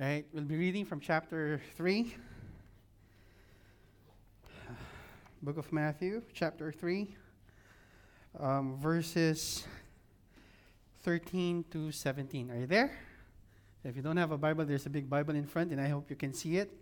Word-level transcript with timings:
Right? 0.00 0.24
We'll 0.32 0.44
be 0.44 0.56
reading 0.56 0.86
from 0.86 0.98
chapter 0.98 1.60
3. 1.76 2.14
Book 5.42 5.58
of 5.58 5.70
Matthew, 5.74 6.22
chapter 6.32 6.72
3, 6.72 7.14
um, 8.38 8.78
verses 8.78 9.66
13 11.02 11.66
to 11.72 11.92
17. 11.92 12.50
Are 12.50 12.60
you 12.60 12.66
there? 12.66 12.96
If 13.84 13.94
you 13.94 14.00
don't 14.00 14.16
have 14.16 14.30
a 14.30 14.38
Bible, 14.38 14.64
there's 14.64 14.86
a 14.86 14.90
big 14.90 15.10
Bible 15.10 15.34
in 15.34 15.44
front, 15.44 15.70
and 15.70 15.78
I 15.78 15.88
hope 15.88 16.08
you 16.08 16.16
can 16.16 16.32
see 16.32 16.56
it. 16.56 16.72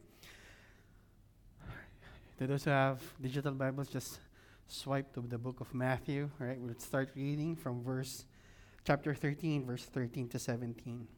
To 2.38 2.46
those 2.46 2.62
who 2.62 2.70
have 2.70 3.02
digital 3.20 3.50
Bibles, 3.50 3.88
just 3.88 4.20
swipe 4.68 5.12
to 5.14 5.22
the 5.22 5.38
book 5.38 5.58
of 5.60 5.74
Matthew. 5.74 6.30
Right, 6.38 6.60
we'll 6.60 6.78
start 6.78 7.10
reading 7.16 7.56
from 7.56 7.82
verse 7.82 8.26
chapter 8.84 9.12
13, 9.12 9.66
verse 9.66 9.86
13 9.86 10.28
to 10.28 10.38
17. 10.38 11.17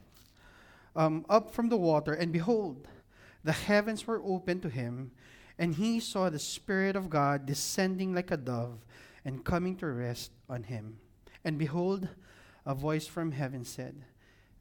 um, 0.95 1.25
up 1.29 1.53
from 1.53 1.69
the 1.69 1.77
water, 1.77 2.13
and 2.13 2.31
behold, 2.31 2.87
the 3.43 3.51
heavens 3.51 4.05
were 4.05 4.21
opened 4.23 4.61
to 4.63 4.69
him, 4.69 5.11
and 5.57 5.75
he 5.75 5.99
saw 5.99 6.29
the 6.29 6.39
Spirit 6.39 6.95
of 6.95 7.09
God 7.09 7.45
descending 7.45 8.13
like 8.13 8.31
a 8.31 8.37
dove 8.37 8.85
and 9.25 9.43
coming 9.43 9.75
to 9.77 9.87
rest 9.87 10.31
on 10.49 10.63
him. 10.63 10.97
And 11.43 11.57
behold, 11.57 12.07
a 12.65 12.75
voice 12.75 13.07
from 13.07 13.31
heaven 13.31 13.63
said, 13.63 13.95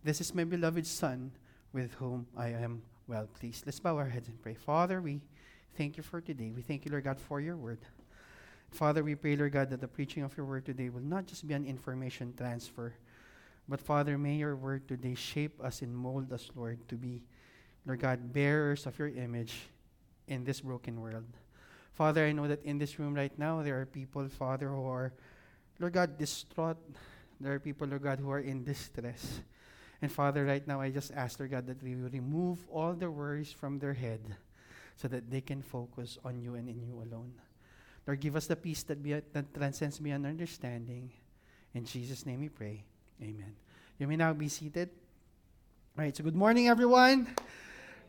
This 0.04 0.20
is 0.20 0.34
my 0.34 0.44
beloved 0.44 0.86
Son, 0.86 1.32
with 1.72 1.94
whom 1.94 2.26
I 2.36 2.48
am 2.48 2.82
well 3.06 3.28
pleased. 3.38 3.66
Let's 3.66 3.80
bow 3.80 3.96
our 3.96 4.08
heads 4.08 4.28
and 4.28 4.40
pray. 4.40 4.54
Father, 4.54 5.00
we 5.00 5.20
thank 5.76 5.96
you 5.96 6.02
for 6.02 6.20
today. 6.20 6.52
We 6.54 6.62
thank 6.62 6.84
you, 6.84 6.90
Lord 6.90 7.04
God, 7.04 7.18
for 7.18 7.40
your 7.40 7.56
word. 7.56 7.80
Father, 8.70 9.02
we 9.02 9.14
pray, 9.14 9.36
Lord 9.36 9.52
God, 9.52 9.70
that 9.70 9.80
the 9.80 9.88
preaching 9.88 10.22
of 10.22 10.36
your 10.36 10.46
word 10.46 10.64
today 10.64 10.88
will 10.88 11.00
not 11.00 11.26
just 11.26 11.46
be 11.46 11.54
an 11.54 11.66
information 11.66 12.32
transfer, 12.36 12.94
but 13.70 13.80
Father, 13.80 14.18
may 14.18 14.34
your 14.34 14.56
word 14.56 14.88
today 14.88 15.14
shape 15.14 15.62
us 15.62 15.80
and 15.80 15.94
mold 15.94 16.32
us, 16.32 16.50
Lord, 16.56 16.82
to 16.88 16.96
be, 16.96 17.22
Lord 17.86 18.00
God, 18.00 18.32
bearers 18.32 18.84
of 18.84 18.98
your 18.98 19.06
image 19.06 19.54
in 20.26 20.42
this 20.42 20.60
broken 20.60 21.00
world. 21.00 21.30
Father, 21.92 22.26
I 22.26 22.32
know 22.32 22.48
that 22.48 22.64
in 22.64 22.78
this 22.78 22.98
room 22.98 23.14
right 23.14 23.30
now, 23.38 23.62
there 23.62 23.80
are 23.80 23.86
people, 23.86 24.28
Father, 24.28 24.68
who 24.68 24.84
are, 24.86 25.12
Lord 25.78 25.92
God, 25.92 26.18
distraught. 26.18 26.78
There 27.38 27.54
are 27.54 27.60
people, 27.60 27.86
Lord 27.86 28.02
God, 28.02 28.18
who 28.18 28.30
are 28.30 28.40
in 28.40 28.64
distress. 28.64 29.40
And 30.02 30.10
Father, 30.10 30.44
right 30.44 30.66
now, 30.66 30.80
I 30.80 30.90
just 30.90 31.12
ask, 31.12 31.38
Lord 31.38 31.52
God, 31.52 31.68
that 31.68 31.80
we 31.80 31.94
remove 31.94 32.66
all 32.68 32.92
the 32.92 33.08
worries 33.08 33.52
from 33.52 33.78
their 33.78 33.94
head 33.94 34.34
so 34.96 35.06
that 35.06 35.30
they 35.30 35.40
can 35.40 35.62
focus 35.62 36.18
on 36.24 36.40
you 36.40 36.56
and 36.56 36.68
in 36.68 36.82
you 36.82 36.94
alone. 36.96 37.34
Lord, 38.04 38.18
give 38.18 38.34
us 38.34 38.48
the 38.48 38.56
peace 38.56 38.82
that, 38.84 39.00
be, 39.00 39.12
that 39.12 39.54
transcends 39.54 40.00
beyond 40.00 40.26
understanding. 40.26 41.12
In 41.72 41.84
Jesus' 41.84 42.26
name 42.26 42.40
we 42.40 42.48
pray. 42.48 42.82
Amen. 43.22 43.54
You 43.98 44.06
may 44.06 44.16
now 44.16 44.32
be 44.32 44.48
seated. 44.48 44.88
All 45.98 46.04
right, 46.04 46.16
so 46.16 46.24
good 46.24 46.34
morning, 46.34 46.68
everyone. 46.68 47.28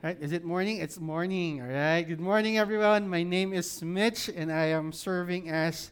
Right, 0.01 0.17
is 0.21 0.31
it 0.31 0.45
morning? 0.45 0.77
It's 0.77 1.01
morning. 1.01 1.61
All 1.61 1.67
right, 1.67 2.01
good 2.01 2.21
morning, 2.21 2.57
everyone. 2.57 3.09
My 3.09 3.21
name 3.21 3.51
is 3.51 3.83
Mitch, 3.83 4.29
and 4.29 4.49
I 4.49 4.67
am 4.67 4.93
serving 4.93 5.49
as 5.49 5.91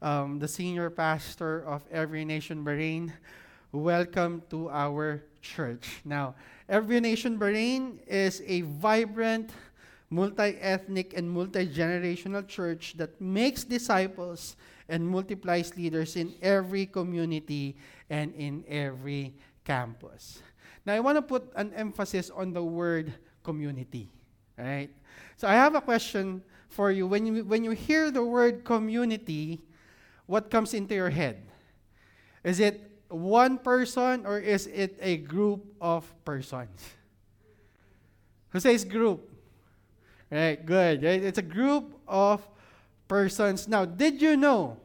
um, 0.00 0.38
the 0.38 0.48
senior 0.48 0.88
pastor 0.88 1.62
of 1.66 1.84
Every 1.92 2.24
Nation 2.24 2.64
Bahrain. 2.64 3.12
Welcome 3.70 4.40
to 4.48 4.70
our 4.70 5.22
church. 5.42 6.00
Now, 6.02 6.34
Every 6.66 7.00
Nation 7.00 7.38
Bahrain 7.38 7.98
is 8.06 8.42
a 8.46 8.62
vibrant, 8.62 9.50
multi 10.08 10.56
ethnic, 10.58 11.12
and 11.14 11.30
multi 11.30 11.66
generational 11.66 12.48
church 12.48 12.94
that 12.96 13.20
makes 13.20 13.62
disciples 13.62 14.56
and 14.88 15.06
multiplies 15.06 15.76
leaders 15.76 16.16
in 16.16 16.34
every 16.42 16.86
community 16.86 17.76
and 18.10 18.34
in 18.34 18.64
every 18.68 19.34
campus. 19.64 20.42
Now, 20.84 20.94
I 20.94 21.00
want 21.00 21.16
to 21.16 21.22
put 21.22 21.50
an 21.56 21.72
emphasis 21.74 22.30
on 22.30 22.52
the 22.52 22.62
word 22.62 23.12
community, 23.42 24.10
right? 24.58 24.90
So, 25.36 25.48
I 25.48 25.54
have 25.54 25.74
a 25.74 25.80
question 25.80 26.42
for 26.68 26.90
you. 26.90 27.06
When 27.06 27.26
you, 27.26 27.44
when 27.44 27.64
you 27.64 27.70
hear 27.70 28.10
the 28.10 28.24
word 28.24 28.64
community, 28.64 29.62
what 30.26 30.50
comes 30.50 30.74
into 30.74 30.94
your 30.94 31.10
head? 31.10 31.42
Is 32.42 32.60
it 32.60 32.90
one 33.08 33.58
person 33.58 34.26
or 34.26 34.38
is 34.38 34.66
it 34.66 34.98
a 35.00 35.18
group 35.18 35.64
of 35.80 36.12
persons? 36.24 36.80
Who 38.50 38.60
says 38.60 38.84
group? 38.84 39.30
Right, 40.30 40.64
good. 40.64 41.02
Right? 41.02 41.22
It's 41.22 41.38
a 41.38 41.42
group 41.42 41.98
of 42.06 42.46
persons. 43.08 43.68
Now, 43.68 43.84
did 43.84 44.20
you 44.20 44.36
know? 44.36 44.76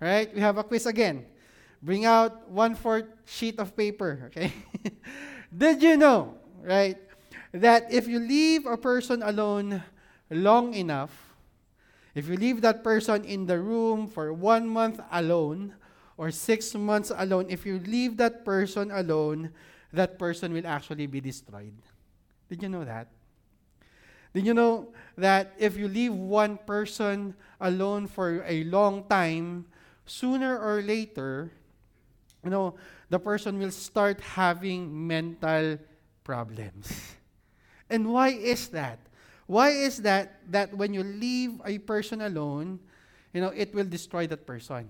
Right? 0.00 0.32
We 0.34 0.40
have 0.40 0.58
a 0.58 0.64
quiz 0.64 0.86
again. 0.86 1.26
Bring 1.82 2.04
out 2.04 2.48
one 2.48 2.74
fourth 2.74 3.06
sheet 3.24 3.58
of 3.58 3.76
paper. 3.76 4.30
Okay. 4.30 4.52
did 5.50 5.82
you 5.82 5.96
know? 5.96 6.34
Right? 6.62 6.98
That 7.52 7.92
if 7.92 8.08
you 8.08 8.18
leave 8.18 8.66
a 8.66 8.76
person 8.76 9.22
alone 9.22 9.82
long 10.30 10.74
enough, 10.74 11.10
if 12.14 12.28
you 12.28 12.36
leave 12.36 12.60
that 12.62 12.84
person 12.84 13.24
in 13.24 13.46
the 13.46 13.58
room 13.58 14.06
for 14.06 14.32
one 14.32 14.68
month 14.68 15.00
alone 15.10 15.74
or 16.16 16.30
six 16.30 16.74
months 16.74 17.10
alone, 17.14 17.46
if 17.48 17.64
you 17.64 17.78
leave 17.80 18.16
that 18.18 18.44
person 18.44 18.90
alone, 18.90 19.50
that 19.92 20.18
person 20.18 20.52
will 20.52 20.66
actually 20.66 21.06
be 21.06 21.20
destroyed. 21.20 21.74
Did 22.48 22.62
you 22.62 22.68
know 22.68 22.84
that? 22.84 23.08
Did 24.32 24.46
you 24.46 24.54
know 24.54 24.88
that 25.16 25.52
if 25.58 25.76
you 25.76 25.88
leave 25.88 26.14
one 26.14 26.56
person 26.56 27.34
alone 27.60 28.06
for 28.06 28.42
a 28.46 28.64
long 28.64 29.04
time, 29.04 29.66
sooner 30.06 30.58
or 30.58 30.82
later, 30.82 31.50
you 32.42 32.50
know, 32.50 32.74
the 33.08 33.18
person 33.18 33.58
will 33.58 33.70
start 33.70 34.20
having 34.20 35.06
mental 35.06 35.78
problems. 36.24 36.90
And 37.92 38.08
why 38.08 38.30
is 38.30 38.68
that? 38.68 38.98
Why 39.44 39.68
is 39.68 40.00
that 40.00 40.40
that 40.48 40.72
when 40.72 40.94
you 40.94 41.04
leave 41.04 41.60
a 41.60 41.76
person 41.76 42.22
alone, 42.22 42.80
you 43.34 43.40
know, 43.42 43.52
it 43.52 43.74
will 43.74 43.84
destroy 43.84 44.26
that 44.28 44.46
person? 44.46 44.88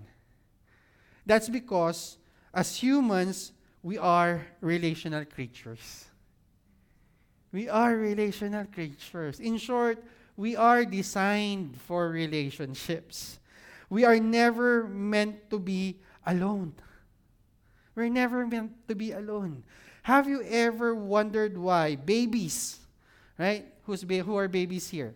That's 1.25 1.49
because 1.49 2.15
as 2.53 2.77
humans, 2.77 3.51
we 3.81 3.97
are 3.97 4.47
relational 4.61 5.25
creatures. 5.25 6.05
We 7.53 7.69
are 7.69 7.95
relational 7.95 8.65
creatures. 8.65 9.39
In 9.39 9.57
short, 9.57 10.03
we 10.35 10.55
are 10.55 10.83
designed 10.83 11.79
for 11.79 12.09
relationships. 12.09 13.39
We 13.89 14.03
are 14.03 14.19
never 14.19 14.87
meant 14.87 15.51
to 15.51 15.59
be 15.59 16.01
alone. 16.25 16.73
We're 17.93 18.09
never 18.09 18.47
meant 18.47 18.87
to 18.87 18.95
be 18.95 19.11
alone. 19.11 19.63
Have 20.01 20.27
you 20.27 20.41
ever 20.49 20.95
wondered 20.95 21.55
why 21.55 21.95
babies, 21.95 22.79
right? 23.37 23.65
Who's 23.85 24.03
ba- 24.03 24.25
who 24.25 24.35
are 24.35 24.47
babies 24.47 24.89
here? 24.89 25.13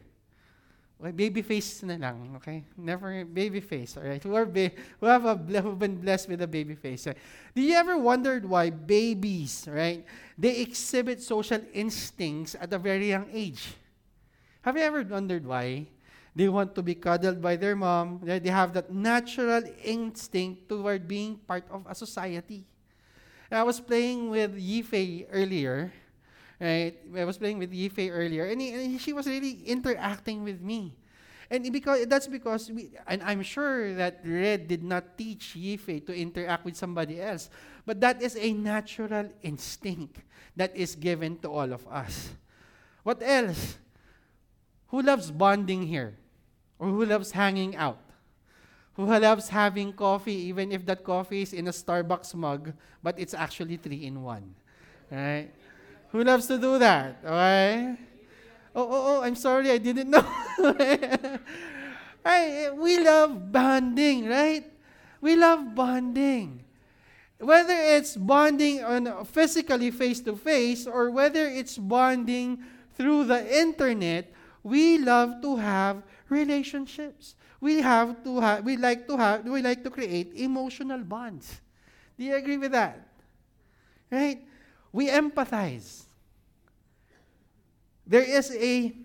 Okay, 0.97 1.13
baby 1.13 1.45
face 1.45 1.85
na 1.85 1.93
lang, 1.93 2.33
okay? 2.41 2.65
Never 2.73 3.21
baby 3.21 3.61
face, 3.61 3.97
all 3.97 4.03
right? 4.03 4.17
Who 4.17 4.33
are 4.33 4.49
ba- 4.49 4.73
who 4.97 5.05
have 5.05 5.29
a 5.29 5.37
who've 5.61 5.77
been 5.77 6.01
blessed 6.01 6.25
with 6.25 6.41
a 6.41 6.49
baby 6.49 6.73
face? 6.73 7.05
Right? 7.05 7.17
Do 7.53 7.61
you 7.61 7.77
ever 7.77 8.01
wondered 8.01 8.41
why 8.41 8.73
babies, 8.73 9.69
right? 9.69 10.01
They 10.33 10.57
exhibit 10.65 11.21
social 11.21 11.61
instincts 11.69 12.57
at 12.57 12.73
a 12.73 12.81
very 12.81 13.13
young 13.13 13.29
age. 13.29 13.77
Have 14.65 14.75
you 14.75 14.83
ever 14.83 15.03
wondered 15.05 15.45
why? 15.45 15.85
They 16.35 16.49
want 16.49 16.73
to 16.75 16.81
be 16.81 16.95
cuddled 16.97 17.41
by 17.41 17.57
their 17.57 17.75
mom. 17.77 18.21
They 18.25 18.41
they 18.41 18.49
have 18.49 18.73
that 18.73 18.89
natural 18.89 19.69
instinct 19.85 20.65
toward 20.69 21.05
being 21.05 21.37
part 21.45 21.65
of 21.69 21.85
a 21.85 21.93
society. 21.93 22.65
I 23.51 23.63
was 23.63 23.79
playing 23.79 24.29
with 24.29 24.57
Yifei 24.57 25.25
earlier, 25.31 25.93
right? 26.59 26.95
I 27.15 27.25
was 27.25 27.37
playing 27.37 27.59
with 27.59 27.71
Yifei 27.71 28.09
earlier, 28.11 28.45
and, 28.45 28.61
he, 28.61 28.73
and 28.73 29.01
she 29.01 29.13
was 29.13 29.27
really 29.27 29.63
interacting 29.65 30.43
with 30.43 30.61
me. 30.61 30.95
And 31.49 31.71
because 31.71 32.05
that's 32.07 32.27
because 32.27 32.69
we, 32.69 32.91
and 33.07 33.23
I'm 33.23 33.41
sure 33.41 33.93
that 33.95 34.19
Red 34.25 34.67
did 34.67 34.83
not 34.83 35.17
teach 35.17 35.55
Yifei 35.55 36.05
to 36.05 36.13
interact 36.13 36.65
with 36.65 36.75
somebody 36.75 37.21
else, 37.21 37.49
but 37.85 38.01
that 38.01 38.21
is 38.21 38.35
a 38.35 38.51
natural 38.51 39.31
instinct 39.41 40.19
that 40.57 40.75
is 40.75 40.95
given 40.95 41.37
to 41.39 41.49
all 41.49 41.71
of 41.71 41.87
us. 41.87 42.31
What 43.03 43.23
else? 43.23 43.77
Who 44.87 45.01
loves 45.01 45.31
bonding 45.31 45.87
here? 45.87 46.17
Or 46.79 46.89
who 46.89 47.05
loves 47.05 47.31
hanging 47.31 47.75
out? 47.75 47.99
Who 48.95 49.05
loves 49.05 49.47
having 49.49 49.93
coffee 49.93 50.49
even 50.49 50.71
if 50.71 50.85
that 50.87 51.03
coffee 51.03 51.43
is 51.43 51.53
in 51.53 51.67
a 51.67 51.71
Starbucks 51.71 52.35
mug, 52.35 52.73
but 53.01 53.17
it's 53.19 53.33
actually 53.33 53.77
three 53.77 54.05
in 54.05 54.23
one? 54.23 54.55
Right? 55.09 55.51
Who 56.11 56.23
loves 56.23 56.47
to 56.47 56.57
do 56.57 56.79
that? 56.79 57.17
Okay? 57.23 57.95
Oh, 58.75 58.83
oh, 58.83 59.03
oh, 59.17 59.21
I'm 59.23 59.35
sorry, 59.35 59.71
I 59.71 59.77
didn't 59.77 60.09
know. 60.09 60.25
right? 62.23 62.69
We 62.75 63.03
love 63.03 63.51
bonding, 63.51 64.29
right? 64.29 64.63
We 65.19 65.35
love 65.35 65.73
bonding. 65.73 66.63
Whether 67.39 67.73
it's 67.73 68.15
bonding 68.15 68.83
on 68.83 69.25
physically 69.25 69.91
face 69.91 70.19
to 70.21 70.35
face 70.35 70.87
or 70.87 71.11
whether 71.11 71.45
it's 71.45 71.77
bonding 71.77 72.63
through 72.95 73.25
the 73.25 73.41
internet, 73.59 74.33
we 74.63 74.97
love 74.97 75.41
to 75.41 75.55
have 75.57 76.01
relationships. 76.29 77.35
We 77.61 77.81
have 77.81 78.23
to 78.23 78.39
have 78.39 78.63
we 78.63 78.77
like 78.77 79.07
to 79.07 79.17
have 79.17 79.45
we 79.45 79.61
like 79.61 79.83
to 79.83 79.89
create 79.89 80.33
emotional 80.35 80.99
bonds. 80.99 81.61
Do 82.17 82.25
you 82.25 82.35
agree 82.35 82.57
with 82.57 82.71
that? 82.71 83.05
Right? 84.11 84.46
We 84.97 85.13
empathize. 85.13 86.09
There 88.01 88.25
is 88.25 88.49
a 88.49 88.97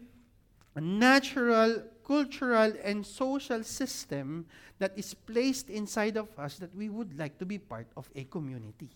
natural, 0.80 1.82
cultural, 2.00 2.72
and 2.82 3.04
social 3.04 3.62
system 3.62 4.46
that 4.78 4.96
is 4.96 5.12
placed 5.12 5.68
inside 5.68 6.16
of 6.16 6.32
us 6.38 6.56
that 6.64 6.74
we 6.74 6.88
would 6.88 7.18
like 7.18 7.36
to 7.40 7.44
be 7.44 7.58
part 7.58 7.88
of 7.94 8.08
a 8.16 8.24
community. 8.24 8.88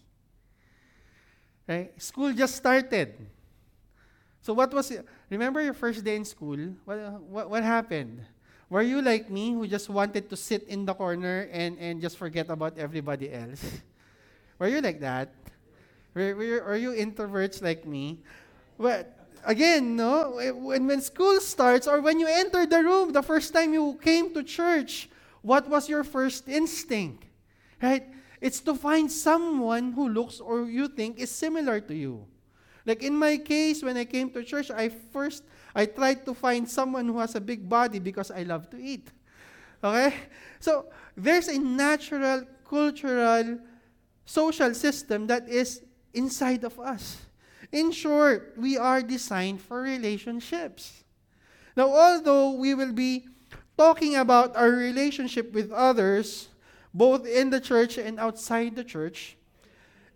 Right? 1.69 1.93
School 2.01 2.33
just 2.33 2.57
started. 2.57 3.13
So 4.41 4.55
what 4.55 4.73
was 4.73 4.91
it? 4.91 5.05
Remember 5.29 5.61
your 5.61 5.75
first 5.75 6.03
day 6.03 6.17
in 6.17 6.25
school? 6.25 6.57
What, 6.87 7.21
what, 7.21 7.51
what 7.51 7.63
happened? 7.63 8.25
Were 8.71 8.81
you 8.81 9.03
like 9.03 9.29
me 9.29 9.53
who 9.53 9.67
just 9.67 9.91
wanted 9.91 10.31
to 10.31 10.37
sit 10.37 10.63
in 10.63 10.87
the 10.87 10.95
corner 10.95 11.47
and, 11.53 11.77
and 11.79 12.01
just 12.01 12.17
forget 12.17 12.49
about 12.49 12.79
everybody 12.79 13.31
else? 13.31 13.83
Were 14.59 14.69
you 14.69 14.81
like 14.81 15.01
that? 15.01 15.29
Were, 16.17 16.65
are 16.65 16.77
you 16.77 16.93
introverts 16.93 17.61
like 17.61 17.85
me? 17.85 18.21
But 18.79 19.13
again, 19.45 19.97
no, 19.97 20.39
eh, 20.39 20.51
when, 20.51 20.87
when 20.87 21.01
school 21.03 21.39
starts 21.41 21.87
or 21.87 22.01
when 22.01 22.19
you 22.19 22.27
enter 22.27 22.65
the 22.65 22.83
room, 22.83 23.13
the 23.13 23.23
first 23.23 23.53
time 23.53 23.75
you 23.75 23.99
came 24.01 24.33
to 24.33 24.43
church, 24.43 25.11
what 25.43 25.69
was 25.69 25.89
your 25.89 26.05
first 26.05 26.49
instinct? 26.49 27.25
Right? 27.83 28.07
It's 28.41 28.61
to 28.61 28.75
find 28.75 29.13
someone 29.13 29.93
who 29.93 30.09
looks 30.09 30.41
or 30.41 30.65
you 30.65 30.89
think 30.89 31.19
is 31.19 31.31
similar 31.31 31.81
to 31.81 31.95
you. 31.95 32.25
Like 32.87 33.03
in 33.03 33.15
my 33.15 33.37
case, 33.37 33.83
when 33.83 33.99
I 33.99 34.07
came 34.07 34.31
to 34.31 34.43
church, 34.43 34.71
I 34.71 34.89
first 34.89 35.45
I 35.75 35.85
tried 35.85 36.25
to 36.25 36.33
find 36.33 36.67
someone 36.69 37.07
who 37.07 37.19
has 37.19 37.35
a 37.35 37.41
big 37.41 37.69
body 37.69 37.99
because 37.99 38.31
I 38.31 38.45
love 38.45 38.71
to 38.71 38.81
eat. 38.81 39.11
Okay? 39.85 40.15
So 40.61 40.87
there's 41.15 41.49
a 41.49 41.59
natural, 41.59 42.45
cultural, 42.65 43.59
social 44.25 44.73
system 44.73 45.27
that 45.27 45.49
is 45.49 45.83
inside 46.17 46.65
of 46.65 46.81
us. 46.81 47.21
In 47.71 47.93
short, 47.93 48.55
we 48.57 48.79
are 48.79 49.03
designed 49.03 49.61
for 49.61 49.83
relationships. 49.83 51.05
Now, 51.77 51.93
although 51.93 52.53
we 52.53 52.75
will 52.75 52.93
be 52.93 53.29
talking 53.77 54.17
about 54.17 54.57
our 54.57 54.71
relationship 54.71 55.53
with 55.53 55.71
others, 55.71 56.49
both 56.95 57.27
in 57.27 57.51
the 57.51 57.61
church 57.61 57.99
and 57.99 58.19
outside 58.19 58.75
the 58.75 58.85
church, 58.85 59.37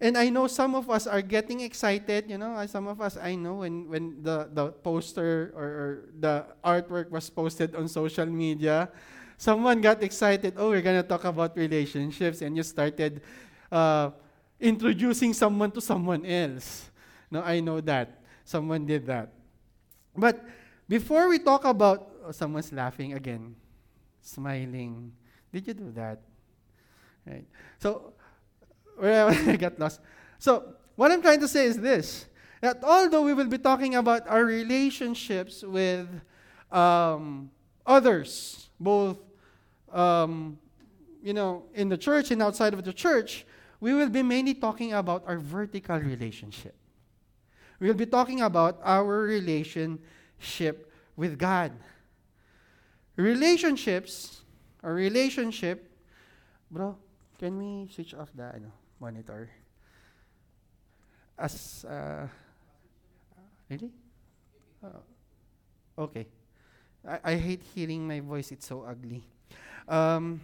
and 0.01 0.17
I 0.17 0.31
know 0.31 0.47
some 0.47 0.75
of 0.75 0.89
us 0.89 1.07
are 1.07 1.21
getting 1.21 1.61
excited, 1.61 2.31
you 2.31 2.39
know, 2.39 2.57
some 2.65 2.89
of 2.89 3.03
us 3.03 3.19
I 3.21 3.35
know 3.37 3.61
when, 3.61 3.89
when 3.91 4.23
the, 4.23 4.49
the 4.51 4.73
poster 4.73 5.53
or, 5.55 5.65
or 5.65 5.91
the 6.19 6.47
artwork 6.65 7.11
was 7.11 7.29
posted 7.29 7.77
on 7.77 7.87
social 7.87 8.25
media, 8.25 8.89
someone 9.37 9.83
got 9.83 10.03
excited, 10.03 10.55
oh, 10.57 10.71
we're 10.71 10.81
going 10.81 10.97
to 10.97 11.07
talk 11.07 11.25
about 11.25 11.55
relationships, 11.55 12.41
and 12.41 12.57
you 12.57 12.63
started 12.63 13.21
uh, 13.71 14.11
introducing 14.61 15.33
someone 15.33 15.71
to 15.73 15.81
someone 15.81 16.25
else. 16.27 16.91
No, 17.31 17.43
I 17.43 17.61
know 17.61 17.81
that. 17.81 18.23
Someone 18.45 18.87
did 18.87 19.07
that. 19.07 19.33
But 20.17 20.45
before 20.89 21.29
we 21.29 21.39
talk 21.39 21.65
about, 21.65 22.11
oh, 22.27 22.33
someone's 22.33 22.73
laughing 22.73 23.15
again, 23.15 23.55
smiling. 24.21 25.13
Did 25.53 25.67
you 25.67 25.75
do 25.75 25.91
that? 25.93 26.21
Right. 27.27 27.47
So 27.79 28.15
where 29.01 29.27
I 29.27 29.57
got 29.65 29.79
lost. 29.79 30.01
So, 30.39 30.75
what 30.95 31.11
I'm 31.11 31.23
trying 31.23 31.41
to 31.41 31.49
say 31.49 31.65
is 31.65 31.79
this 31.79 32.27
that 32.61 32.85
although 32.85 33.23
we 33.23 33.33
will 33.33 33.47
be 33.47 33.57
talking 33.57 33.95
about 33.95 34.29
our 34.29 34.45
relationships 34.45 35.63
with 35.63 36.07
um, 36.71 37.51
others, 37.87 38.69
both 38.79 39.19
um, 39.91 40.59
you 41.23 41.33
know, 41.33 41.65
in 41.75 41.89
the 41.89 41.97
church 41.97 42.31
and 42.31 42.43
outside 42.43 42.75
of 42.75 42.85
the 42.85 42.93
church, 42.93 43.47
we 43.81 43.95
will 43.95 44.11
be 44.11 44.23
mainly 44.23 44.55
talking 44.55 44.93
about 44.93 45.25
our 45.27 45.39
vertical 45.39 45.99
relationship. 45.99 46.77
We 47.81 47.89
will 47.89 47.97
be 47.97 48.07
talking 48.07 48.43
about 48.43 48.79
our 48.85 49.25
relationship 49.25 50.93
with 51.17 51.39
God. 51.39 51.73
Relationships, 53.17 54.43
or 54.83 54.95
relationship, 54.95 55.91
bro, 56.71 56.97
can 57.39 57.57
we 57.59 57.89
switch 57.93 58.15
off 58.15 58.29
the 58.35 58.55
ano, 58.55 58.73
monitor. 59.01 59.49
As, 61.39 61.85
uh, 61.89 62.29
really? 63.69 63.91
Uh, 64.85 65.01
okay. 65.99 66.27
I, 67.07 67.33
I 67.33 67.35
hate 67.37 67.63
hearing 67.75 68.07
my 68.07 68.21
voice, 68.21 68.53
it's 68.53 68.67
so 68.67 68.85
ugly. 68.85 69.25
Um, 69.89 70.41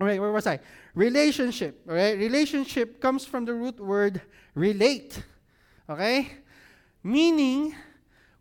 all 0.00 0.06
right, 0.06 0.20
where 0.20 0.32
was 0.32 0.46
I? 0.46 0.58
Relationship. 0.94 1.80
All 1.88 1.94
right, 1.94 2.18
relationship 2.18 3.00
comes 3.00 3.24
from 3.24 3.44
the 3.44 3.54
root 3.54 3.78
word 3.78 4.20
relate. 4.54 5.22
Okay? 5.88 6.38
Meaning, 7.02 7.74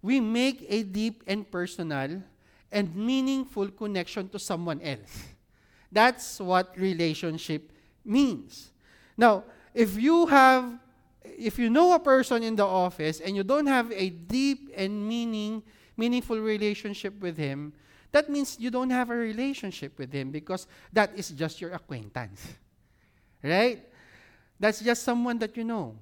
we 0.01 0.19
make 0.19 0.65
a 0.69 0.83
deep 0.83 1.23
and 1.27 1.49
personal 1.49 2.21
and 2.71 2.95
meaningful 2.95 3.69
connection 3.69 4.29
to 4.29 4.39
someone 4.39 4.81
else. 4.81 5.23
That's 5.91 6.39
what 6.39 6.73
relationship 6.77 7.71
means. 8.03 8.71
Now, 9.15 9.43
if 9.73 9.95
you 9.95 10.25
have 10.25 10.79
if 11.23 11.57
you 11.57 11.69
know 11.69 11.93
a 11.93 11.99
person 11.99 12.43
in 12.43 12.55
the 12.55 12.65
office 12.65 13.19
and 13.19 13.35
you 13.35 13.43
don't 13.43 13.67
have 13.67 13.91
a 13.91 14.09
deep 14.09 14.69
and 14.75 15.07
meaning 15.07 15.63
meaningful 15.95 16.37
relationship 16.39 17.19
with 17.21 17.37
him, 17.37 17.73
that 18.13 18.29
means 18.29 18.57
you 18.59 18.69
don't 18.69 18.91
have 18.91 19.09
a 19.09 19.15
relationship 19.15 19.97
with 19.97 20.13
him 20.13 20.29
because 20.29 20.67
that 20.93 21.11
is 21.17 21.29
just 21.29 21.59
your 21.59 21.71
acquaintance. 21.71 22.45
Right? 23.41 23.83
That's 24.59 24.79
just 24.79 25.03
someone 25.03 25.39
that 25.39 25.57
you 25.57 25.65
know, 25.65 25.95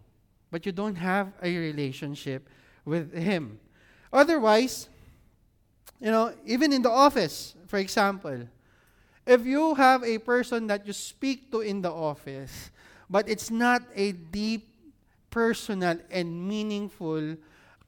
but 0.52 0.66
you 0.66 0.74
don't 0.74 0.96
have 0.96 1.32
a 1.42 1.58
relationship 1.58 2.48
with 2.84 3.14
him. 3.16 3.60
Otherwise, 4.12 4.90
you 6.00 6.12
know, 6.12 6.34
even 6.46 6.74
in 6.74 6.82
the 6.82 6.92
office, 6.92 7.56
for 7.66 7.80
example, 7.80 8.46
if 9.26 9.46
you 9.46 9.74
have 9.76 10.04
a 10.04 10.18
person 10.18 10.68
that 10.68 10.86
you 10.86 10.94
speak 10.94 11.50
to 11.52 11.62
in 11.62 11.82
the 11.82 11.92
office, 11.92 12.72
but 13.10 13.30
it's 13.30 13.50
not 13.50 13.84
a 13.96 14.12
deep, 14.12 14.68
personal, 15.30 15.98
and 16.12 16.48
meaningful 16.48 17.38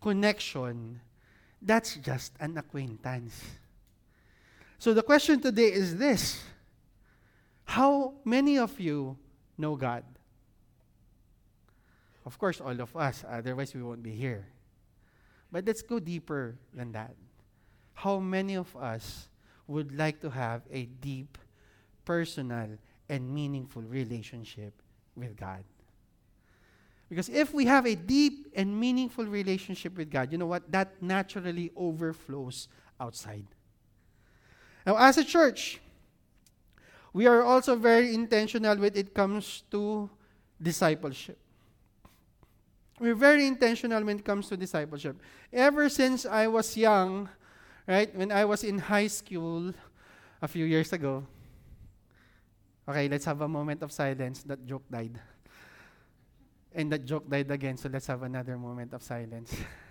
connection, 0.02 1.02
that's 1.62 1.96
just 1.96 2.32
an 2.40 2.58
acquaintance. 2.58 3.44
So 4.84 4.94
the 4.94 5.02
question 5.02 5.40
today 5.40 5.72
is 5.72 5.96
this 5.96 6.44
How 7.64 8.16
many 8.26 8.58
of 8.58 8.78
you 8.82 9.16
know 9.58 9.78
God? 9.78 10.04
Of 12.26 12.38
course, 12.38 12.60
all 12.60 12.78
of 12.78 12.94
us, 12.94 13.24
otherwise, 13.24 13.74
we 13.74 13.82
won't 13.82 14.04
be 14.04 14.12
here. 14.12 14.46
But 15.50 15.64
let's 15.64 15.82
go 15.82 16.02
deeper 16.02 16.58
than 16.74 16.92
that. 16.92 17.16
How 17.94 18.20
many 18.20 18.56
of 18.56 18.76
us 18.76 19.30
would 19.68 19.98
like 19.98 20.20
to 20.20 20.30
have 20.30 20.64
a 20.70 20.84
deep, 20.84 21.38
personal, 22.04 22.78
and 23.08 23.34
meaningful 23.34 23.84
relationship 23.84 24.74
with 25.16 25.38
God. 25.38 25.64
Because 27.08 27.30
if 27.30 27.54
we 27.54 27.68
have 27.68 27.86
a 27.86 27.96
deep 27.96 28.52
and 28.54 28.78
meaningful 28.78 29.28
relationship 29.28 29.96
with 29.96 30.12
God, 30.12 30.34
you 30.34 30.38
know 30.38 30.48
what? 30.48 30.70
That 30.70 31.02
naturally 31.02 31.72
overflows 31.78 32.68
outside. 33.00 33.48
Now, 34.86 34.98
as 34.98 35.18
a 35.18 35.24
church, 35.24 35.80
we 37.14 37.28
are 37.28 37.44
also 37.44 37.76
very 37.76 38.14
intentional 38.14 38.76
when 38.78 38.96
it 38.96 39.14
comes 39.14 39.64
to 39.72 40.10
discipleship. 40.62 41.38
We're 43.00 43.16
very 43.16 43.48
intentional 43.48 44.04
when 44.04 44.20
it 44.20 44.26
comes 44.26 44.50
to 44.50 44.58
discipleship. 44.58 45.18
Ever 45.52 45.90
since 45.90 46.26
I 46.26 46.48
was 46.48 46.78
young, 46.78 47.30
right, 47.88 48.14
when 48.16 48.32
I 48.32 48.46
was 48.46 48.64
in 48.64 48.80
high 48.80 49.08
school 49.08 49.74
a 50.42 50.48
few 50.48 50.66
years 50.66 50.94
ago, 50.94 51.26
Okay, 52.88 53.08
let's 53.08 53.24
have 53.26 53.40
a 53.40 53.48
moment 53.48 53.82
of 53.82 53.92
silence. 53.92 54.44
That 54.44 54.66
joke 54.66 54.84
died. 54.92 55.20
And 56.76 56.92
that 56.92 57.06
joke 57.06 57.30
died 57.30 57.50
again, 57.50 57.78
so 57.78 57.88
let's 57.88 58.08
have 58.08 58.24
another 58.24 58.58
moment 58.58 58.94
of 58.94 59.04
silence. 59.04 59.56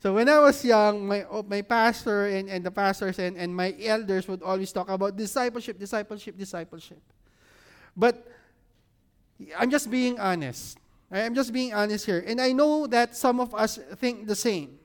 So 0.00 0.14
when 0.14 0.28
I 0.28 0.38
was 0.40 0.64
young, 0.64 1.06
my, 1.06 1.24
oh, 1.30 1.42
my 1.42 1.62
pastor 1.62 2.26
and, 2.26 2.48
and 2.48 2.64
the 2.64 2.70
pastors 2.70 3.18
and, 3.18 3.36
and 3.36 3.54
my 3.54 3.74
elders 3.82 4.26
would 4.28 4.42
always 4.42 4.72
talk 4.72 4.88
about 4.88 5.16
discipleship, 5.16 5.78
discipleship, 5.78 6.36
discipleship. 6.36 7.00
But 7.96 8.26
I'm 9.56 9.70
just 9.70 9.90
being 9.90 10.18
honest. 10.18 10.78
I'm 11.10 11.34
just 11.34 11.52
being 11.52 11.72
honest 11.72 12.04
here. 12.06 12.24
And 12.26 12.40
I 12.40 12.52
know 12.52 12.86
that 12.88 13.16
some 13.16 13.38
of 13.38 13.54
us 13.54 13.78
think 13.96 14.26
the 14.26 14.34
same. 14.34 14.78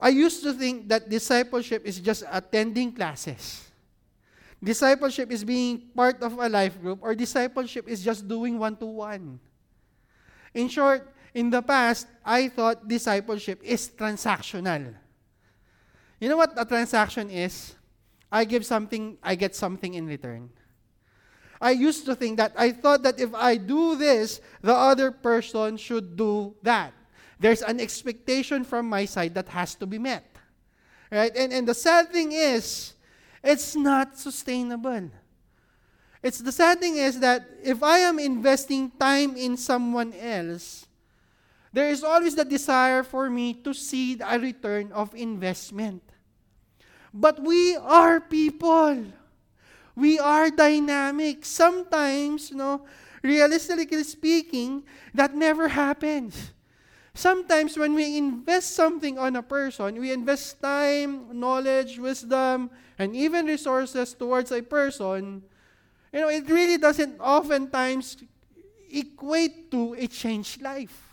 I 0.00 0.10
used 0.10 0.42
to 0.44 0.52
think 0.52 0.88
that 0.88 1.08
discipleship 1.08 1.84
is 1.84 2.00
just 2.00 2.24
attending 2.30 2.92
classes. 2.92 3.68
Discipleship 4.62 5.30
is 5.30 5.44
being 5.44 5.82
part 5.94 6.22
of 6.22 6.38
a 6.38 6.48
life 6.48 6.80
group, 6.80 6.98
or 7.02 7.14
discipleship 7.14 7.88
is 7.88 8.02
just 8.02 8.26
doing 8.26 8.58
one 8.58 8.76
to 8.76 8.86
one. 8.86 9.38
In 10.54 10.68
short, 10.68 11.06
in 11.38 11.50
the 11.50 11.62
past, 11.62 12.08
I 12.26 12.48
thought 12.48 12.88
discipleship 12.88 13.62
is 13.62 13.88
transactional. 13.94 14.92
You 16.18 16.28
know 16.28 16.36
what 16.36 16.52
a 16.58 16.64
transaction 16.64 17.30
is? 17.30 17.78
I 18.30 18.44
give 18.44 18.66
something, 18.66 19.16
I 19.22 19.36
get 19.36 19.54
something 19.54 19.94
in 19.94 20.06
return. 20.06 20.50
I 21.60 21.70
used 21.70 22.06
to 22.06 22.16
think 22.16 22.38
that. 22.38 22.52
I 22.58 22.72
thought 22.72 23.04
that 23.04 23.20
if 23.20 23.32
I 23.34 23.56
do 23.56 23.94
this, 23.94 24.40
the 24.62 24.74
other 24.74 25.12
person 25.12 25.76
should 25.76 26.16
do 26.16 26.54
that. 26.62 26.92
There's 27.38 27.62
an 27.62 27.78
expectation 27.78 28.64
from 28.64 28.88
my 28.88 29.04
side 29.04 29.34
that 29.34 29.48
has 29.48 29.76
to 29.76 29.86
be 29.86 29.98
met. 29.98 30.26
Right? 31.10 31.34
And, 31.36 31.52
and 31.52 31.68
the 31.68 31.74
sad 31.74 32.10
thing 32.10 32.32
is, 32.32 32.94
it's 33.44 33.76
not 33.76 34.18
sustainable. 34.18 35.10
It's 36.20 36.38
the 36.38 36.50
sad 36.50 36.80
thing 36.80 36.96
is 36.96 37.20
that 37.20 37.48
if 37.62 37.80
I 37.82 37.98
am 37.98 38.18
investing 38.18 38.90
time 38.90 39.36
in 39.36 39.56
someone 39.56 40.12
else, 40.14 40.87
there 41.78 41.90
is 41.90 42.02
always 42.02 42.34
the 42.34 42.44
desire 42.44 43.04
for 43.04 43.30
me 43.30 43.54
to 43.54 43.72
see 43.72 44.18
a 44.18 44.36
return 44.36 44.90
of 44.90 45.14
investment. 45.14 46.02
But 47.14 47.38
we 47.38 47.76
are 47.76 48.18
people. 48.18 49.06
We 49.94 50.18
are 50.18 50.50
dynamic. 50.50 51.46
Sometimes, 51.46 52.50
you 52.50 52.56
know, 52.56 52.82
realistically 53.22 54.02
speaking, 54.02 54.82
that 55.14 55.36
never 55.36 55.68
happens. 55.68 56.50
Sometimes 57.14 57.78
when 57.78 57.94
we 57.94 58.18
invest 58.18 58.74
something 58.74 59.16
on 59.16 59.36
a 59.36 59.42
person, 59.42 60.00
we 60.00 60.10
invest 60.10 60.60
time, 60.60 61.30
knowledge, 61.30 61.96
wisdom, 61.96 62.70
and 62.98 63.14
even 63.14 63.46
resources 63.46 64.14
towards 64.14 64.50
a 64.50 64.62
person, 64.62 65.44
you 66.12 66.20
know, 66.22 66.28
it 66.28 66.50
really 66.50 66.76
doesn't 66.76 67.20
oftentimes 67.20 68.16
equate 68.90 69.70
to 69.70 69.94
a 69.94 70.08
changed 70.08 70.60
life. 70.60 71.07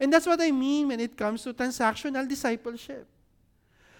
And 0.00 0.12
that's 0.12 0.26
what 0.26 0.40
I 0.40 0.50
mean 0.50 0.88
when 0.88 1.00
it 1.00 1.16
comes 1.16 1.42
to 1.44 1.54
transactional 1.54 2.26
discipleship. 2.28 3.06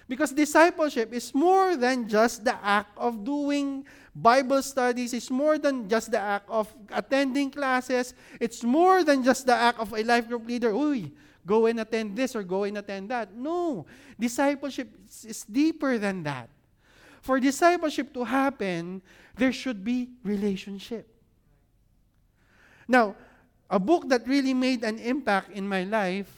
Because 0.07 0.33
discipleship 0.33 1.13
is 1.15 1.35
more 1.35 1.77
than 1.77 2.09
just 2.09 2.45
the 2.45 2.55
act 2.63 2.93
of 2.99 3.25
doing 3.25 3.87
Bible 4.15 4.63
studies. 4.63 5.15
It's 5.15 5.31
more 5.31 5.57
than 5.57 5.89
just 5.89 6.11
the 6.11 6.21
act 6.21 6.49
of 6.51 6.73
attending 6.93 7.51
classes. 7.51 8.13
It's 8.39 8.63
more 8.63 9.03
than 9.03 9.25
just 9.25 9.47
the 9.47 9.55
act 9.55 9.81
of 9.81 9.93
a 9.95 10.03
life 10.03 10.29
group 10.29 10.47
leader. 10.47 10.73
Uy, 10.73 11.11
go 11.47 11.67
and 11.67 11.81
attend 11.81 12.17
this 12.17 12.37
or 12.37 12.43
go 12.43 12.65
and 12.65 12.77
attend 12.77 13.09
that. 13.09 13.35
No. 13.35 13.87
Discipleship 14.21 14.93
is 15.25 15.45
deeper 15.45 15.97
than 15.97 16.23
that. 16.25 16.51
For 17.23 17.41
discipleship 17.41 18.13
to 18.13 18.25
happen, 18.25 19.01
there 19.37 19.53
should 19.53 19.83
be 19.83 20.11
relationship. 20.23 21.09
Now, 22.87 23.17
a 23.71 23.78
book 23.78 24.09
that 24.09 24.26
really 24.26 24.54
made 24.54 24.85
an 24.85 24.99
impact 24.99 25.50
in 25.50 25.66
my 25.66 25.85
life 25.85 26.30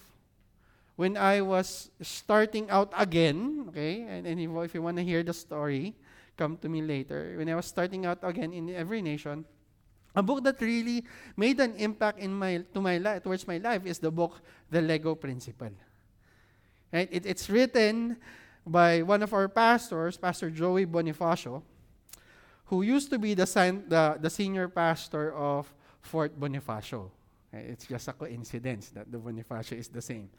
when 0.96 1.16
I 1.16 1.42
was 1.42 1.90
starting 2.00 2.70
out 2.70 2.92
again, 2.96 3.66
okay, 3.68 4.02
and, 4.02 4.26
and 4.26 4.40
if 4.40 4.74
you 4.74 4.82
want 4.82 4.96
to 4.96 5.04
hear 5.04 5.22
the 5.22 5.34
story, 5.34 5.94
come 6.36 6.56
to 6.58 6.68
me 6.68 6.82
later. 6.82 7.34
When 7.36 7.48
I 7.48 7.54
was 7.54 7.66
starting 7.66 8.06
out 8.06 8.18
again 8.22 8.52
in 8.52 8.70
every 8.70 9.02
nation, 9.02 9.44
a 10.14 10.22
book 10.22 10.42
that 10.44 10.60
really 10.60 11.04
made 11.36 11.60
an 11.60 11.74
impact 11.76 12.18
in 12.18 12.32
my 12.32 12.64
to 12.72 12.80
my 12.80 12.96
life 12.96 13.22
towards 13.22 13.46
my 13.46 13.58
life 13.58 13.84
is 13.84 13.98
the 13.98 14.10
book 14.10 14.40
The 14.70 14.80
Lego 14.80 15.14
Principle. 15.14 15.76
Right? 16.90 17.08
It, 17.12 17.26
it's 17.26 17.50
written 17.50 18.16
by 18.66 19.02
one 19.02 19.22
of 19.22 19.34
our 19.34 19.48
pastors, 19.48 20.16
Pastor 20.16 20.48
Joey 20.48 20.86
Bonifacio, 20.86 21.62
who 22.66 22.80
used 22.82 23.10
to 23.10 23.18
be 23.18 23.34
the, 23.34 23.44
the, 23.44 24.16
the 24.18 24.30
senior 24.30 24.68
pastor 24.68 25.34
of 25.34 25.72
Fort 26.06 26.38
Bonifacio. 26.38 27.10
Eh, 27.52 27.74
it's 27.74 27.86
just 27.86 28.08
a 28.08 28.12
coincidence 28.12 28.90
that 28.90 29.10
the 29.10 29.18
Bonifacio 29.18 29.76
is 29.76 29.88
the 29.88 30.00
same. 30.00 30.30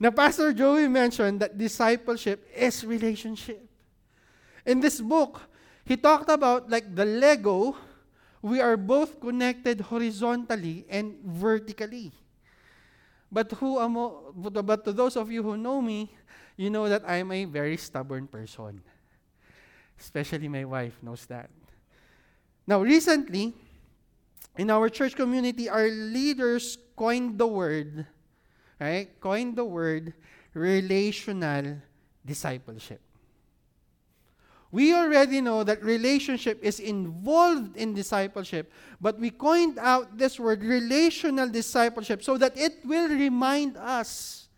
Now, 0.00 0.10
Pastor 0.10 0.52
Joey 0.52 0.88
mentioned 0.88 1.40
that 1.40 1.56
discipleship 1.56 2.48
is 2.56 2.84
relationship. 2.84 3.60
In 4.64 4.80
this 4.80 5.00
book, 5.00 5.40
he 5.84 5.96
talked 5.96 6.30
about 6.30 6.70
like 6.70 6.94
the 6.94 7.04
Lego, 7.04 7.76
we 8.42 8.60
are 8.60 8.76
both 8.76 9.20
connected 9.20 9.80
horizontally 9.80 10.86
and 10.88 11.16
vertically. 11.24 12.12
But 13.30 13.52
who 13.52 13.78
am 13.78 13.94
but 14.34 14.84
to 14.84 14.92
those 14.92 15.16
of 15.16 15.30
you 15.30 15.42
who 15.42 15.56
know 15.56 15.80
me, 15.80 16.10
you 16.56 16.68
know 16.68 16.88
that 16.88 17.04
I'm 17.06 17.30
a 17.30 17.44
very 17.44 17.76
stubborn 17.76 18.26
person. 18.26 18.82
Especially 19.98 20.48
my 20.48 20.64
wife 20.64 20.96
knows 21.02 21.26
that. 21.26 21.50
Now, 22.66 22.80
recently, 22.80 23.54
in 24.58 24.70
our 24.70 24.88
church 24.88 25.14
community, 25.14 25.68
our 25.68 25.88
leaders 25.88 26.78
coined 26.96 27.38
the 27.38 27.46
word 27.46 28.06
right, 28.80 29.20
coined 29.20 29.56
the 29.56 29.64
word 29.64 30.14
relational 30.54 31.76
discipleship. 32.24 33.00
We 34.72 34.94
already 34.94 35.40
know 35.40 35.64
that 35.64 35.82
relationship 35.82 36.62
is 36.62 36.78
involved 36.78 37.76
in 37.76 37.92
discipleship, 37.92 38.72
but 39.00 39.18
we 39.18 39.30
coined 39.30 39.78
out 39.78 40.16
this 40.16 40.38
word 40.38 40.62
relational 40.62 41.48
discipleship 41.48 42.22
so 42.22 42.38
that 42.38 42.56
it 42.56 42.78
will 42.84 43.08
remind 43.08 43.76
us 43.76 44.48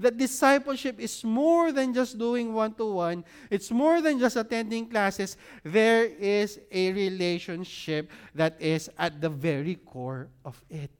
that 0.00 0.16
discipleship 0.16 0.98
is 0.98 1.22
more 1.22 1.72
than 1.72 1.94
just 1.94 2.18
doing 2.18 2.52
one 2.52 2.74
to 2.74 2.86
one, 2.92 3.24
it's 3.50 3.70
more 3.70 4.00
than 4.00 4.18
just 4.18 4.36
attending 4.36 4.88
classes. 4.88 5.36
There 5.62 6.04
is 6.04 6.58
a 6.70 6.92
relationship 6.92 8.10
that 8.34 8.60
is 8.60 8.90
at 8.98 9.20
the 9.20 9.28
very 9.28 9.76
core 9.76 10.28
of 10.44 10.60
it. 10.68 10.90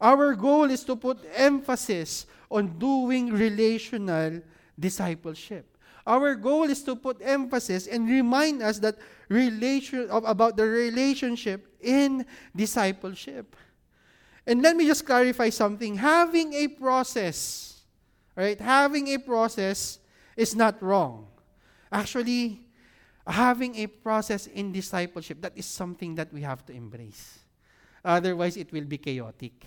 Our 0.00 0.34
goal 0.34 0.70
is 0.70 0.84
to 0.84 0.96
put 0.96 1.18
emphasis 1.34 2.26
on 2.50 2.78
doing 2.78 3.32
relational 3.32 4.40
discipleship. 4.78 5.76
Our 6.06 6.36
goal 6.36 6.64
is 6.64 6.82
to 6.84 6.96
put 6.96 7.20
emphasis 7.20 7.86
and 7.86 8.08
remind 8.08 8.62
us 8.62 8.78
that 8.78 8.96
relation 9.28 10.08
about 10.10 10.56
the 10.56 10.64
relationship 10.64 11.66
in 11.82 12.24
discipleship. 12.56 13.54
And 14.46 14.62
let 14.62 14.74
me 14.76 14.86
just 14.86 15.04
clarify 15.04 15.50
something. 15.50 15.96
Having 15.96 16.54
a 16.54 16.68
process, 16.68 17.77
right? 18.38 18.60
Having 18.60 19.08
a 19.08 19.18
process 19.18 19.98
is 20.36 20.54
not 20.54 20.80
wrong. 20.80 21.26
Actually, 21.90 22.62
having 23.26 23.74
a 23.74 23.88
process 23.88 24.46
in 24.46 24.70
discipleship, 24.70 25.42
that 25.42 25.58
is 25.58 25.66
something 25.66 26.14
that 26.14 26.32
we 26.32 26.42
have 26.42 26.64
to 26.66 26.72
embrace. 26.72 27.40
Otherwise, 28.04 28.56
it 28.56 28.70
will 28.70 28.86
be 28.86 28.96
chaotic. 28.96 29.66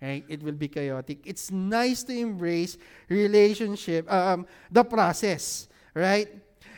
Right? 0.00 0.24
It 0.28 0.42
will 0.42 0.56
be 0.56 0.68
chaotic. 0.68 1.20
It's 1.24 1.50
nice 1.50 2.02
to 2.04 2.16
embrace 2.16 2.78
relationship, 3.08 4.10
um, 4.10 4.46
the 4.70 4.82
process, 4.82 5.68
right? 5.92 6.28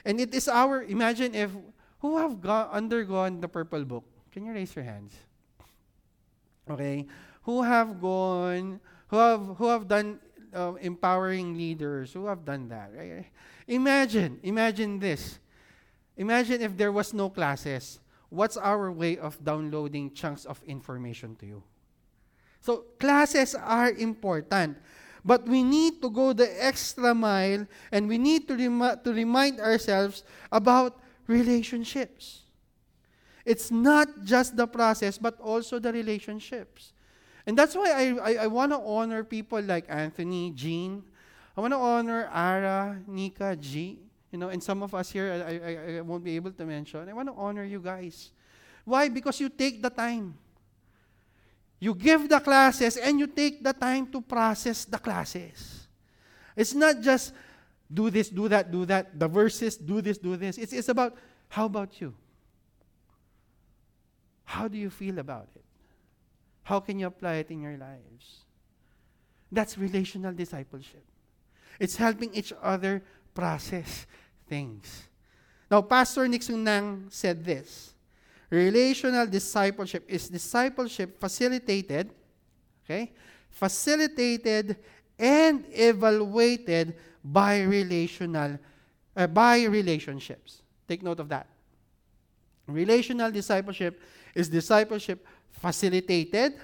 And 0.05 0.21
it 0.21 0.35
is 0.35 0.49
our, 0.49 0.83
imagine 0.83 1.35
if, 1.35 1.51
who 2.01 2.19
have 2.19 2.41
go- 2.41 2.69
undergone 2.73 3.41
the 3.41 3.49
purple 3.49 3.85
book? 3.85 4.05
Can 4.33 4.45
you 4.45 4.53
raise 4.53 4.75
your 4.75 4.85
hands? 4.85 5.15
Okay. 6.69 7.07
Who 7.43 7.63
have 7.63 8.01
gone, 8.01 8.81
who 9.09 9.17
have, 9.17 9.57
who 9.57 9.67
have 9.67 9.89
done 9.89 10.19
empowering 10.81 11.57
leaders, 11.57 12.13
who 12.13 12.27
have 12.27 12.45
done 12.45 12.69
that, 12.69 12.91
right? 12.97 13.27
Imagine, 13.67 14.41
imagine 14.43 14.99
this. 14.99 15.39
Imagine 16.17 16.63
if 16.63 16.77
there 16.77 16.93
was 16.93 17.13
no 17.13 17.29
classes. 17.29 18.01
What's 18.29 18.57
our 18.57 18.91
way 18.91 19.19
of 19.19 19.43
downloading 19.45 20.13
chunks 20.13 20.45
of 20.45 20.63
information 20.67 21.37
to 21.37 21.47
you? 21.47 21.63
So 22.61 22.85
classes 22.99 23.55
are 23.55 23.93
important. 23.93 24.79
But 25.25 25.47
we 25.47 25.63
need 25.63 26.01
to 26.03 26.11
go 26.11 26.33
the 26.33 26.47
extra 26.65 27.15
mile 27.15 27.67
and 27.91 28.09
we 28.09 28.17
need 28.17 28.47
to, 28.49 28.55
rem- 28.55 29.01
to 29.03 29.13
remind 29.13 29.61
ourselves 29.61 30.23
about 30.53 31.03
relationships. 31.27 32.43
It's 33.45 33.71
not 33.71 34.09
just 34.25 34.57
the 34.57 34.67
process, 34.67 35.19
but 35.19 35.39
also 35.41 35.79
the 35.79 35.93
relationships. 35.93 36.93
And 37.47 37.57
that's 37.57 37.75
why 37.75 37.91
I, 37.93 38.33
I, 38.33 38.35
I 38.45 38.47
want 38.49 38.73
to 38.73 38.79
honor 38.79 39.23
people 39.23 39.61
like 39.62 39.85
Anthony, 39.88 40.50
Jean. 40.50 41.05
I 41.57 41.61
want 41.61 41.73
to 41.73 41.79
honor 41.79 42.29
Ara, 42.33 42.99
Nika, 43.07 43.57
G. 43.57 44.00
You 44.33 44.38
know, 44.38 44.49
and 44.49 44.62
some 44.62 44.83
of 44.83 44.95
us 44.95 45.11
here, 45.11 45.45
I, 45.47 45.95
I, 45.95 45.99
I 45.99 46.00
won't 46.00 46.25
be 46.25 46.35
able 46.35 46.50
to 46.50 46.67
mention. 46.67 47.09
I 47.09 47.12
want 47.12 47.29
to 47.29 47.35
honor 47.35 47.65
you 47.65 47.81
guys. 47.81 48.31
Why? 48.85 49.09
Because 49.09 49.41
you 49.41 49.49
take 49.49 49.81
the 49.81 49.91
time. 49.91 50.35
You 51.79 51.95
give 51.95 52.29
the 52.29 52.41
classes 52.41 52.97
and 52.97 53.19
you 53.21 53.26
take 53.26 53.62
the 53.62 53.73
time 53.73 54.07
to 54.09 54.21
process 54.21 54.85
the 54.85 54.99
classes. 54.99 55.87
It's 56.57 56.75
not 56.75 57.00
just 57.00 57.33
do 57.93 58.11
this, 58.11 58.29
do 58.29 58.49
that, 58.49 58.73
do 58.73 58.85
that, 58.87 59.19
the 59.19 59.29
verses, 59.29 59.76
do 59.76 60.00
this, 60.00 60.19
do 60.19 60.37
this. 60.37 60.59
It's, 60.59 60.73
it's 60.73 60.88
about 60.88 61.17
how 61.49 61.67
about 61.67 62.00
you? 62.00 62.15
How 64.45 64.69
do 64.69 64.79
you 64.79 64.91
feel 64.91 65.19
about 65.19 65.49
it? 65.55 65.66
How 66.67 66.81
can 66.81 66.99
you 66.99 67.07
apply 67.07 67.35
it 67.37 67.51
in 67.53 67.63
your 67.63 67.77
lives? 67.77 68.43
That's 69.53 69.79
relational 69.79 70.33
discipleship. 70.33 71.05
It's 71.79 71.95
helping 71.95 72.35
each 72.35 72.53
other 72.61 73.05
process 73.33 74.05
things. 74.49 75.07
Now, 75.71 75.83
Pastor 75.83 76.27
Nixon 76.27 76.65
Nang 76.65 77.07
said 77.09 77.45
this 77.45 77.95
Relational 78.51 79.29
discipleship 79.29 80.05
is 80.09 80.29
discipleship 80.29 81.21
facilitated, 81.21 82.11
okay? 82.85 83.13
Facilitated 83.49 84.77
and 85.17 85.65
evaluated 85.71 86.97
by 87.23 87.63
relational 87.63 88.59
uh, 89.15 89.29
by 89.29 89.63
relationships. 89.67 90.63
Take 90.89 91.05
note 91.05 91.21
of 91.21 91.29
that. 91.29 91.47
Relational 92.67 93.31
discipleship 93.31 94.01
is 94.35 94.49
discipleship 94.49 95.25
facilitated 95.67 96.55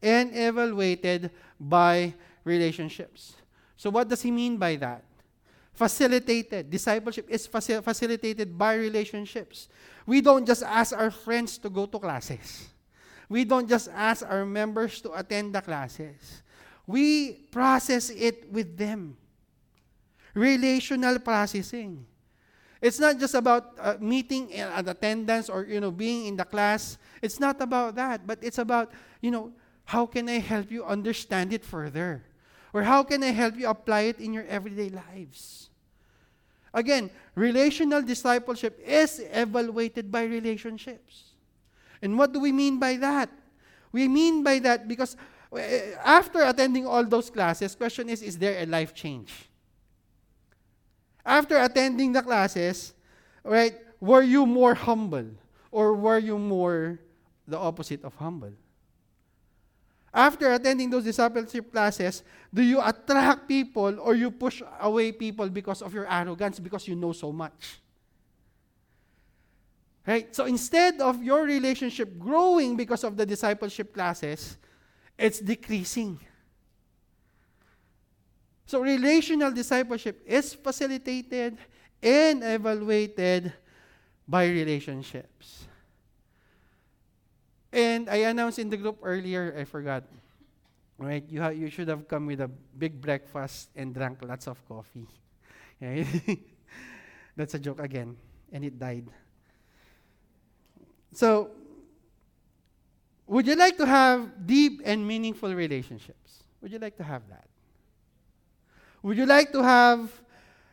and 0.00 0.30
evaluated 0.30 1.30
by 1.58 2.14
relationships. 2.44 3.34
So 3.76 3.90
what 3.90 4.06
does 4.06 4.22
he 4.22 4.30
mean 4.30 4.56
by 4.56 4.76
that? 4.76 5.02
Facilitated. 5.74 6.70
Discipleship 6.70 7.26
is 7.28 7.48
faci- 7.48 7.82
facilitated 7.82 8.56
by 8.56 8.74
relationships. 8.74 9.66
We 10.06 10.20
don't 10.20 10.46
just 10.46 10.62
ask 10.62 10.94
our 10.94 11.10
friends 11.10 11.58
to 11.58 11.68
go 11.70 11.86
to 11.86 11.98
classes. 11.98 12.68
We 13.28 13.44
don't 13.44 13.68
just 13.68 13.88
ask 13.90 14.22
our 14.22 14.46
members 14.46 15.00
to 15.02 15.10
attend 15.18 15.54
the 15.54 15.60
classes. 15.60 16.42
We 16.86 17.32
process 17.50 18.10
it 18.10 18.46
with 18.52 18.76
them. 18.76 19.16
Relational 20.34 21.18
processing. 21.18 22.06
It's 22.82 22.98
not 22.98 23.16
just 23.18 23.34
about 23.34 23.78
uh, 23.78 23.94
meeting 24.00 24.52
at 24.54 24.88
attendance 24.88 25.48
or 25.48 25.62
you 25.64 25.78
know 25.78 25.92
being 25.92 26.26
in 26.26 26.36
the 26.36 26.44
class. 26.44 26.98
It's 27.22 27.38
not 27.38 27.62
about 27.62 27.94
that, 27.94 28.26
but 28.26 28.42
it's 28.42 28.58
about 28.58 28.90
you 29.22 29.30
know 29.30 29.52
how 29.84 30.04
can 30.04 30.28
I 30.28 30.42
help 30.42 30.70
you 30.70 30.84
understand 30.84 31.52
it 31.52 31.64
further, 31.64 32.24
or 32.74 32.82
how 32.82 33.04
can 33.04 33.22
I 33.22 33.30
help 33.30 33.56
you 33.56 33.68
apply 33.68 34.10
it 34.10 34.18
in 34.18 34.34
your 34.34 34.44
everyday 34.50 34.90
lives. 34.90 35.70
Again, 36.74 37.10
relational 37.36 38.02
discipleship 38.02 38.80
is 38.84 39.22
evaluated 39.30 40.10
by 40.10 40.24
relationships. 40.24 41.36
And 42.00 42.18
what 42.18 42.32
do 42.32 42.40
we 42.40 42.50
mean 42.50 42.80
by 42.80 42.96
that? 42.96 43.30
We 43.92 44.08
mean 44.08 44.42
by 44.42 44.58
that 44.60 44.88
because 44.88 45.16
eh, 45.54 45.92
after 46.02 46.42
attending 46.42 46.86
all 46.86 47.04
those 47.04 47.30
classes, 47.30 47.76
question 47.76 48.08
is, 48.08 48.22
is 48.22 48.38
there 48.38 48.60
a 48.62 48.66
life 48.66 48.94
change? 48.94 49.51
After 51.24 51.56
attending 51.58 52.12
the 52.12 52.22
classes, 52.22 52.94
right, 53.44 53.74
were 54.00 54.22
you 54.22 54.46
more 54.46 54.74
humble? 54.74 55.26
Or 55.70 55.94
were 55.94 56.18
you 56.18 56.38
more 56.38 56.98
the 57.46 57.58
opposite 57.58 58.04
of 58.04 58.14
humble? 58.16 58.52
After 60.12 60.52
attending 60.52 60.90
those 60.90 61.04
discipleship 61.04 61.72
classes, 61.72 62.22
do 62.52 62.62
you 62.62 62.82
attract 62.82 63.48
people 63.48 63.98
or 63.98 64.14
you 64.14 64.30
push 64.30 64.62
away 64.80 65.12
people 65.12 65.48
because 65.48 65.80
of 65.80 65.94
your 65.94 66.06
arrogance 66.10 66.60
because 66.60 66.86
you 66.86 66.94
know 66.94 67.12
so 67.12 67.32
much? 67.32 67.80
Right? 70.06 70.34
So 70.34 70.44
instead 70.44 71.00
of 71.00 71.22
your 71.22 71.44
relationship 71.44 72.18
growing 72.18 72.76
because 72.76 73.04
of 73.04 73.16
the 73.16 73.24
discipleship 73.24 73.94
classes, 73.94 74.58
it's 75.16 75.40
decreasing. 75.40 76.20
So 78.66 78.80
relational 78.80 79.50
discipleship 79.50 80.22
is 80.26 80.54
facilitated 80.54 81.58
and 82.02 82.42
evaluated 82.42 83.52
by 84.26 84.46
relationships. 84.48 85.64
And 87.72 88.08
I 88.08 88.28
announced 88.28 88.58
in 88.58 88.68
the 88.68 88.76
group 88.76 88.98
earlier, 89.02 89.54
I 89.58 89.64
forgot. 89.64 90.04
Right? 90.98 91.24
You, 91.28 91.40
ha- 91.40 91.48
you 91.48 91.70
should 91.70 91.88
have 91.88 92.06
come 92.06 92.26
with 92.26 92.40
a 92.40 92.48
big 92.48 93.00
breakfast 93.00 93.70
and 93.74 93.94
drank 93.94 94.18
lots 94.22 94.46
of 94.46 94.56
coffee. 94.68 95.08
That's 97.36 97.54
a 97.54 97.58
joke 97.58 97.80
again. 97.80 98.16
And 98.52 98.64
it 98.64 98.78
died. 98.78 99.08
So, 101.12 101.50
would 103.26 103.46
you 103.46 103.56
like 103.56 103.76
to 103.78 103.86
have 103.86 104.46
deep 104.46 104.82
and 104.84 105.06
meaningful 105.06 105.54
relationships? 105.54 106.44
Would 106.60 106.72
you 106.72 106.78
like 106.78 106.96
to 106.98 107.04
have 107.04 107.22
that? 107.28 107.48
Would 109.02 109.16
you 109.16 109.26
like 109.26 109.52
to 109.52 109.62
have 109.62 110.10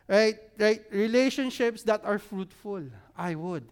right, 0.07 0.37
right 0.57 0.81
relationships 0.91 1.83
that 1.83 2.05
are 2.05 2.19
fruitful? 2.19 2.83
I 3.17 3.35
would. 3.35 3.67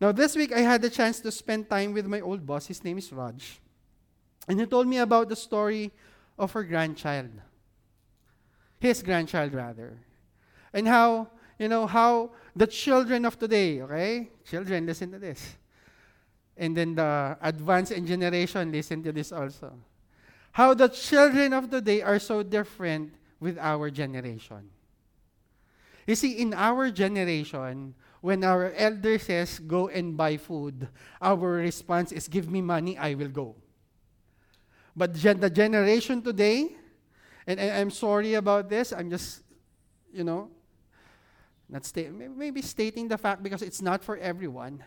Now, 0.00 0.12
this 0.12 0.36
week 0.36 0.52
I 0.52 0.60
had 0.60 0.82
the 0.82 0.90
chance 0.90 1.20
to 1.20 1.32
spend 1.32 1.70
time 1.70 1.94
with 1.94 2.06
my 2.06 2.20
old 2.20 2.44
boss. 2.44 2.66
His 2.66 2.84
name 2.84 2.98
is 2.98 3.12
Raj. 3.12 3.60
And 4.46 4.60
he 4.60 4.66
told 4.66 4.86
me 4.86 4.98
about 4.98 5.28
the 5.28 5.36
story 5.36 5.92
of 6.38 6.52
her 6.52 6.62
grandchild. 6.64 7.30
His 8.78 9.02
grandchild, 9.02 9.54
rather. 9.54 9.96
And 10.74 10.86
how, 10.86 11.28
you 11.58 11.68
know, 11.68 11.86
how 11.86 12.32
the 12.54 12.66
children 12.66 13.24
of 13.24 13.38
today, 13.38 13.80
okay? 13.80 14.30
Children, 14.44 14.84
listen 14.84 15.10
to 15.12 15.18
this. 15.18 15.56
And 16.56 16.76
then 16.76 16.94
the 16.96 17.38
advanced 17.40 17.92
generation, 18.04 18.70
listen 18.70 19.02
to 19.04 19.12
this 19.12 19.32
also. 19.32 19.72
How 20.54 20.72
the 20.72 20.86
children 20.86 21.52
of 21.52 21.68
today 21.68 22.00
are 22.00 22.22
so 22.22 22.44
different 22.46 23.14
with 23.40 23.58
our 23.58 23.90
generation. 23.90 24.70
You 26.06 26.14
see, 26.14 26.38
in 26.38 26.54
our 26.54 26.90
generation, 26.94 27.94
when 28.20 28.44
our 28.44 28.70
elder 28.70 29.18
says, 29.18 29.58
go 29.58 29.88
and 29.88 30.16
buy 30.16 30.36
food, 30.36 30.86
our 31.20 31.58
response 31.58 32.12
is, 32.12 32.28
give 32.28 32.48
me 32.48 32.62
money, 32.62 32.96
I 32.96 33.14
will 33.14 33.34
go. 33.34 33.56
But 34.94 35.14
gen- 35.14 35.40
the 35.40 35.50
generation 35.50 36.22
today, 36.22 36.76
and 37.48 37.58
I- 37.58 37.80
I'm 37.80 37.90
sorry 37.90 38.34
about 38.34 38.68
this, 38.68 38.92
I'm 38.92 39.10
just, 39.10 39.42
you 40.12 40.22
know, 40.22 40.50
not 41.68 41.84
sta- 41.84 42.10
maybe 42.10 42.62
stating 42.62 43.08
the 43.08 43.18
fact 43.18 43.42
because 43.42 43.60
it's 43.60 43.82
not 43.82 44.04
for 44.04 44.16
everyone. 44.18 44.84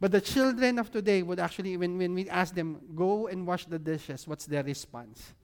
But 0.00 0.12
the 0.12 0.20
children 0.20 0.78
of 0.78 0.90
today 0.90 1.22
would 1.22 1.38
actually, 1.38 1.76
when, 1.76 1.98
when 1.98 2.14
we 2.14 2.28
ask 2.30 2.54
them, 2.54 2.80
go 2.96 3.26
and 3.26 3.46
wash 3.46 3.66
the 3.66 3.78
dishes, 3.78 4.26
what's 4.26 4.46
their 4.46 4.64
response? 4.64 5.34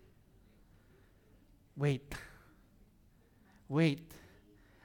Wait. 1.76 2.14
Wait. 3.68 4.10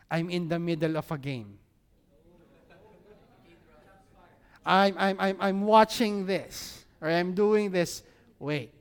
I'm 0.09 0.29
in 0.29 0.49
the 0.49 0.59
middle 0.59 0.97
of 0.97 1.09
a 1.09 1.17
game. 1.17 1.57
I'm, 4.65 4.95
I'm, 4.97 5.19
I'm, 5.19 5.37
I'm 5.39 5.61
watching 5.61 6.25
this, 6.25 6.83
or 6.99 7.09
I'm 7.09 7.33
doing 7.33 7.71
this. 7.71 8.03
Wait. 8.37 8.73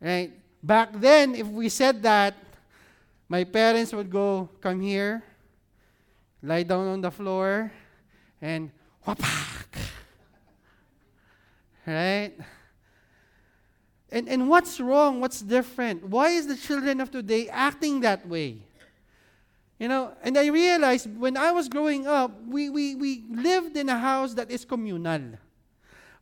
Right? 0.00 0.32
Back 0.62 0.90
then, 0.94 1.34
if 1.34 1.46
we 1.46 1.68
said 1.68 2.02
that, 2.04 2.34
my 3.28 3.42
parents 3.42 3.92
would 3.92 4.10
go, 4.10 4.48
come 4.60 4.80
here, 4.80 5.24
lie 6.40 6.62
down 6.62 6.86
on 6.86 7.00
the 7.00 7.10
floor, 7.10 7.72
and 8.40 8.70
Right? 11.86 12.32
And, 14.10 14.28
and 14.28 14.48
what's 14.48 14.80
wrong? 14.80 15.20
What's 15.20 15.40
different? 15.40 16.04
Why 16.04 16.28
is 16.28 16.46
the 16.46 16.56
children 16.56 17.00
of 17.00 17.10
today 17.10 17.48
acting 17.48 18.00
that 18.00 18.26
way? 18.26 18.58
You 19.78 19.88
know, 19.88 20.12
and 20.22 20.38
I 20.38 20.46
realized 20.46 21.14
when 21.18 21.36
I 21.36 21.50
was 21.50 21.68
growing 21.68 22.06
up, 22.06 22.30
we, 22.46 22.70
we, 22.70 22.94
we 22.94 23.24
lived 23.28 23.76
in 23.76 23.88
a 23.88 23.98
house 23.98 24.32
that 24.34 24.50
is 24.50 24.64
communal. 24.64 25.36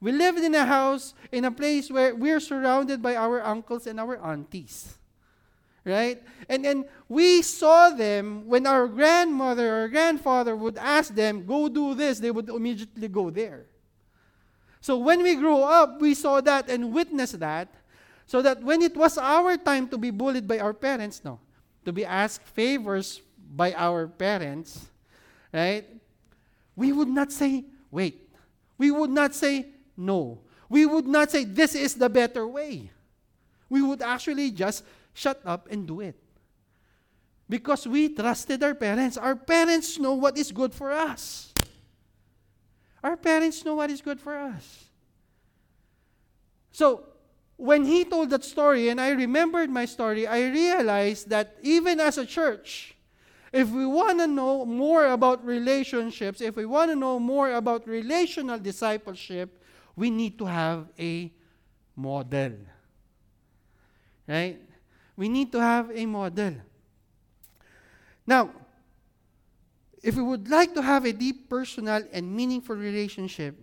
We 0.00 0.10
lived 0.10 0.40
in 0.40 0.54
a 0.54 0.64
house, 0.64 1.14
in 1.30 1.44
a 1.44 1.50
place 1.50 1.90
where 1.90 2.14
we're 2.14 2.40
surrounded 2.40 3.02
by 3.02 3.14
our 3.14 3.42
uncles 3.42 3.86
and 3.86 4.00
our 4.00 4.16
aunties. 4.18 4.96
Right? 5.84 6.22
And 6.48 6.64
then 6.64 6.84
we 7.08 7.42
saw 7.42 7.90
them 7.90 8.46
when 8.46 8.66
our 8.66 8.86
grandmother 8.86 9.82
or 9.82 9.88
grandfather 9.88 10.54
would 10.54 10.78
ask 10.78 11.12
them, 11.12 11.44
go 11.44 11.68
do 11.68 11.94
this, 11.94 12.20
they 12.20 12.30
would 12.30 12.48
immediately 12.48 13.08
go 13.08 13.30
there. 13.30 13.66
So 14.80 14.96
when 14.98 15.22
we 15.22 15.34
grew 15.34 15.58
up, 15.58 16.00
we 16.00 16.14
saw 16.14 16.40
that 16.40 16.68
and 16.68 16.92
witnessed 16.92 17.38
that, 17.40 17.68
so 18.26 18.42
that 18.42 18.62
when 18.62 18.82
it 18.82 18.96
was 18.96 19.18
our 19.18 19.56
time 19.56 19.88
to 19.88 19.98
be 19.98 20.10
bullied 20.10 20.46
by 20.46 20.58
our 20.58 20.72
parents, 20.72 21.20
no, 21.24 21.40
to 21.84 21.92
be 21.92 22.04
asked 22.04 22.46
favors 22.46 23.20
by 23.54 23.72
our 23.74 24.06
parents, 24.06 24.86
right? 25.52 25.84
We 26.74 26.92
would 26.92 27.08
not 27.08 27.32
say, 27.32 27.64
wait. 27.90 28.28
We 28.78 28.90
would 28.90 29.10
not 29.10 29.34
say, 29.34 29.66
no. 29.96 30.40
We 30.68 30.86
would 30.86 31.06
not 31.06 31.30
say, 31.30 31.44
this 31.44 31.74
is 31.74 31.94
the 31.94 32.08
better 32.08 32.46
way. 32.46 32.90
We 33.68 33.82
would 33.82 34.02
actually 34.02 34.50
just 34.50 34.84
shut 35.14 35.40
up 35.44 35.68
and 35.70 35.86
do 35.86 36.00
it. 36.00 36.16
Because 37.48 37.86
we 37.86 38.08
trusted 38.08 38.62
our 38.62 38.74
parents. 38.74 39.16
Our 39.16 39.36
parents 39.36 39.98
know 39.98 40.14
what 40.14 40.38
is 40.38 40.52
good 40.52 40.72
for 40.72 40.90
us. 40.90 41.52
Our 43.02 43.16
parents 43.16 43.64
know 43.64 43.74
what 43.74 43.90
is 43.90 44.00
good 44.00 44.20
for 44.20 44.36
us. 44.36 44.84
So, 46.70 47.04
when 47.56 47.84
he 47.84 48.04
told 48.04 48.30
that 48.30 48.44
story 48.44 48.88
and 48.88 49.00
I 49.00 49.10
remembered 49.10 49.70
my 49.70 49.84
story, 49.84 50.26
I 50.26 50.48
realized 50.48 51.28
that 51.28 51.56
even 51.62 52.00
as 52.00 52.18
a 52.18 52.26
church, 52.26 52.96
if 53.52 53.68
we 53.68 53.84
want 53.84 54.18
to 54.20 54.26
know 54.26 54.64
more 54.64 55.06
about 55.06 55.44
relationships, 55.44 56.40
if 56.40 56.56
we 56.56 56.64
want 56.64 56.90
to 56.90 56.96
know 56.96 57.18
more 57.18 57.52
about 57.52 57.86
relational 57.86 58.58
discipleship, 58.58 59.62
we 59.94 60.10
need 60.10 60.38
to 60.38 60.46
have 60.46 60.88
a 60.98 61.30
model. 61.94 62.52
Right? 64.26 64.58
We 65.16 65.28
need 65.28 65.52
to 65.52 65.60
have 65.60 65.90
a 65.94 66.06
model. 66.06 66.54
Now, 68.26 68.50
if 70.02 70.16
we 70.16 70.22
would 70.22 70.48
like 70.48 70.74
to 70.74 70.82
have 70.82 71.04
a 71.04 71.12
deep 71.12 71.48
personal 71.48 72.02
and 72.12 72.34
meaningful 72.34 72.76
relationship, 72.76 73.56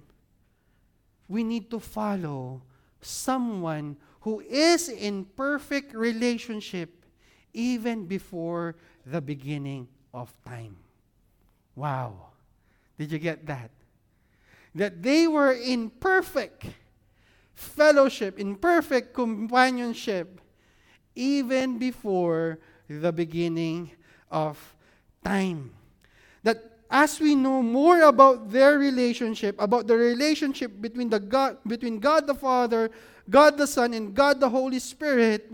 we 1.28 1.44
need 1.44 1.70
to 1.72 1.80
follow 1.80 2.62
someone 3.02 3.98
who 4.22 4.42
is 4.42 4.90
in 4.90 5.26
perfect 5.26 5.94
relationship 5.94 7.06
even 7.54 8.06
before 8.06 8.76
the 9.06 9.22
beginning 9.22 9.88
of 10.14 10.34
time. 10.46 10.76
Wow. 11.76 12.28
Did 12.98 13.12
you 13.12 13.20
get 13.20 13.46
that? 13.48 13.72
That 14.76 15.02
they 15.02 15.28
were 15.28 15.54
in 15.54 15.90
perfect 15.90 16.66
fellowship, 17.54 18.40
in 18.40 18.56
perfect 18.56 19.14
companionship, 19.14 20.40
even 21.16 21.78
before 21.78 22.60
the 22.88 23.12
beginning 23.12 23.92
of 24.32 24.58
time. 25.24 25.72
That 26.44 26.80
as 26.90 27.20
we 27.20 27.36
know 27.36 27.62
more 27.62 28.02
about 28.04 28.50
their 28.50 28.80
relationship, 28.80 29.56
about 29.60 29.88
the 29.88 29.96
relationship 29.96 30.82
between 30.82 31.10
the 31.10 31.20
God 31.20 31.58
between 31.68 32.00
God 32.00 32.26
the 32.26 32.34
Father, 32.34 32.90
God 33.30 33.58
the 33.58 33.68
Son, 33.68 33.94
and 33.94 34.14
God 34.14 34.40
the 34.40 34.50
Holy 34.50 34.80
Spirit, 34.80 35.54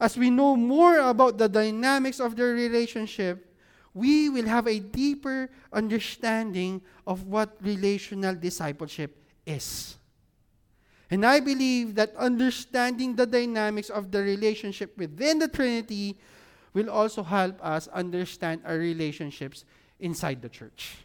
as 0.00 0.16
we 0.16 0.30
know 0.30 0.56
more 0.56 0.98
about 0.98 1.38
the 1.38 1.48
dynamics 1.48 2.20
of 2.20 2.36
their 2.36 2.52
relationship, 2.52 3.46
we 3.94 4.28
will 4.28 4.46
have 4.46 4.66
a 4.66 4.78
deeper 4.78 5.48
understanding 5.72 6.82
of 7.06 7.24
what 7.24 7.56
relational 7.62 8.34
discipleship 8.34 9.16
is. 9.46 9.96
And 11.10 11.24
I 11.24 11.40
believe 11.40 11.94
that 11.94 12.14
understanding 12.16 13.14
the 13.14 13.26
dynamics 13.26 13.90
of 13.90 14.10
the 14.10 14.22
relationship 14.22 14.98
within 14.98 15.38
the 15.38 15.48
Trinity 15.48 16.18
will 16.74 16.90
also 16.90 17.22
help 17.22 17.56
us 17.64 17.88
understand 17.88 18.62
our 18.66 18.76
relationships 18.76 19.64
inside 20.00 20.42
the 20.42 20.48
church. 20.48 20.98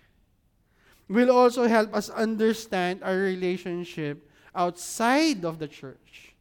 Will 1.08 1.32
also 1.32 1.68
help 1.68 1.94
us 1.94 2.10
understand 2.10 3.04
our 3.04 3.16
relationship 3.16 4.30
outside 4.56 5.46
of 5.46 5.60
the 5.60 5.68
church 5.68 6.34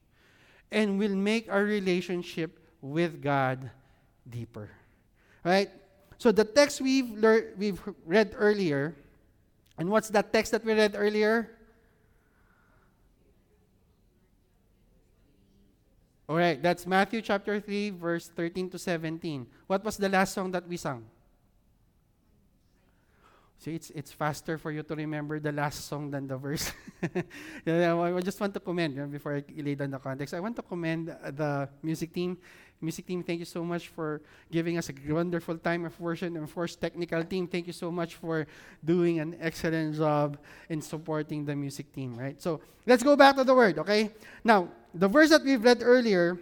and 0.73 0.99
will 0.99 1.14
make 1.14 1.51
our 1.51 1.64
relationship 1.64 2.59
with 2.81 3.23
God 3.23 3.70
deeper. 4.29 4.70
Right? 5.44 5.70
So 6.18 6.33
the 6.33 6.44
text 6.44 6.81
we've 6.81 7.11
learned 7.11 7.57
we've 7.57 7.81
read 8.05 8.35
earlier, 8.37 8.94
and 9.79 9.88
what's 9.88 10.09
that 10.11 10.33
text 10.33 10.53
that 10.53 10.64
we 10.64 10.75
read 10.75 10.94
earlier? 10.96 11.51
All 16.31 16.38
right, 16.38 16.62
that's 16.62 16.87
Matthew 16.87 17.27
chapter 17.27 17.59
3 17.59 17.90
verse 17.90 18.31
13 18.31 18.71
to 18.71 18.79
17. 18.79 19.51
What 19.66 19.83
was 19.83 19.97
the 19.97 20.09
last 20.09 20.31
song 20.31 20.55
that 20.55 20.62
we 20.62 20.77
sang? 20.77 21.03
See, 23.59 23.75
it's, 23.75 23.90
it's 23.90 24.12
faster 24.12 24.57
for 24.57 24.71
you 24.71 24.85
to 24.85 24.95
remember 24.95 25.40
the 25.40 25.51
last 25.51 25.88
song 25.88 26.09
than 26.09 26.29
the 26.29 26.38
verse. 26.38 26.71
I 27.66 28.23
just 28.23 28.38
want 28.38 28.55
to 28.55 28.61
commend, 28.61 29.11
before 29.11 29.43
I 29.43 29.45
lay 29.61 29.75
down 29.75 29.90
the 29.90 29.99
context, 29.99 30.33
I 30.33 30.38
want 30.38 30.55
to 30.55 30.62
commend 30.62 31.09
the 31.09 31.69
music 31.83 32.14
team. 32.14 32.38
Music 32.81 33.09
team, 33.09 33.25
thank 33.25 33.40
you 33.40 33.45
so 33.45 33.64
much 33.64 33.88
for 33.88 34.23
giving 34.53 34.79
us 34.79 34.88
a 34.88 35.12
wonderful 35.12 35.59
time 35.59 35.85
of 35.85 35.99
worship. 35.99 36.29
And 36.29 36.45
of 36.45 36.55
course, 36.55 36.77
technical 36.77 37.25
team, 37.25 37.49
thank 37.49 37.66
you 37.66 37.75
so 37.75 37.90
much 37.90 38.14
for 38.14 38.47
doing 38.85 39.19
an 39.19 39.37
excellent 39.40 39.97
job 39.97 40.38
in 40.69 40.81
supporting 40.81 41.45
the 41.45 41.57
music 41.57 41.93
team, 41.93 42.14
right? 42.14 42.40
So 42.40 42.61
let's 42.87 43.03
go 43.03 43.16
back 43.16 43.35
to 43.35 43.43
the 43.43 43.55
word, 43.55 43.81
okay? 43.81 44.12
Now, 44.45 44.69
the 44.94 45.09
verse 45.09 45.31
that 45.31 45.44
we've 45.44 45.62
read 45.62 45.83
earlier 45.83 46.38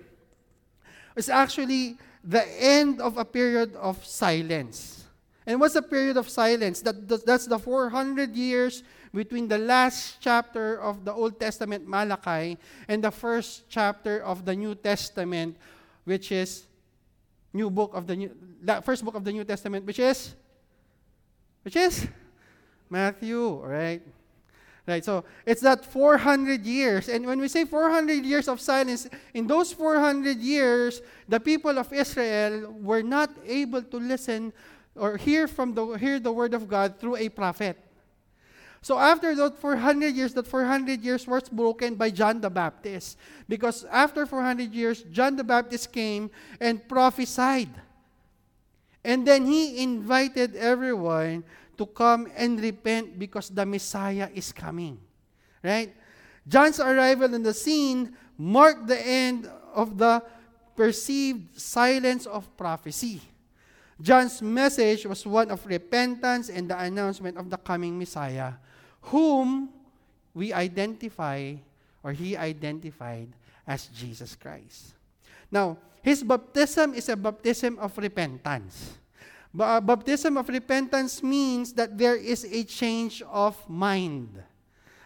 is 1.17 1.29
actually 1.29 1.99
the 2.25 2.45
end 2.63 3.01
of 3.01 3.17
a 3.17 3.25
period 3.25 3.75
of 3.77 4.05
silence. 4.05 5.05
And 5.47 5.61
what's 5.61 5.75
the 5.75 5.83
period 5.83 6.17
of 6.17 6.29
silence? 6.29 6.83
That, 6.83 7.25
that's 7.25 7.47
the 7.47 7.59
400 7.59 8.37
years 8.37 8.83
between 9.15 9.49
the 9.49 9.59
last 9.59 10.21
chapter 10.21 10.81
of 10.81 11.05
the 11.05 11.13
Old 11.13 11.41
Testament, 11.41 11.89
Malachi, 11.89 12.59
and 12.87 13.03
the 13.03 13.11
first 13.11 13.65
chapter 13.69 14.21
of 14.21 14.45
the 14.45 14.55
New 14.55 14.75
Testament, 14.75 15.57
which 16.05 16.31
is 16.33 16.67
new 17.53 17.71
book 17.71 17.93
of 17.95 18.07
the 18.07 18.15
new 18.15 18.31
first 18.85 19.05
book 19.05 19.15
of 19.15 19.25
the 19.25 19.33
New 19.33 19.45
Testament, 19.45 19.87
which 19.87 19.99
is 19.99 20.35
which 21.63 21.77
is 21.77 22.07
Matthew, 22.91 23.65
right? 23.65 24.03
Right. 24.89 25.05
So 25.05 25.27
it's 25.45 25.61
that 25.61 25.85
400 25.85 26.65
years. 26.65 27.11
And 27.11 27.27
when 27.27 27.39
we 27.39 27.49
say 27.49 27.67
400 27.67 28.25
years 28.25 28.49
of 28.49 28.59
silence, 28.59 29.07
in 29.35 29.47
those 29.47 29.71
400 29.71 30.39
years, 30.39 31.03
the 31.29 31.39
people 31.39 31.79
of 31.79 31.93
Israel 31.93 32.73
were 32.73 33.03
not 33.03 33.29
able 33.45 33.83
to 33.83 33.97
listen 33.99 34.51
or 34.97 35.19
hear 35.19 35.47
from 35.47 35.75
the 35.75 35.85
hear 36.01 36.19
the 36.19 36.33
word 36.33 36.55
of 36.55 36.67
God 36.67 36.99
through 36.99 37.17
a 37.17 37.29
prophet. 37.29 37.77
So 38.81 38.99
after 38.99 39.35
that 39.35 39.59
400 39.59 40.15
years, 40.15 40.33
that 40.33 40.47
400 40.47 41.03
years 41.03 41.27
was 41.27 41.51
broken 41.51 41.95
by 41.95 42.09
John 42.09 42.41
the 42.41 42.49
Baptist. 42.49 43.19
Because 43.47 43.85
after 43.93 44.25
400 44.25 44.73
years, 44.73 45.03
John 45.13 45.37
the 45.37 45.45
Baptist 45.45 45.93
came 45.93 46.31
and 46.61 46.81
prophesied. 46.89 47.69
And 49.05 49.27
then 49.27 49.45
he 49.45 49.83
invited 49.83 50.57
everyone 50.57 51.45
to 51.79 51.87
come 51.87 52.29
and 52.37 52.61
repent 52.61 53.19
because 53.19 53.49
the 53.49 53.65
Messiah 53.65 54.29
is 54.35 54.53
coming. 54.53 54.99
Right? 55.63 55.95
John's 56.47 56.81
arrival 56.81 57.35
in 57.35 57.43
the 57.43 57.55
scene 57.55 58.15
marked 58.37 58.87
the 58.87 59.01
end 59.01 59.51
of 59.75 59.97
the 59.99 60.23
perceived 60.77 61.59
silence 61.59 62.27
of 62.27 62.47
prophecy. 62.57 63.21
John's 64.01 64.41
message 64.41 65.07
was 65.07 65.27
one 65.27 65.51
of 65.51 65.67
repentance 65.67 66.49
and 66.49 66.71
the 66.71 66.79
announcement 66.79 67.37
of 67.37 67.51
the 67.51 67.59
coming 67.59 67.99
Messiah, 67.99 68.55
whom 69.11 69.71
we 70.35 70.53
identify, 70.53 71.55
or 72.03 72.13
he 72.13 72.37
identified 72.37 73.29
as 73.67 73.91
Jesus 73.91 74.37
Christ. 74.37 74.95
Now, 75.51 75.79
his 76.01 76.23
baptism 76.23 76.95
is 76.95 77.09
a 77.09 77.17
baptism 77.17 77.79
of 77.79 77.99
repentance. 77.99 78.95
Baptism 79.59 80.39
of 80.39 80.49
repentance 80.49 81.19
means 81.19 81.73
that 81.75 81.99
there 81.99 82.15
is 82.15 82.47
a 82.47 82.63
change 82.63 83.23
of 83.27 83.59
mind. 83.69 84.31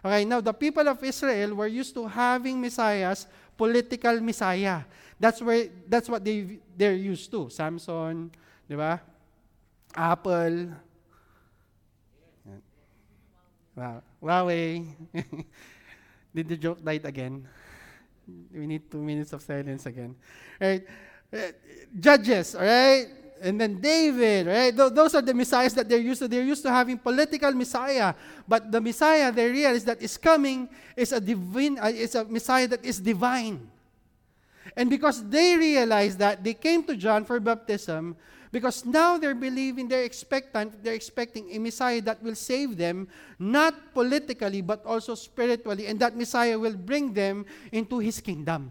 Okay, 0.04 0.26
now 0.28 0.44
the 0.44 0.52
people 0.52 0.84
of 0.88 1.02
Israel 1.02 1.54
were 1.54 1.72
used 1.72 1.94
to 1.94 2.04
having 2.04 2.60
messiahs, 2.60 3.24
political 3.56 4.20
messiah. 4.20 4.84
That's 5.16 5.40
where 5.40 5.72
that's 5.88 6.10
what 6.10 6.20
they 6.20 6.60
they're 6.76 6.98
used 6.98 7.30
to. 7.32 7.48
Samson, 7.48 8.28
Di 8.68 8.76
ba? 8.76 9.00
Apple. 9.96 10.68
Wow. 13.72 14.02
Huawei. 14.20 14.84
Did 16.36 16.48
the 16.48 16.56
joke 16.60 16.84
die 16.84 17.00
again? 17.00 17.48
We 18.52 18.66
need 18.66 18.90
two 18.90 19.00
minutes 19.00 19.32
of 19.32 19.40
silence 19.40 19.86
again. 19.86 20.12
Right? 20.60 20.84
Uh, 21.32 21.56
judges, 21.96 22.54
all 22.54 22.68
right? 22.68 23.21
And 23.42 23.60
then 23.60 23.80
David, 23.80 24.46
right? 24.46 24.70
Th- 24.74 24.92
those 24.92 25.14
are 25.14 25.22
the 25.22 25.34
messiahs 25.34 25.74
that 25.74 25.88
they're 25.88 25.98
used 25.98 26.22
to. 26.22 26.28
They're 26.28 26.46
used 26.46 26.62
to 26.62 26.70
having 26.70 26.96
political 26.96 27.50
messiah, 27.52 28.14
but 28.46 28.70
the 28.70 28.80
messiah 28.80 29.32
they 29.32 29.50
realize 29.50 29.84
that 29.84 30.00
is 30.00 30.16
coming 30.16 30.68
is 30.96 31.10
a 31.10 31.20
divine, 31.20 31.78
uh, 31.78 31.90
is 31.90 32.14
a 32.14 32.24
messiah 32.24 32.68
that 32.68 32.84
is 32.84 33.00
divine. 33.00 33.66
And 34.76 34.88
because 34.88 35.26
they 35.28 35.56
realized 35.56 36.18
that, 36.20 36.44
they 36.44 36.54
came 36.54 36.84
to 36.84 36.96
John 36.96 37.24
for 37.24 37.40
baptism 37.40 38.16
because 38.52 38.84
now 38.84 39.16
they're 39.16 39.34
believing, 39.34 39.88
they're 39.88 40.04
expectant, 40.04 40.84
they're 40.84 40.94
expecting 40.94 41.50
a 41.50 41.58
Messiah 41.58 42.00
that 42.02 42.22
will 42.22 42.36
save 42.36 42.76
them, 42.76 43.08
not 43.38 43.74
politically, 43.94 44.60
but 44.60 44.84
also 44.84 45.14
spiritually, 45.14 45.86
and 45.86 45.98
that 45.98 46.14
Messiah 46.16 46.58
will 46.58 46.76
bring 46.76 47.12
them 47.12 47.46
into 47.72 47.98
his 47.98 48.20
kingdom. 48.20 48.70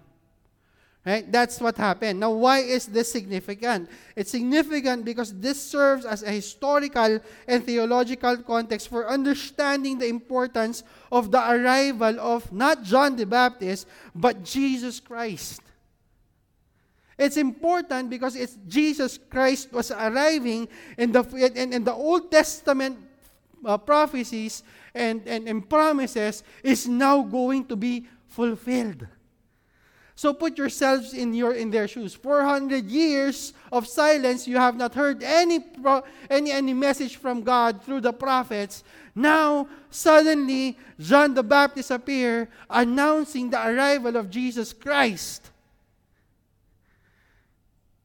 Right? 1.03 1.31
That's 1.31 1.59
what 1.59 1.77
happened. 1.77 2.19
Now, 2.19 2.29
why 2.29 2.59
is 2.59 2.85
this 2.85 3.11
significant? 3.11 3.89
It's 4.15 4.29
significant 4.29 5.03
because 5.03 5.33
this 5.33 5.59
serves 5.59 6.05
as 6.05 6.21
a 6.21 6.29
historical 6.29 7.19
and 7.47 7.65
theological 7.65 8.37
context 8.37 8.87
for 8.87 9.09
understanding 9.09 9.97
the 9.97 10.05
importance 10.05 10.83
of 11.11 11.31
the 11.31 11.41
arrival 11.41 12.19
of 12.19 12.51
not 12.53 12.83
John 12.83 13.15
the 13.15 13.25
Baptist, 13.25 13.87
but 14.13 14.43
Jesus 14.43 14.99
Christ. 14.99 15.61
It's 17.17 17.37
important 17.37 18.11
because 18.11 18.35
it's 18.35 18.57
Jesus 18.67 19.17
Christ 19.17 19.73
was 19.73 19.89
arriving 19.89 20.67
in 20.97 21.11
the 21.11 21.23
in, 21.33 21.73
in 21.73 21.83
the 21.83 21.93
Old 21.93 22.29
Testament 22.29 22.97
uh, 23.65 23.77
prophecies 23.77 24.63
and, 24.93 25.21
and, 25.27 25.47
and 25.47 25.67
promises 25.67 26.43
is 26.63 26.87
now 26.87 27.21
going 27.23 27.65
to 27.65 27.75
be 27.75 28.07
fulfilled. 28.27 29.07
So 30.15 30.33
put 30.33 30.57
yourselves 30.57 31.13
in 31.13 31.33
your 31.33 31.53
in 31.53 31.71
their 31.71 31.87
shoes. 31.87 32.13
400 32.13 32.85
years 32.85 33.53
of 33.71 33.87
silence, 33.87 34.47
you 34.47 34.57
have 34.57 34.75
not 34.75 34.93
heard 34.93 35.23
any 35.23 35.59
pro, 35.59 36.03
any 36.29 36.51
any 36.51 36.73
message 36.73 37.15
from 37.15 37.41
God 37.43 37.81
through 37.83 38.01
the 38.01 38.13
prophets. 38.13 38.83
Now, 39.15 39.67
suddenly, 39.89 40.77
John 40.99 41.33
the 41.33 41.43
Baptist 41.43 41.91
appear 41.91 42.49
announcing 42.69 43.49
the 43.49 43.59
arrival 43.59 44.15
of 44.15 44.29
Jesus 44.29 44.73
Christ. 44.73 45.49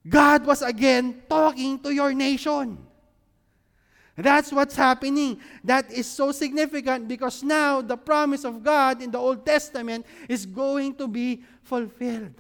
God 0.08 0.46
was 0.46 0.62
again 0.62 1.22
talking 1.28 1.78
to 1.80 1.90
your 1.92 2.14
nation. 2.14 2.85
That's 4.16 4.50
what's 4.50 4.74
happening. 4.74 5.40
That 5.62 5.92
is 5.92 6.06
so 6.06 6.32
significant 6.32 7.06
because 7.06 7.42
now 7.42 7.82
the 7.82 7.96
promise 7.96 8.44
of 8.44 8.62
God 8.62 9.02
in 9.02 9.10
the 9.10 9.18
Old 9.18 9.44
Testament 9.44 10.06
is 10.28 10.46
going 10.46 10.94
to 10.96 11.06
be 11.06 11.42
fulfilled. 11.62 12.32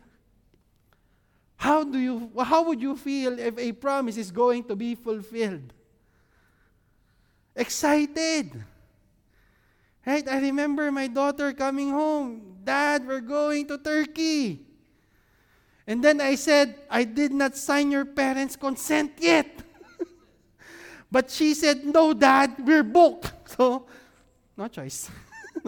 How 1.56 1.84
do 1.84 1.98
you 1.98 2.30
how 2.38 2.64
would 2.64 2.80
you 2.80 2.96
feel 2.96 3.38
if 3.38 3.58
a 3.58 3.72
promise 3.72 4.16
is 4.16 4.30
going 4.30 4.64
to 4.64 4.76
be 4.76 4.94
fulfilled? 4.94 5.72
Excited. 7.54 8.52
Right? 10.06 10.26
I 10.28 10.38
remember 10.40 10.92
my 10.92 11.08
daughter 11.08 11.52
coming 11.52 11.90
home. 11.90 12.56
Dad, 12.62 13.06
we're 13.06 13.20
going 13.20 13.66
to 13.68 13.78
Turkey. 13.78 14.60
And 15.86 16.02
then 16.02 16.20
I 16.20 16.34
said, 16.34 16.74
I 16.90 17.04
did 17.04 17.32
not 17.32 17.56
sign 17.56 17.90
your 17.90 18.04
parents' 18.04 18.56
consent 18.56 19.12
yet. 19.18 19.62
But 21.10 21.30
she 21.30 21.54
said, 21.54 21.84
No, 21.84 22.12
Dad, 22.12 22.56
we're 22.58 22.82
booked. 22.82 23.32
So, 23.48 23.86
no 24.56 24.68
choice. 24.68 25.08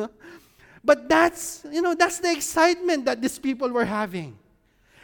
but 0.85 1.09
that's, 1.09 1.65
you 1.71 1.81
know, 1.81 1.95
that's 1.95 2.19
the 2.19 2.33
excitement 2.33 3.05
that 3.05 3.23
these 3.23 3.39
people 3.39 3.71
were 3.71 3.85
having. 3.85 4.37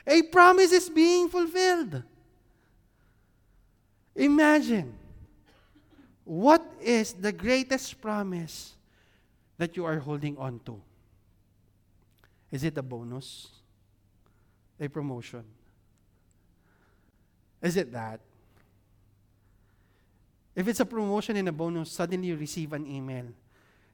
A 0.07 0.23
promise 0.23 0.73
is 0.73 0.91
being 0.91 1.29
fulfilled. 1.29 2.03
Imagine 4.17 4.93
what 6.25 6.65
is 6.81 7.13
the 7.13 7.33
greatest 7.33 8.01
promise 8.01 8.75
that 9.59 9.77
you 9.77 9.85
are 9.85 9.99
holding 9.99 10.37
on 10.37 10.61
to? 10.67 10.81
Is 12.51 12.65
it 12.65 12.77
a 12.79 12.83
bonus? 12.83 13.49
A 14.81 14.89
promotion? 14.89 15.45
Is 17.63 17.77
it 17.77 17.93
that? 17.93 18.21
If 20.55 20.69
it's 20.69 20.81
a 20.81 20.87
promotion 20.87 21.37
and 21.37 21.49
a 21.49 21.53
bonus, 21.53 21.91
suddenly 21.91 22.29
you 22.29 22.37
receive 22.37 22.73
an 22.73 22.87
email. 22.87 23.27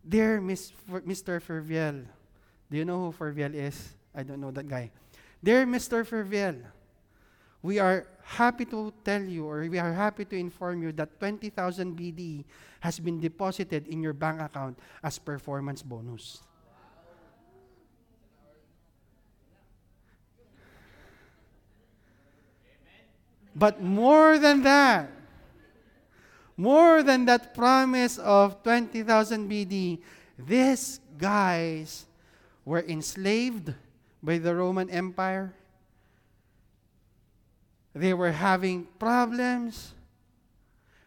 Dear 0.07 0.41
Miss, 0.41 0.73
Mr. 0.89 1.41
Ferviel, 1.41 2.05
do 2.71 2.77
you 2.77 2.85
know 2.85 3.11
who 3.11 3.17
Ferviel 3.17 3.55
is? 3.55 3.95
I 4.15 4.23
don't 4.23 4.41
know 4.41 4.51
that 4.51 4.69
guy. 4.69 4.91
Dear 5.43 5.65
Mr. 5.65 6.05
Ferviel, 6.05 6.61
we 7.63 7.79
are 7.79 8.07
happy 8.23 8.65
to 8.67 8.93
tell 9.05 9.23
you 9.23 9.47
or 9.47 9.65
we 9.69 9.79
are 9.79 9.93
happy 9.93 10.25
to 10.25 10.37
inform 10.37 10.83
you 10.83 10.93
that 10.93 11.19
20,000 11.19 11.97
BD 11.97 12.45
has 12.81 13.01
been 13.01 13.21
deposited 13.21 13.89
in 13.89 14.03
your 14.03 14.13
bank 14.13 14.41
account 14.41 14.79
as 15.03 15.19
performance 15.19 15.83
bonus. 15.83 16.41
But 23.55 23.83
more 23.83 24.39
than 24.39 24.63
that, 24.63 25.11
more 26.61 27.03
than 27.03 27.25
that 27.25 27.55
promise 27.55 28.19
of 28.19 28.63
20,000 28.63 29.49
BD, 29.49 29.99
these 30.37 31.01
guys 31.17 32.05
were 32.67 32.85
enslaved 32.85 33.73
by 34.23 34.37
the 34.37 34.55
Roman 34.55 34.91
Empire. 34.91 35.55
They 37.95 38.13
were 38.13 38.31
having 38.31 38.87
problems. 38.99 39.95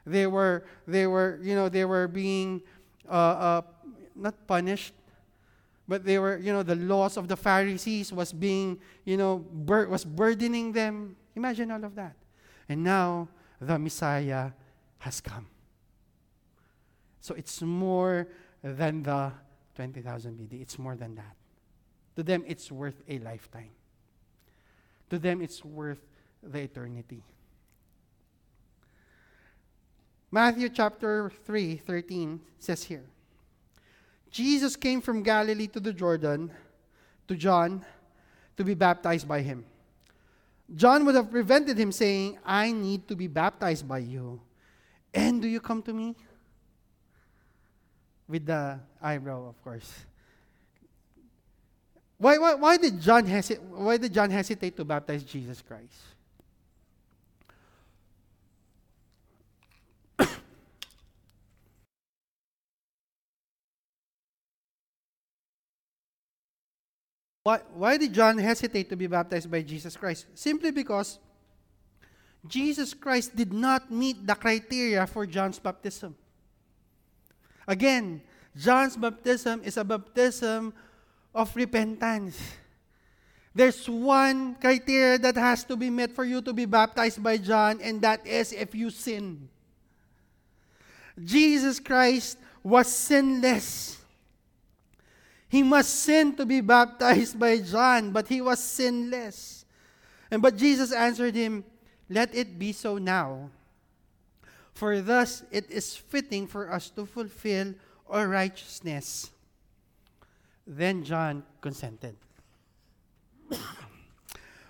They 0.08 0.26
were, 0.26 0.66
they 0.88 1.06
were, 1.06 1.38
you 1.44 1.54
know, 1.54 1.70
they 1.70 1.86
were 1.86 2.08
being 2.08 2.64
uh, 3.08 3.14
uh, 3.14 3.62
not 4.16 4.34
punished, 4.48 4.94
but 5.88 6.04
they 6.04 6.18
were, 6.18 6.40
you 6.40 6.52
know, 6.52 6.64
the 6.64 6.76
laws 6.76 7.16
of 7.16 7.28
the 7.28 7.38
Pharisees 7.38 8.12
was 8.12 8.34
being, 8.34 8.80
you 9.06 9.18
know, 9.18 9.38
bur- 9.38 9.88
was 9.88 10.04
burdening 10.04 10.72
them. 10.72 11.16
Imagine 11.36 11.70
all 11.70 11.84
of 11.86 11.94
that. 11.94 12.16
And 12.68 12.84
now 12.84 13.30
the 13.62 13.78
Messiah 13.78 14.52
has 15.04 15.20
come. 15.20 15.48
So 17.20 17.36
it's 17.36 17.62
more 17.62 18.30
than 18.64 19.04
the 19.04 19.34
20,000 19.76 20.40
BD. 20.40 20.62
It's 20.62 20.80
more 20.80 20.96
than 20.96 21.16
that. 21.16 21.36
To 22.16 22.24
them, 22.24 22.44
it's 22.48 22.72
worth 22.72 23.04
a 23.10 23.20
lifetime. 23.20 23.72
To 25.10 25.20
them, 25.20 25.42
it's 25.42 25.64
worth 25.64 26.00
the 26.42 26.60
eternity. 26.60 27.22
Matthew 30.32 30.70
chapter 30.70 31.32
3, 31.46 31.76
13 31.76 32.40
says 32.60 32.84
here 32.84 33.04
Jesus 34.32 34.78
came 34.78 35.02
from 35.02 35.22
Galilee 35.22 35.68
to 35.68 35.82
the 35.82 35.92
Jordan, 35.92 36.50
to 37.28 37.36
John, 37.36 37.86
to 38.56 38.64
be 38.64 38.74
baptized 38.74 39.28
by 39.28 39.42
him. 39.42 39.66
John 40.74 41.06
would 41.06 41.16
have 41.16 41.30
prevented 41.30 41.78
him 41.78 41.92
saying, 41.92 42.40
I 42.46 42.72
need 42.72 43.08
to 43.10 43.16
be 43.18 43.28
baptized 43.28 43.86
by 43.86 44.00
you. 44.00 44.40
And 45.14 45.42
do 45.42 45.48
you 45.48 45.60
come 45.60 45.82
to 45.84 45.94
me? 45.94 46.16
With 48.28 48.46
the 48.46 48.80
eyebrow, 49.02 49.48
of 49.48 49.62
course. 49.64 49.92
Why, 52.18 52.38
why, 52.38 52.54
why, 52.56 52.78
did 52.78 53.02
John 53.02 53.28
hesi- 53.28 53.60
why 53.60 53.98
did 53.98 54.14
John 54.14 54.30
hesitate 54.30 54.78
to 54.78 54.86
baptize 54.86 55.24
Jesus 55.24 55.62
Christ? 55.62 55.92
why, 67.44 67.60
why 67.74 67.98
did 67.98 68.14
John 68.14 68.38
hesitate 68.38 68.90
to 68.90 68.96
be 68.96 69.08
baptized 69.08 69.52
by 69.52 69.62
Jesus 69.62 69.98
Christ? 69.98 70.28
Simply 70.34 70.72
because 70.72 71.20
Jesus 72.48 72.94
Christ 72.94 73.36
did 73.36 73.54
not 73.54 73.90
meet 73.92 74.28
the 74.28 74.36
criteria 74.36 75.08
for 75.08 75.26
John's 75.26 75.60
baptism. 75.60 76.16
Again, 77.68 78.22
John's 78.56 78.98
baptism 78.98 79.62
is 79.64 79.78
a 79.78 79.84
baptism 79.84 80.74
of 81.34 81.56
repentance. 81.56 82.38
There's 83.56 83.88
one 83.88 84.56
criteria 84.56 85.18
that 85.20 85.36
has 85.36 85.64
to 85.66 85.78
be 85.78 85.90
met 85.90 86.12
for 86.12 86.26
you 86.26 86.42
to 86.42 86.54
be 86.54 86.66
baptized 86.66 87.22
by 87.22 87.38
John, 87.38 87.80
and 87.82 88.02
that 88.02 88.26
is 88.26 88.52
if 88.52 88.76
you 88.76 88.90
sin. 88.90 89.48
Jesus 91.24 91.80
Christ 91.80 92.38
was 92.64 92.88
sinless. 92.88 94.02
He 95.48 95.62
must 95.62 95.94
sin 95.94 96.36
to 96.38 96.46
be 96.46 96.62
baptized 96.62 97.40
by 97.40 97.60
John, 97.60 98.12
but 98.12 98.28
he 98.28 98.42
was 98.42 98.58
sinless. 98.58 99.66
And 100.32 100.42
but 100.42 100.58
Jesus 100.58 100.92
answered 100.92 101.36
him, 101.36 101.64
Let 102.10 102.36
it 102.36 102.60
be 102.60 102.72
so 102.72 102.98
now. 102.98 103.50
For 104.74 105.02
thus 105.02 105.44
it 105.52 105.70
is 105.70 105.96
fitting 105.96 106.48
for 106.48 106.72
us 106.72 106.90
to 106.92 107.06
fulfill 107.06 107.74
our 108.10 108.28
righteousness. 108.28 109.30
Then 110.66 111.04
John 111.04 111.44
consented. 111.62 112.16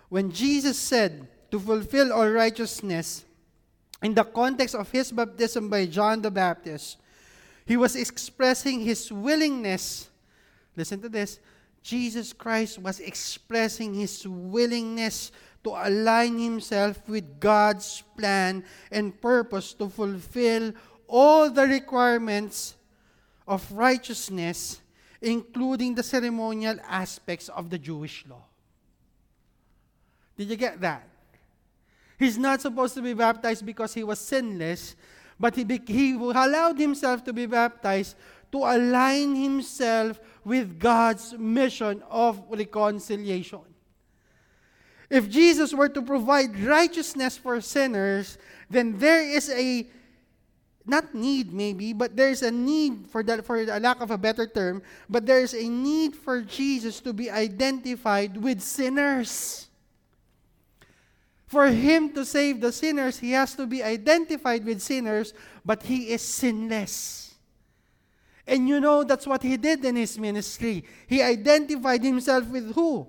when 0.09 0.31
Jesus 0.31 0.77
said 0.77 1.27
to 1.51 1.59
fulfill 1.59 2.11
all 2.11 2.29
righteousness, 2.29 3.25
in 4.01 4.13
the 4.13 4.23
context 4.23 4.75
of 4.75 4.91
his 4.91 5.11
baptism 5.11 5.69
by 5.69 5.85
John 5.85 6.21
the 6.21 6.31
Baptist, 6.31 6.97
he 7.65 7.77
was 7.77 7.95
expressing 7.95 8.81
his 8.81 9.11
willingness. 9.11 10.09
Listen 10.75 11.01
to 11.01 11.09
this. 11.09 11.39
Jesus 11.81 12.33
Christ 12.33 12.79
was 12.79 12.99
expressing 12.99 13.93
his 13.93 14.27
willingness 14.27 15.31
to 15.63 15.71
align 15.71 16.37
himself 16.37 17.07
with 17.07 17.39
God's 17.39 18.03
plan 18.17 18.63
and 18.91 19.19
purpose 19.21 19.73
to 19.75 19.89
fulfill 19.89 20.73
all 21.07 21.49
the 21.49 21.65
requirements 21.65 22.75
of 23.47 23.69
righteousness 23.71 24.81
including 25.23 25.95
the 25.95 26.03
ceremonial 26.03 26.75
aspects 26.87 27.47
of 27.49 27.69
the 27.69 27.79
Jewish 27.79 28.25
law. 28.29 28.43
Did 30.37 30.49
you 30.49 30.57
get 30.57 30.81
that? 30.81 31.07
He's 32.19 32.37
not 32.37 32.61
supposed 32.61 32.93
to 32.95 33.01
be 33.01 33.13
baptized 33.13 33.65
because 33.65 33.93
he 33.93 34.03
was 34.03 34.19
sinless, 34.19 34.95
but 35.39 35.55
he, 35.55 35.63
be, 35.63 35.81
he 35.87 36.13
allowed 36.13 36.77
himself 36.77 37.23
to 37.23 37.33
be 37.33 37.45
baptized 37.45 38.15
to 38.51 38.57
align 38.59 39.35
himself 39.35 40.19
with 40.43 40.77
God's 40.77 41.33
mission 41.33 42.03
of 42.09 42.41
reconciliation. 42.49 43.61
If 45.13 45.29
Jesus 45.29 45.71
were 45.75 45.89
to 45.89 46.01
provide 46.01 46.57
righteousness 46.57 47.37
for 47.37 47.61
sinners, 47.61 48.39
then 48.67 48.97
there 48.97 49.21
is 49.21 49.47
a 49.47 49.85
not 50.87 51.13
need 51.13 51.53
maybe, 51.53 51.93
but 51.93 52.17
there's 52.17 52.41
a 52.41 52.49
need 52.49 53.05
for 53.13 53.21
that 53.21 53.45
for 53.45 53.61
a 53.61 53.79
lack 53.79 54.01
of 54.01 54.09
a 54.09 54.17
better 54.17 54.47
term, 54.47 54.81
but 55.07 55.27
there's 55.27 55.53
a 55.53 55.69
need 55.69 56.15
for 56.15 56.41
Jesus 56.41 56.99
to 57.01 57.13
be 57.13 57.29
identified 57.29 58.41
with 58.41 58.59
sinners. 58.59 59.67
For 61.45 61.67
him 61.67 62.11
to 62.13 62.25
save 62.25 62.59
the 62.59 62.71
sinners, 62.71 63.19
he 63.19 63.33
has 63.33 63.53
to 63.53 63.67
be 63.67 63.83
identified 63.83 64.65
with 64.65 64.81
sinners, 64.81 65.35
but 65.63 65.83
he 65.83 66.09
is 66.09 66.23
sinless. 66.23 67.35
And 68.47 68.67
you 68.67 68.81
know 68.81 69.03
that's 69.03 69.27
what 69.27 69.43
he 69.43 69.57
did 69.57 69.85
in 69.85 69.95
his 69.95 70.17
ministry. 70.17 70.83
He 71.05 71.21
identified 71.21 72.01
himself 72.01 72.47
with 72.47 72.73
who? 72.73 73.07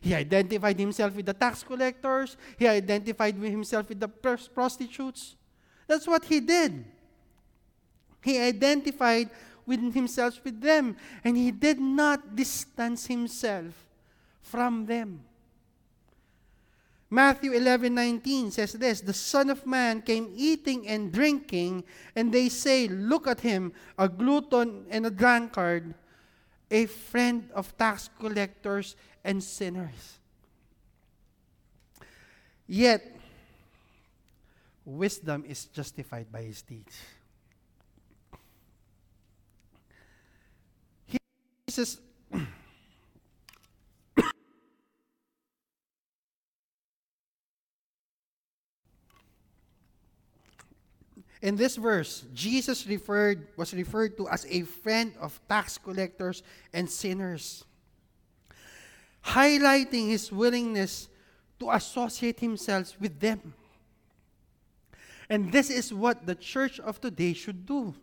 He 0.00 0.14
identified 0.14 0.78
himself 0.78 1.14
with 1.16 1.26
the 1.26 1.34
tax 1.34 1.62
collectors. 1.62 2.36
He 2.58 2.66
identified 2.68 3.34
himself 3.34 3.88
with 3.88 4.00
the 4.00 4.08
prostitutes. 4.08 5.36
That's 5.86 6.06
what 6.06 6.24
he 6.24 6.40
did. 6.40 6.84
He 8.22 8.38
identified 8.38 9.30
with 9.66 9.94
himself 9.94 10.40
with 10.44 10.60
them, 10.60 10.96
and 11.24 11.36
he 11.36 11.50
did 11.50 11.80
not 11.80 12.36
distance 12.36 13.06
himself 13.06 13.74
from 14.42 14.86
them. 14.86 15.22
Matthew 17.08 17.52
11:19 17.52 18.50
says 18.50 18.72
this, 18.72 19.00
"The 19.00 19.12
Son 19.12 19.50
of 19.50 19.64
Man 19.64 20.02
came 20.02 20.32
eating 20.34 20.88
and 20.88 21.12
drinking, 21.12 21.84
and 22.16 22.32
they 22.32 22.48
say, 22.48 22.88
look 22.88 23.28
at 23.28 23.40
him, 23.40 23.72
a 23.96 24.08
glutton 24.08 24.86
and 24.90 25.06
a 25.06 25.10
drunkard, 25.10 25.94
a 26.70 26.86
friend 26.86 27.50
of 27.52 27.76
tax 27.76 28.10
collectors 28.18 28.96
and 29.24 29.42
sinners." 29.42 30.18
Yet 32.66 33.02
wisdom 34.84 35.44
is 35.46 35.66
justified 35.66 36.30
by 36.32 36.42
his 36.42 36.62
deeds. 36.62 36.98
Jesus 41.66 41.98
In 51.46 51.54
this 51.54 51.76
verse, 51.76 52.24
Jesus 52.34 52.88
referred 52.88 53.46
was 53.56 53.72
referred 53.72 54.16
to 54.18 54.26
as 54.26 54.44
a 54.50 54.62
friend 54.62 55.14
of 55.20 55.38
tax 55.48 55.78
collectors 55.78 56.42
and 56.74 56.90
sinners, 56.90 57.62
highlighting 59.22 60.08
his 60.08 60.32
willingness 60.32 61.06
to 61.60 61.70
associate 61.70 62.40
himself 62.40 62.98
with 62.98 63.20
them. 63.20 63.54
And 65.30 65.52
this 65.52 65.70
is 65.70 65.94
what 65.94 66.26
the 66.26 66.34
church 66.34 66.80
of 66.80 67.00
today 67.00 67.32
should 67.32 67.64
do. 67.64 67.94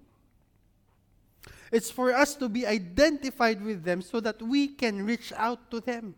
It's 1.69 1.91
for 1.91 2.15
us 2.15 2.35
to 2.35 2.47
be 2.47 2.65
identified 2.65 3.61
with 3.61 3.83
them 3.83 4.01
so 4.01 4.21
that 4.21 4.41
we 4.41 4.69
can 4.69 5.05
reach 5.05 5.33
out 5.35 5.69
to 5.71 5.81
them. 5.81 6.15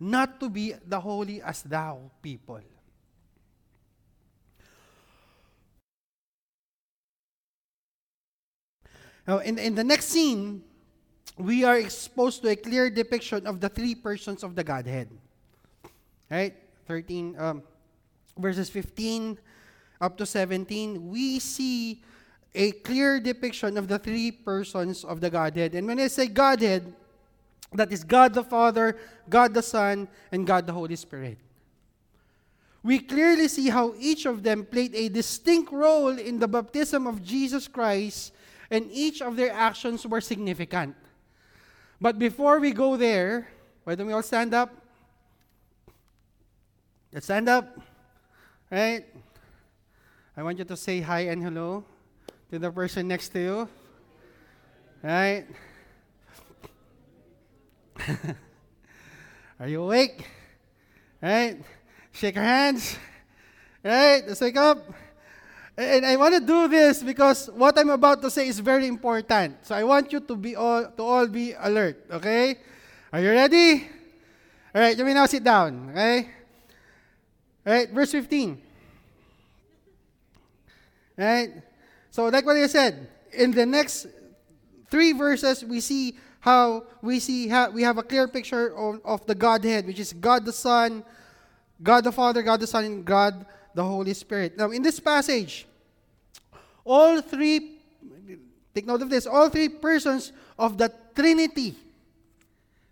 Not 0.00 0.40
to 0.40 0.48
be 0.48 0.72
the 0.88 0.98
holy 0.98 1.42
as 1.42 1.60
thou 1.60 2.10
people. 2.22 2.62
Now, 9.26 9.38
in, 9.38 9.58
in 9.58 9.74
the 9.74 9.84
next 9.84 10.06
scene, 10.06 10.62
we 11.38 11.64
are 11.64 11.78
exposed 11.78 12.42
to 12.42 12.48
a 12.48 12.56
clear 12.56 12.90
depiction 12.90 13.46
of 13.46 13.60
the 13.60 13.68
three 13.68 13.94
persons 13.94 14.42
of 14.42 14.54
the 14.54 14.64
Godhead. 14.64 15.08
Right? 16.30 16.54
13, 16.86 17.36
um, 17.38 17.62
verses 18.36 18.68
15 18.68 19.38
up 20.00 20.16
to 20.18 20.26
17, 20.26 21.08
we 21.08 21.38
see 21.38 22.02
a 22.54 22.72
clear 22.72 23.20
depiction 23.20 23.78
of 23.78 23.88
the 23.88 23.98
three 23.98 24.30
persons 24.30 25.04
of 25.04 25.20
the 25.20 25.30
Godhead. 25.30 25.74
And 25.74 25.86
when 25.86 26.00
I 26.00 26.08
say 26.08 26.26
Godhead, 26.26 26.92
that 27.72 27.92
is 27.92 28.04
God 28.04 28.34
the 28.34 28.44
Father, 28.44 28.98
God 29.28 29.54
the 29.54 29.62
Son, 29.62 30.08
and 30.30 30.46
God 30.46 30.66
the 30.66 30.72
Holy 30.72 30.96
Spirit. 30.96 31.38
We 32.82 32.98
clearly 32.98 33.48
see 33.48 33.70
how 33.70 33.94
each 33.98 34.26
of 34.26 34.42
them 34.42 34.66
played 34.66 34.94
a 34.94 35.08
distinct 35.08 35.72
role 35.72 36.18
in 36.18 36.38
the 36.40 36.48
baptism 36.48 37.06
of 37.06 37.22
Jesus 37.22 37.68
Christ, 37.68 38.32
and 38.72 38.90
each 38.90 39.20
of 39.20 39.36
their 39.36 39.52
actions 39.52 40.06
were 40.06 40.22
significant. 40.22 40.96
But 42.00 42.18
before 42.18 42.58
we 42.58 42.72
go 42.72 42.96
there, 42.96 43.46
why 43.84 43.94
don't 43.94 44.06
we 44.06 44.14
all 44.14 44.22
stand 44.22 44.54
up? 44.54 44.74
Let's 47.12 47.26
stand 47.26 47.50
up. 47.50 47.78
Right? 48.70 49.04
I 50.34 50.42
want 50.42 50.58
you 50.58 50.64
to 50.64 50.76
say 50.76 51.02
hi 51.02 51.28
and 51.28 51.42
hello 51.42 51.84
to 52.50 52.58
the 52.58 52.72
person 52.72 53.06
next 53.06 53.28
to 53.36 53.40
you. 53.40 53.68
Right? 55.02 55.44
Are 59.60 59.68
you 59.68 59.82
awake? 59.82 60.26
Right? 61.20 61.60
Shake 62.12 62.36
your 62.36 62.44
hands. 62.44 62.96
Right? 63.84 64.22
Let's 64.26 64.40
wake 64.40 64.56
up. 64.56 64.78
And 65.76 66.04
I 66.04 66.16
want 66.16 66.34
to 66.34 66.40
do 66.40 66.68
this 66.68 67.02
because 67.02 67.48
what 67.48 67.78
I'm 67.78 67.90
about 67.90 68.20
to 68.22 68.30
say 68.30 68.46
is 68.46 68.58
very 68.58 68.86
important. 68.86 69.64
So 69.64 69.74
I 69.74 69.84
want 69.84 70.12
you 70.12 70.20
to 70.20 70.36
be 70.36 70.54
all 70.54 70.84
to 70.84 71.02
all 71.02 71.26
be 71.26 71.54
alert. 71.58 72.04
Okay? 72.10 72.58
Are 73.12 73.20
you 73.20 73.30
ready? 73.30 73.88
All 74.74 74.80
right. 74.80 74.96
Let 74.96 75.06
me 75.06 75.14
now 75.14 75.26
sit 75.26 75.42
down. 75.42 75.90
Okay? 75.90 76.28
All 77.66 77.72
right. 77.72 77.90
Verse 77.90 78.12
15. 78.12 78.60
All 81.18 81.24
right? 81.24 81.50
So, 82.10 82.26
like 82.26 82.44
what 82.44 82.56
I 82.56 82.66
said, 82.66 83.08
in 83.32 83.52
the 83.52 83.64
next 83.64 84.06
three 84.90 85.12
verses, 85.12 85.64
we 85.64 85.80
see 85.80 86.18
how 86.40 86.84
we 87.00 87.18
see 87.18 87.48
how 87.48 87.70
we 87.70 87.82
have 87.82 87.96
a 87.96 88.02
clear 88.02 88.28
picture 88.28 88.76
of, 88.76 89.00
of 89.06 89.24
the 89.24 89.34
Godhead, 89.34 89.86
which 89.86 89.98
is 89.98 90.12
God 90.12 90.44
the 90.44 90.52
Son, 90.52 91.02
God 91.82 92.04
the 92.04 92.12
Father, 92.12 92.42
God 92.42 92.60
the 92.60 92.66
Son, 92.66 92.84
and 92.84 93.04
God 93.04 93.46
the 93.74 93.84
Holy 93.84 94.14
Spirit. 94.14 94.56
Now, 94.56 94.70
in 94.70 94.82
this 94.82 95.00
passage, 95.00 95.66
all 96.84 97.20
three, 97.20 97.78
take 98.74 98.86
note 98.86 99.02
of 99.02 99.10
this, 99.10 99.26
all 99.26 99.48
three 99.48 99.68
persons 99.68 100.32
of 100.58 100.78
the 100.78 100.92
Trinity, 101.14 101.74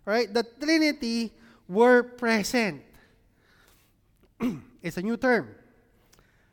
right? 0.05 0.31
The 0.31 0.43
Trinity 0.43 1.31
were 1.67 2.03
present. 2.03 2.81
it's 4.81 4.97
a 4.97 5.01
new 5.01 5.17
term 5.17 5.49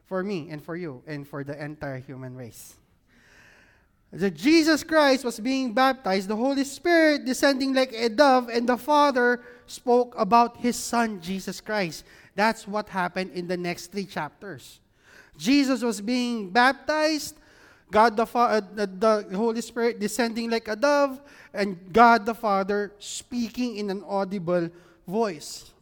for 0.07 0.23
me 0.25 0.49
and 0.51 0.62
for 0.62 0.77
you 0.77 1.03
and 1.07 1.29
for 1.29 1.45
the 1.45 1.62
entire 1.62 1.99
human 1.99 2.35
race. 2.35 2.75
That 4.11 4.35
Jesus 4.35 4.83
Christ 4.83 5.23
was 5.25 5.38
being 5.38 5.75
baptized, 5.75 6.29
the 6.29 6.37
Holy 6.37 6.64
Spirit 6.64 7.27
descending 7.27 7.75
like 7.75 7.93
a 7.93 8.09
dove, 8.09 8.49
and 8.49 8.67
the 8.67 8.79
Father 8.79 9.43
spoke 9.67 10.14
about 10.17 10.57
His 10.57 10.77
Son, 10.77 11.21
Jesus 11.21 11.61
Christ. 11.61 12.05
That's 12.38 12.68
what 12.68 12.88
happened 12.88 13.33
in 13.35 13.48
the 13.48 13.57
next 13.57 13.90
three 13.90 14.07
chapters. 14.07 14.79
Jesus 15.37 15.83
was 15.83 16.01
being 16.01 16.51
baptized, 16.51 17.35
God 17.90 18.16
the, 18.16 18.22
uh, 18.33 18.61
the 18.62 19.27
Holy 19.35 19.61
Spirit 19.61 19.98
descending 19.98 20.48
like 20.48 20.68
a 20.68 20.77
dove, 20.77 21.20
and 21.53 21.92
God 21.92 22.27
the 22.27 22.35
Father 22.35 22.92
speaking 23.01 23.74
in 23.79 23.90
an 23.90 24.05
audible 24.07 24.70
voice. 25.05 25.72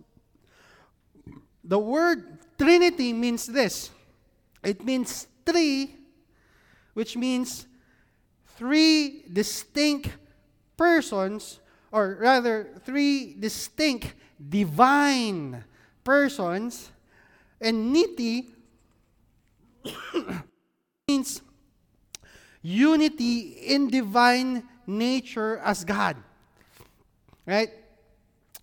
The 1.63 1.79
word 1.79 2.39
Trinity 2.57 3.13
means 3.13 3.45
this 3.45 3.91
it 4.65 4.83
means 4.83 5.27
three, 5.45 5.95
which 6.95 7.19
means 7.19 7.67
three 8.57 9.25
distinct 9.31 10.09
persons, 10.79 11.61
or 11.93 12.17
rather, 12.19 12.81
three 12.87 13.35
distinct 13.35 14.15
divine 14.41 15.63
persons. 16.07 16.93
And 17.61 17.93
niti 17.93 18.47
means 21.09 21.43
unity 22.63 23.59
in 23.67 23.91
divine 23.91 24.63
nature 24.87 25.59
as 25.59 25.83
God. 25.85 26.17
Right? 27.45 27.71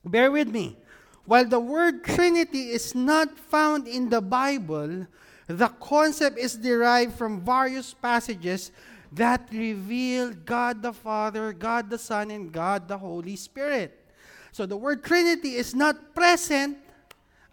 Bear 0.05 0.31
with 0.31 0.47
me. 0.47 0.77
While 1.25 1.45
the 1.45 1.59
word 1.59 2.03
Trinity 2.03 2.71
is 2.71 2.95
not 2.95 3.37
found 3.37 3.87
in 3.87 4.09
the 4.09 4.19
Bible, 4.19 5.07
the 5.47 5.69
concept 5.79 6.37
is 6.37 6.55
derived 6.55 7.15
from 7.15 7.39
various 7.39 7.93
passages 7.93 8.71
that 9.13 9.47
reveal 9.51 10.33
God 10.33 10.81
the 10.81 10.91
Father, 10.91 11.53
God 11.53 11.89
the 11.89 11.97
Son, 11.97 12.31
and 12.31 12.51
God 12.51 12.87
the 12.87 12.97
Holy 12.97 13.35
Spirit. 13.35 13.99
So 14.51 14.65
the 14.65 14.75
word 14.75 15.03
Trinity 15.03 15.55
is 15.55 15.73
not 15.73 16.13
present, 16.13 16.77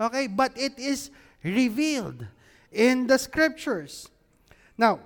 okay, 0.01 0.27
but 0.27 0.57
it 0.57 0.79
is 0.79 1.11
revealed 1.43 2.27
in 2.73 3.07
the 3.07 3.19
scriptures. 3.19 4.09
Now, 4.79 5.01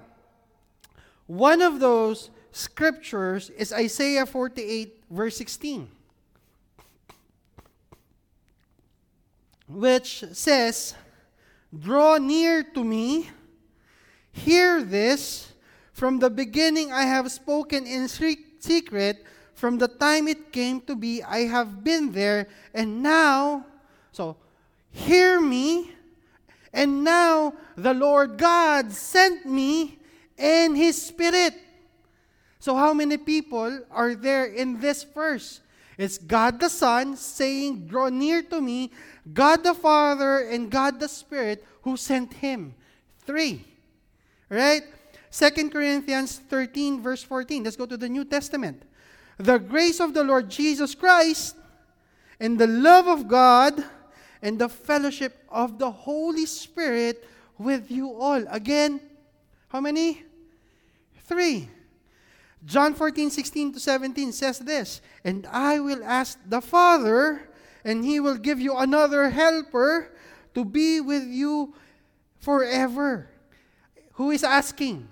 one 1.27 1.63
of 1.63 1.81
those 1.81 2.31
scriptures 2.53 3.51
is 3.51 3.73
Isaiah 3.73 4.27
48, 4.27 5.05
verse 5.11 5.37
16, 5.37 5.89
which 9.69 10.25
says, 10.33 10.95
Draw 11.77 12.19
near 12.19 12.63
to 12.63 12.85
me, 12.85 13.31
Hear 14.35 14.83
this. 14.83 15.53
From 15.93 16.19
the 16.19 16.29
beginning 16.29 16.93
I 16.93 17.05
have 17.07 17.31
spoken 17.31 17.87
in 17.87 18.09
secret. 18.09 19.25
From 19.55 19.79
the 19.79 19.87
time 19.87 20.27
it 20.27 20.51
came 20.51 20.81
to 20.83 20.97
be, 20.97 21.23
I 21.23 21.47
have 21.47 21.85
been 21.85 22.11
there. 22.11 22.49
And 22.75 23.01
now, 23.01 23.65
so, 24.11 24.37
hear 24.95 25.41
me. 25.41 25.91
And 26.73 27.05
now 27.05 27.55
the 27.77 27.95
Lord 27.95 28.39
God 28.39 28.91
sent 28.93 29.45
me 29.45 29.99
in 30.39 30.75
His 30.75 31.01
Spirit. 31.01 31.55
So, 32.59 32.75
how 32.75 32.95
many 32.95 33.19
people 33.19 33.83
are 33.91 34.15
there 34.15 34.47
in 34.47 34.81
this 34.81 35.05
verse? 35.05 35.61
It's 35.99 36.19
God 36.19 36.59
the 36.59 36.71
Son 36.71 37.17
saying, 37.17 37.87
Draw 37.87 38.09
near 38.09 38.43
to 38.43 38.61
me, 38.61 38.91
God 39.33 39.63
the 39.63 39.75
Father, 39.75 40.49
and 40.49 40.71
God 40.71 40.99
the 40.99 41.09
Spirit 41.09 41.65
who 41.83 41.97
sent 41.97 42.33
Him. 42.33 42.75
Three. 43.27 43.65
Right? 44.49 44.83
2 45.31 45.71
Corinthians 45.71 46.39
13, 46.49 47.03
verse 47.03 47.23
14. 47.23 47.65
Let's 47.65 47.77
go 47.77 47.87
to 47.87 47.97
the 47.97 48.09
New 48.09 48.25
Testament. 48.25 48.83
The 49.39 49.59
grace 49.59 50.01
of 50.01 50.15
the 50.15 50.23
Lord 50.23 50.49
Jesus 50.49 50.95
Christ 50.95 51.57
and 52.39 52.59
the 52.59 52.67
love 52.67 53.07
of 53.09 53.27
God 53.27 53.83
and 54.45 54.59
the 54.59 54.69
fellowship 54.69 55.43
of 55.49 55.79
the 55.79 55.91
Holy 55.91 56.45
Spirit 56.45 57.27
with 57.57 57.91
you 57.91 58.13
all. 58.13 58.45
Again, 58.51 59.01
how 59.69 59.81
many? 59.81 60.23
Three. 61.25 61.71
John 62.67 62.93
14, 62.93 63.31
16 63.31 63.73
to 63.73 63.81
17 63.81 64.33
says 64.33 64.59
this 64.59 65.01
And 65.25 65.47
I 65.51 65.81
will 65.81 66.05
ask 66.05 66.39
the 66.47 66.61
Father, 66.61 67.49
and 67.85 68.05
he 68.05 68.21
will 68.21 68.37
give 68.37 68.61
you 68.61 68.77
another 68.77 69.31
helper 69.31 70.13
to 70.55 70.63
be 70.63 71.01
with 71.01 71.25
you 71.25 71.75
forever. 72.39 73.31
Who 74.13 74.31
is 74.31 74.45
asking? 74.45 75.09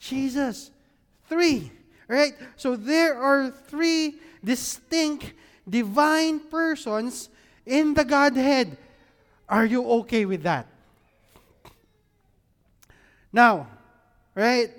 Jesus. 0.00 0.70
Three. 1.28 1.70
Right? 2.08 2.32
So 2.56 2.74
there 2.74 3.20
are 3.20 3.50
three 3.50 4.14
distinct 4.42 5.34
divine 5.68 6.40
persons 6.40 7.28
in 7.66 7.94
the 7.94 8.04
Godhead. 8.04 8.78
Are 9.48 9.66
you 9.66 9.86
okay 10.02 10.24
with 10.24 10.42
that? 10.44 10.66
Now, 13.32 13.66
right? 14.34 14.70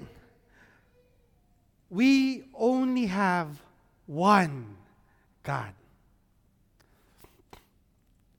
We 1.90 2.46
only 2.56 3.06
have 3.06 3.62
one 4.08 4.76
God. 5.44 5.74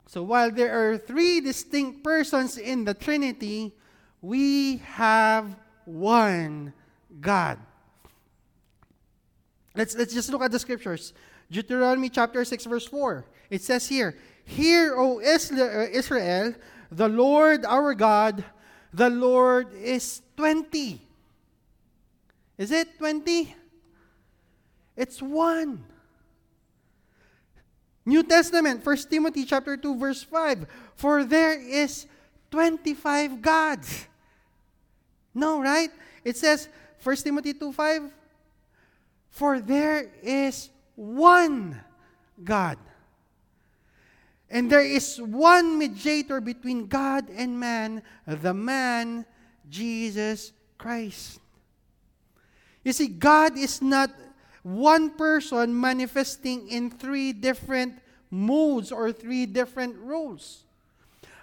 So 0.06 0.22
while 0.22 0.50
there 0.50 0.72
are 0.72 0.98
three 0.98 1.40
distinct 1.40 2.02
persons 2.02 2.56
in 2.56 2.84
the 2.84 2.94
Trinity, 2.94 3.74
we 4.20 4.78
have 4.78 5.54
one 5.84 6.72
God. 7.20 7.58
Let's, 9.74 9.94
let's 9.94 10.12
just 10.12 10.30
look 10.30 10.42
at 10.42 10.50
the 10.50 10.58
scriptures. 10.58 11.12
Deuteronomy 11.50 12.08
chapter 12.08 12.44
6, 12.44 12.64
verse 12.64 12.86
4. 12.86 13.24
It 13.50 13.62
says 13.62 13.86
here, 13.86 14.16
Hear, 14.48 14.96
O 14.96 15.20
uh, 15.20 15.88
Israel, 15.92 16.54
the 16.90 17.08
Lord 17.08 17.66
our 17.66 17.92
God, 17.92 18.42
the 18.94 19.10
Lord 19.10 19.74
is 19.74 20.22
20. 20.38 20.98
Is 22.56 22.70
it 22.72 22.96
20? 22.96 23.54
It's 24.96 25.20
one. 25.20 25.84
New 28.06 28.22
Testament, 28.22 28.84
1 28.84 28.96
Timothy 29.10 29.44
chapter 29.44 29.76
2 29.76 29.98
verse 29.98 30.22
5, 30.22 30.64
for 30.96 31.24
there 31.24 31.60
is 31.60 32.06
25 32.50 33.42
gods. 33.42 34.06
No, 35.34 35.60
right? 35.60 35.90
It 36.24 36.38
says 36.38 36.70
1 37.04 37.16
Timothy 37.16 37.52
2 37.52 37.70
5, 37.70 38.02
for 39.28 39.60
there 39.60 40.08
is 40.22 40.70
one 40.96 41.78
God. 42.42 42.78
And 44.50 44.72
there 44.72 44.84
is 44.84 45.20
one 45.20 45.78
mediator 45.78 46.40
between 46.40 46.86
God 46.86 47.28
and 47.28 47.60
man, 47.60 48.02
the 48.26 48.54
man, 48.54 49.26
Jesus 49.68 50.52
Christ. 50.78 51.40
You 52.82 52.92
see, 52.92 53.08
God 53.08 53.58
is 53.58 53.82
not 53.82 54.10
one 54.62 55.10
person 55.10 55.78
manifesting 55.78 56.68
in 56.68 56.90
three 56.90 57.32
different 57.32 58.00
modes 58.30 58.90
or 58.90 59.12
three 59.12 59.44
different 59.44 59.96
roles. 59.98 60.64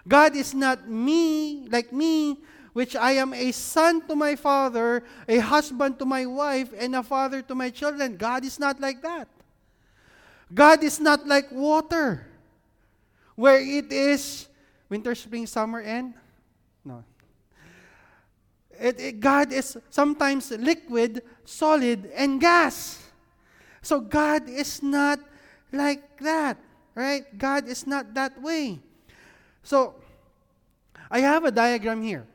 God 0.08 0.36
is 0.36 0.53
not 0.53 0.89
me, 0.89 1.68
like 1.70 1.93
me, 1.93 2.38
which 2.74 2.95
I 2.95 3.14
am 3.14 3.34
a 3.34 3.51
son 3.51 4.06
to 4.08 4.16
my 4.16 4.36
father, 4.36 5.03
a 5.28 5.38
husband 5.39 5.99
to 5.99 6.06
my 6.06 6.26
wife, 6.26 6.74
and 6.78 6.95
a 6.95 7.03
father 7.03 7.41
to 7.43 7.56
my 7.56 7.70
children. 7.70 8.18
God 8.18 8.43
is 8.43 8.60
not 8.60 8.80
like 8.80 9.01
that. 9.01 9.28
God 10.53 10.84
is 10.84 10.99
not 10.99 11.28
like 11.28 11.51
water 11.51 12.28
where 13.36 13.59
it 13.59 13.91
is 13.91 14.47
winter, 14.89 15.15
spring, 15.15 15.45
summer, 15.45 15.81
and 15.81 16.13
no. 16.83 17.03
It, 18.79 18.99
it, 18.99 19.19
God 19.19 19.51
is 19.51 19.77
sometimes 19.89 20.51
liquid, 20.51 21.21
solid, 21.45 22.11
and 22.15 22.39
gas. 22.39 23.01
So 23.81 23.99
God 23.99 24.49
is 24.49 24.83
not 24.83 25.19
like 25.71 26.19
that, 26.19 26.57
right? 26.93 27.25
God 27.38 27.67
is 27.67 27.88
not 27.88 28.13
that 28.13 28.41
way. 28.41 28.79
So 29.63 29.95
I 31.09 31.19
have 31.19 31.45
a 31.45 31.51
diagram 31.51 32.01
here. 32.01 32.25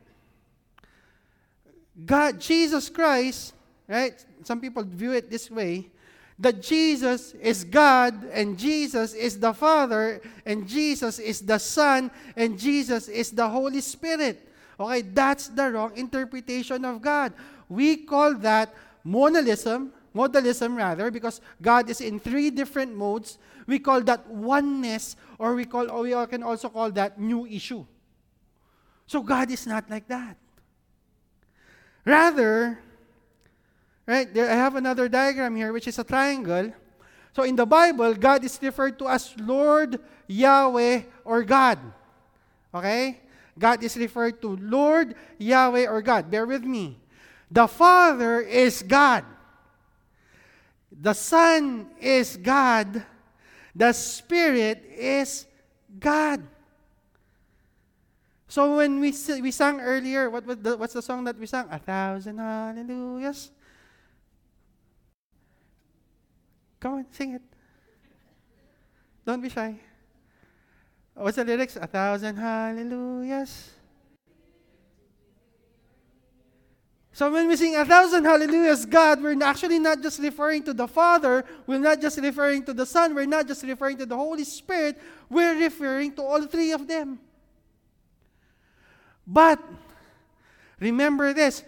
God, 2.07 2.41
Jesus 2.41 2.89
Christ, 2.89 3.53
right? 3.87 4.25
Some 4.43 4.61
people 4.61 4.83
view 4.85 5.13
it 5.13 5.31
this 5.31 5.51
way 5.51 5.91
that 6.41 6.63
Jesus 6.63 7.35
is 7.35 7.65
God 7.65 8.25
and 8.33 8.59
Jesus 8.59 9.13
is 9.13 9.39
the 9.39 9.53
Father 9.53 10.21
and 10.47 10.67
Jesus 10.67 11.19
is 11.19 11.45
the 11.45 11.59
Son 11.59 12.11
and 12.35 12.59
Jesus 12.59 13.09
is 13.09 13.31
the 13.31 13.47
Holy 13.47 13.83
Spirit. 13.83 14.49
Okay, 14.81 15.03
that's 15.03 15.49
the 15.49 15.71
wrong 15.71 15.93
interpretation 15.95 16.85
of 16.87 17.03
God. 17.03 17.35
We 17.69 18.09
call 18.09 18.35
that 18.41 18.73
monalism, 19.05 19.93
modalism 20.17 20.77
rather, 20.77 21.11
because 21.11 21.43
God 21.61 21.91
is 21.91 22.01
in 22.01 22.19
three 22.19 22.49
different 22.49 22.97
modes. 22.97 23.37
We 23.67 23.79
call 23.79 24.01
that 24.09 24.27
oneness, 24.27 25.17
or 25.39 25.55
we 25.55 25.67
call, 25.67 25.91
or 25.91 26.03
we 26.03 26.17
can 26.27 26.43
also 26.43 26.71
call 26.71 26.91
that 26.93 27.21
new 27.21 27.45
issue. 27.47 27.85
So 29.07 29.21
God 29.21 29.51
is 29.51 29.67
not 29.67 29.91
like 29.91 30.09
that. 30.09 30.39
Rather, 32.07 32.79
Right? 34.11 34.27
There, 34.27 34.51
I 34.51 34.59
have 34.59 34.75
another 34.75 35.09
diagram 35.09 35.55
here, 35.55 35.73
which 35.73 35.87
is 35.87 35.97
a 36.01 36.03
triangle. 36.03 36.75
So 37.31 37.45
in 37.45 37.55
the 37.55 37.65
Bible, 37.65 38.13
God 38.15 38.43
is 38.43 38.59
referred 38.61 38.99
to 38.99 39.07
as 39.07 39.31
Lord, 39.39 40.01
Yahweh, 40.27 41.03
or 41.23 41.45
God. 41.45 41.79
Okay? 42.75 43.21
God 43.57 43.85
is 43.85 43.97
referred 43.97 44.43
to 44.43 44.59
Lord, 44.59 45.15
Yahweh, 45.39 45.87
or 45.87 46.03
God. 46.03 46.29
Bear 46.29 46.45
with 46.45 46.65
me. 46.65 46.99
The 47.53 47.69
Father 47.69 48.41
is 48.41 48.83
God. 48.83 49.23
The 50.91 51.15
Son 51.15 51.87
is 52.01 52.37
God. 52.37 53.07
The 53.77 53.93
Spirit 53.93 54.91
is 54.91 55.47
God. 56.01 56.43
So 58.49 58.75
when 58.75 58.99
we 58.99 59.15
we 59.39 59.53
sang 59.53 59.79
earlier, 59.79 60.29
what, 60.31 60.45
what 60.45 60.65
the, 60.65 60.77
what's 60.77 60.95
the 60.95 61.03
song 61.03 61.23
that 61.31 61.39
we 61.39 61.47
sang? 61.47 61.71
A 61.71 61.79
thousand 61.79 62.39
hallelujahs. 62.39 63.53
Come 66.81 66.95
on, 66.95 67.07
sing 67.13 67.35
it. 67.35 67.43
Don't 69.27 69.43
be 69.43 69.51
shy. 69.51 69.77
What's 71.15 71.37
the 71.37 71.45
lyrics? 71.45 71.77
A 71.77 71.87
thousand 71.87 72.37
hallelujahs. 72.37 73.71
So 77.13 77.31
when 77.31 77.49
we 77.49 77.57
sing 77.57 77.77
a 77.77 77.85
thousand 77.85 78.25
hallelujahs, 78.25 78.87
God, 78.87 79.23
we're 79.23 79.37
actually 79.43 79.79
not 79.79 80.01
just 80.01 80.21
referring 80.21 80.63
to 80.63 80.73
the 80.73 80.89
Father, 80.89 81.45
we're 81.67 81.79
not 81.79 82.01
just 82.01 82.17
referring 82.17 82.65
to 82.65 82.73
the 82.73 82.87
Son, 82.87 83.15
we're 83.15 83.27
not 83.27 83.47
just 83.47 83.63
referring 83.63 83.99
to 83.99 84.07
the 84.07 84.17
Holy 84.17 84.45
Spirit, 84.45 84.99
we're 85.29 85.55
referring 85.55 86.15
to 86.17 86.23
all 86.23 86.47
three 86.47 86.73
of 86.73 86.89
them. 86.89 87.21
But 89.27 89.61
remember 90.81 91.35
this 91.35 91.63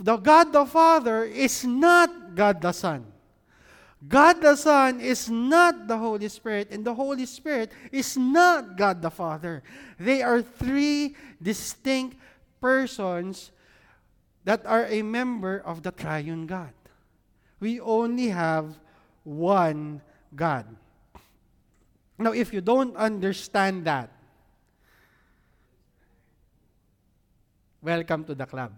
the 0.00 0.16
God 0.16 0.52
the 0.52 0.66
Father 0.66 1.22
is 1.22 1.64
not 1.64 2.34
God 2.34 2.60
the 2.60 2.72
Son. 2.72 3.06
God 4.04 4.42
the 4.42 4.56
Son 4.56 5.00
is 5.00 5.30
not 5.30 5.88
the 5.88 5.96
Holy 5.96 6.28
Spirit, 6.28 6.68
and 6.70 6.84
the 6.84 6.94
Holy 6.94 7.24
Spirit 7.24 7.72
is 7.90 8.16
not 8.16 8.76
God 8.76 9.00
the 9.00 9.10
Father. 9.10 9.62
They 9.98 10.20
are 10.20 10.42
three 10.42 11.16
distinct 11.40 12.16
persons 12.60 13.50
that 14.44 14.64
are 14.66 14.84
a 14.86 15.00
member 15.00 15.62
of 15.64 15.82
the 15.82 15.90
triune 15.90 16.46
God. 16.46 16.72
We 17.58 17.80
only 17.80 18.28
have 18.28 18.76
one 19.24 20.02
God. 20.34 20.66
Now, 22.18 22.32
if 22.32 22.52
you 22.52 22.60
don't 22.60 22.94
understand 22.96 23.84
that, 23.86 24.12
welcome 27.80 28.24
to 28.24 28.34
the 28.34 28.46
club. 28.46 28.72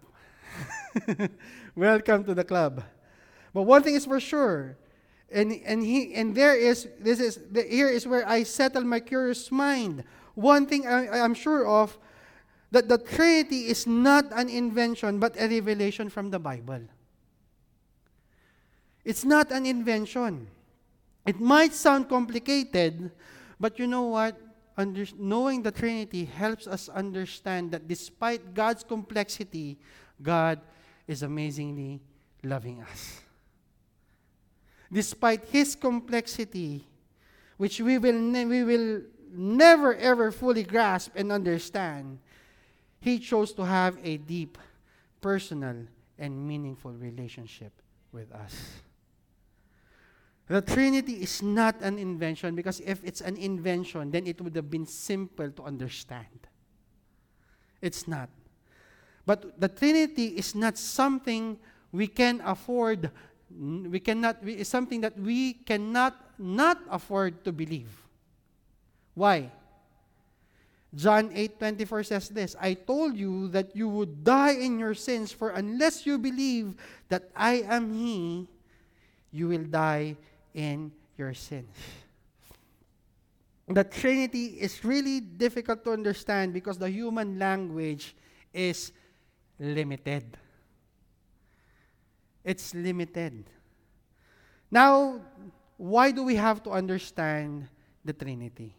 welcome 1.74 2.24
to 2.24 2.34
the 2.34 2.44
club. 2.44 2.82
But 3.52 3.62
one 3.62 3.82
thing 3.82 3.94
is 3.94 4.06
for 4.06 4.20
sure, 4.20 4.76
and 5.30 5.52
and 5.64 5.82
he 5.82 6.14
and 6.14 6.34
there 6.34 6.56
is 6.56 6.88
this 7.00 7.20
is 7.20 7.40
the, 7.50 7.62
here 7.62 7.88
is 7.88 8.06
where 8.06 8.26
I 8.26 8.42
settle 8.42 8.84
my 8.84 9.00
curious 9.00 9.50
mind. 9.52 10.04
One 10.34 10.66
thing 10.66 10.86
I, 10.86 11.20
I'm 11.20 11.34
sure 11.34 11.66
of 11.66 11.98
that 12.70 12.88
the 12.88 12.98
Trinity 12.98 13.68
is 13.68 13.86
not 13.86 14.26
an 14.32 14.48
invention 14.48 15.18
but 15.18 15.36
a 15.36 15.48
revelation 15.48 16.08
from 16.08 16.30
the 16.30 16.38
Bible. 16.38 16.80
It's 19.04 19.24
not 19.24 19.50
an 19.50 19.66
invention. 19.66 20.48
It 21.26 21.40
might 21.40 21.74
sound 21.74 22.08
complicated, 22.08 23.10
but 23.60 23.78
you 23.78 23.86
know 23.86 24.04
what? 24.04 24.40
Under, 24.76 25.04
knowing 25.18 25.62
the 25.62 25.72
Trinity 25.72 26.24
helps 26.24 26.66
us 26.66 26.88
understand 26.88 27.72
that 27.72 27.88
despite 27.88 28.54
God's 28.54 28.84
complexity, 28.84 29.78
God 30.22 30.60
is 31.06 31.22
amazingly 31.22 32.00
loving 32.42 32.80
us. 32.82 33.20
Despite 34.92 35.44
His 35.48 35.74
complexity, 35.74 36.86
which 37.56 37.80
we 37.80 37.98
will, 37.98 38.18
ne- 38.18 38.46
we 38.46 38.64
will 38.64 39.02
never 39.32 39.94
ever 39.94 40.30
fully 40.30 40.62
grasp 40.62 41.12
and 41.14 41.30
understand, 41.30 42.18
He 43.00 43.18
chose 43.18 43.52
to 43.54 43.64
have 43.64 43.98
a 44.02 44.16
deep, 44.16 44.58
personal, 45.20 45.76
and 46.18 46.46
meaningful 46.46 46.92
relationship 46.92 47.72
with 48.12 48.32
us. 48.32 48.82
The 50.48 50.62
Trinity 50.62 51.20
is 51.20 51.42
not 51.42 51.82
an 51.82 51.98
invention 51.98 52.54
because 52.54 52.80
if 52.80 53.04
it's 53.04 53.20
an 53.20 53.36
invention, 53.36 54.10
then 54.10 54.26
it 54.26 54.40
would 54.40 54.56
have 54.56 54.70
been 54.70 54.86
simple 54.86 55.50
to 55.50 55.62
understand. 55.62 56.48
It's 57.82 58.08
not. 58.08 58.30
But 59.26 59.60
the 59.60 59.68
Trinity 59.68 60.28
is 60.28 60.54
not 60.54 60.78
something 60.78 61.58
we 61.92 62.06
can 62.06 62.40
afford. 62.40 63.10
We 63.50 64.00
cannot. 64.00 64.38
It's 64.44 64.68
something 64.68 65.00
that 65.00 65.18
we 65.18 65.54
cannot 65.64 66.14
not 66.38 66.78
afford 66.90 67.44
to 67.44 67.52
believe. 67.52 67.90
Why? 69.14 69.50
John 70.94 71.28
8:24 71.36 72.06
says 72.06 72.28
this, 72.28 72.56
I 72.56 72.72
told 72.72 73.16
you 73.16 73.48
that 73.48 73.76
you 73.76 73.88
would 73.88 74.24
die 74.24 74.56
in 74.56 74.78
your 74.78 74.94
sins 74.94 75.32
for 75.32 75.50
unless 75.50 76.06
you 76.06 76.16
believe 76.16 76.76
that 77.08 77.28
I 77.36 77.60
am 77.68 77.92
he, 77.92 78.48
you 79.30 79.48
will 79.48 79.68
die 79.68 80.16
in 80.54 80.92
your 81.18 81.34
sins. 81.34 81.76
The 83.68 83.84
Trinity 83.84 84.56
is 84.64 84.82
really 84.82 85.20
difficult 85.20 85.84
to 85.84 85.92
understand 85.92 86.54
because 86.54 86.78
the 86.78 86.88
human 86.88 87.38
language 87.38 88.16
is 88.54 88.92
limited. 89.60 90.24
It's 92.48 92.72
limited. 92.72 93.44
Now, 94.70 95.20
why 95.76 96.10
do 96.12 96.24
we 96.24 96.34
have 96.36 96.64
to 96.64 96.70
understand 96.70 97.68
the 98.02 98.14
Trinity? 98.14 98.72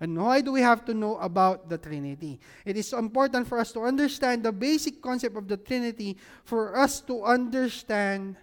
And 0.00 0.16
why 0.16 0.40
do 0.40 0.52
we 0.52 0.62
have 0.62 0.86
to 0.86 0.94
know 0.94 1.18
about 1.18 1.68
the 1.68 1.76
Trinity? 1.76 2.40
It 2.64 2.78
is 2.78 2.94
important 2.94 3.46
for 3.46 3.58
us 3.60 3.72
to 3.72 3.80
understand 3.84 4.42
the 4.42 4.52
basic 4.52 5.02
concept 5.02 5.36
of 5.36 5.46
the 5.46 5.58
Trinity 5.58 6.16
for 6.44 6.78
us 6.78 7.02
to 7.02 7.22
understand 7.24 8.36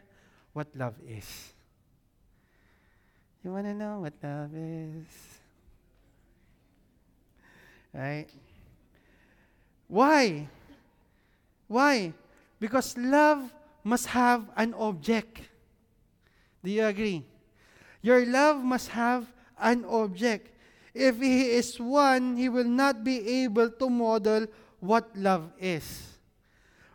what 0.54 0.68
love 0.78 0.94
is. 1.10 1.26
You 3.44 3.54
want 3.54 3.66
to 3.66 3.74
know 3.74 4.06
what 4.06 4.14
love 4.22 4.54
is? 4.54 5.10
Right? 7.94 8.30
Why? 9.88 10.48
Why? 11.68 12.14
Because 12.60 12.96
love 12.96 13.50
must 13.84 14.08
have 14.08 14.50
an 14.56 14.74
object. 14.74 15.42
Do 16.64 16.72
you 16.72 16.86
agree? 16.86 17.26
Your 18.02 18.26
love 18.26 18.64
must 18.64 18.90
have 18.90 19.32
an 19.60 19.86
object. 19.86 20.50
If 20.94 21.20
he 21.20 21.52
is 21.52 21.80
one, 21.80 22.36
he 22.36 22.50
will 22.50 22.68
not 22.68 23.04
be 23.04 23.44
able 23.44 23.70
to 23.70 23.90
model 23.90 24.48
what 24.80 25.16
love 25.16 25.52
is. 25.60 26.08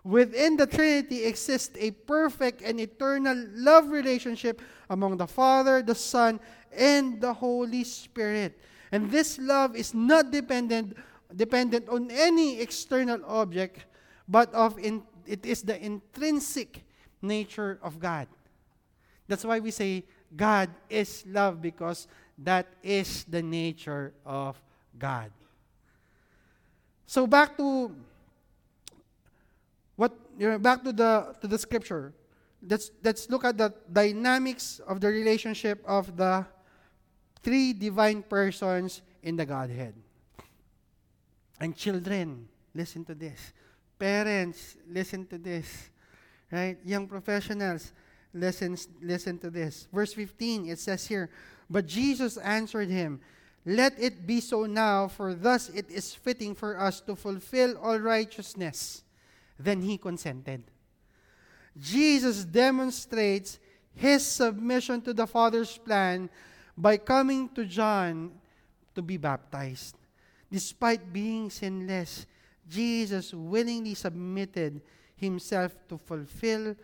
Within 0.05 0.57
the 0.57 0.67
Trinity 0.67 1.25
exists 1.25 1.77
a 1.81 1.91
perfect 1.91 2.63
and 2.63 2.79
eternal 2.79 3.35
love 3.55 3.89
relationship 3.89 4.63
among 4.89 5.17
the 5.17 5.27
Father, 5.27 5.83
the 5.83 5.95
Son, 5.95 6.39
and 6.71 7.21
the 7.21 7.33
Holy 7.33 7.83
Spirit. 7.83 8.61
And 8.93 9.11
this 9.11 9.39
love 9.39 9.75
is 9.75 9.95
not 9.95 10.31
dependent 10.31 10.97
dependent 11.35 11.89
on 11.89 12.11
any 12.11 12.61
external 12.61 13.19
object, 13.27 13.85
but 14.29 14.53
of 14.55 14.79
in, 14.79 15.03
it 15.27 15.45
is 15.45 15.63
the 15.63 15.83
intrinsic 15.83 16.85
nature 17.23 17.79
of 17.83 17.99
God. 17.99 18.29
That's 19.29 19.45
why 19.45 19.61
we 19.61 19.71
say 19.71 20.05
God 20.35 20.71
is 20.89 21.25
love 21.27 21.61
because 21.61 22.07
that 22.39 22.67
is 22.83 23.25
the 23.25 23.43
nature 23.43 24.13
of 24.25 24.61
God. 24.99 25.31
So 27.07 27.27
back 27.27 27.57
to 27.57 27.95
what 29.97 30.13
you 30.39 30.51
know, 30.51 30.59
back 30.59 30.83
to 30.85 30.93
the 30.93 31.35
to 31.41 31.47
the 31.47 31.59
scripture. 31.59 32.13
Let's 32.63 32.91
let's 33.03 33.31
look 33.31 33.45
at 33.45 33.57
the 33.57 33.73
dynamics 33.91 34.81
of 34.87 35.01
the 35.01 35.09
relationship 35.09 35.83
of 35.87 36.17
the 36.17 36.45
three 37.43 37.73
divine 37.73 38.23
persons 38.23 39.03
in 39.23 39.37
the 39.37 39.47
Godhead. 39.47 39.95
And 41.61 41.77
children, 41.77 42.49
listen 42.75 43.05
to 43.07 43.15
this. 43.15 43.53
Parents, 43.99 44.77
listen 44.89 45.27
to 45.27 45.39
this. 45.39 45.91
Right? 46.51 46.79
Young 46.85 47.09
professionals, 47.09 47.93
listen, 48.33 48.77
listen 49.03 49.39
to 49.39 49.51
this. 49.51 49.89
Verse 49.93 50.13
15, 50.13 50.69
it 50.69 50.79
says 50.79 51.07
here, 51.07 51.31
But 51.69 51.87
Jesus 51.87 52.37
answered 52.37 52.89
him, 52.89 53.21
Let 53.65 53.99
it 53.99 54.27
be 54.27 54.41
so 54.41 54.67
now, 54.67 55.09
for 55.09 55.35
thus 55.35 55.69
it 55.71 55.91
is 55.91 56.15
fitting 56.15 56.55
for 56.55 56.79
us 56.79 57.01
to 57.03 57.17
fulfill 57.17 57.77
all 57.79 57.99
righteousness. 57.99 59.03
Then 59.59 59.83
he 59.83 59.99
consented. 59.99 60.63
Jesus 61.79 62.45
demonstrates 62.45 63.59
his 63.95 64.25
submission 64.25 65.01
to 65.03 65.13
the 65.13 65.27
Father's 65.27 65.77
plan 65.79 66.31
by 66.77 66.97
coming 66.97 67.49
to 67.51 67.65
John 67.65 68.33
to 68.95 69.03
be 69.03 69.17
baptized. 69.17 69.97
Despite 70.51 71.13
being 71.13 71.51
sinless, 71.51 72.27
Jesus 72.69 73.33
willingly 73.33 73.95
submitted 73.95 74.81
himself 75.17 75.77
to 75.89 75.99
fulfill 75.99 76.75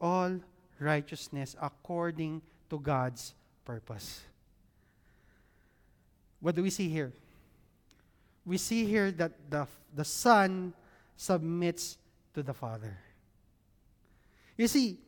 all 0.00 0.38
righteousness 0.78 1.56
according 1.60 2.42
to 2.70 2.78
God's 2.78 3.34
purpose. 3.64 4.20
What 6.40 6.54
do 6.54 6.62
we 6.62 6.70
see 6.70 6.88
here? 6.88 7.12
We 8.44 8.58
see 8.58 8.84
here 8.84 9.10
that 9.12 9.32
the, 9.48 9.66
the 9.94 10.04
Son 10.04 10.74
submits 11.16 11.96
to 12.34 12.42
the 12.42 12.52
Father. 12.52 12.98
You 14.56 14.68
see, 14.68 14.98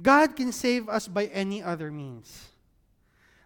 God 0.00 0.34
can 0.36 0.52
save 0.52 0.88
us 0.88 1.06
by 1.06 1.26
any 1.26 1.62
other 1.62 1.90
means. 1.90 2.48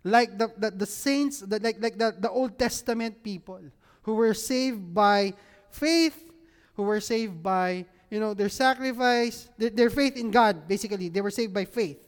Like 0.05 0.39
the, 0.39 0.53
the, 0.57 0.71
the 0.71 0.87
saints, 0.87 1.41
the, 1.41 1.59
like, 1.59 1.77
like 1.81 1.99
the, 1.99 2.15
the 2.19 2.31
Old 2.31 2.59
Testament 2.59 3.23
people 3.23 3.61
who 4.03 4.15
were 4.15 4.33
saved 4.33 4.95
by 4.95 5.35
faith, 5.71 6.31
who 6.75 6.83
were 6.83 7.01
saved 7.01 7.43
by, 7.43 7.85
you 8.11 8.21
know, 8.21 8.35
their 8.35 8.49
sacrifice, 8.49 9.49
their, 9.59 9.71
their 9.71 9.91
faith 9.91 10.17
in 10.17 10.31
God, 10.31 10.67
basically. 10.67 11.09
They 11.09 11.21
were 11.21 11.31
saved 11.31 11.53
by 11.53 11.65
faith. 11.65 11.99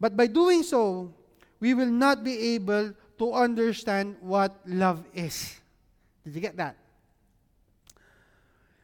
But 0.00 0.16
by 0.16 0.26
doing 0.26 0.62
so, 0.62 1.12
we 1.60 1.74
will 1.74 1.90
not 1.90 2.24
be 2.24 2.54
able 2.54 2.92
to 3.18 3.32
understand 3.32 4.16
what 4.20 4.58
love 4.66 5.04
is. 5.14 5.60
Did 6.24 6.34
you 6.34 6.40
get 6.40 6.56
that? 6.56 6.76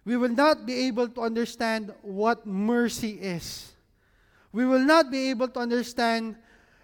We 0.05 0.17
will 0.17 0.31
not 0.31 0.65
be 0.65 0.87
able 0.87 1.09
to 1.09 1.21
understand 1.21 1.93
what 2.03 2.47
mercy 2.47 3.19
is. 3.21 3.73
We 4.53 4.65
will 4.65 4.81
not 4.81 5.11
be 5.11 5.31
able 5.31 5.49
to 5.49 5.61
understand 5.61 6.37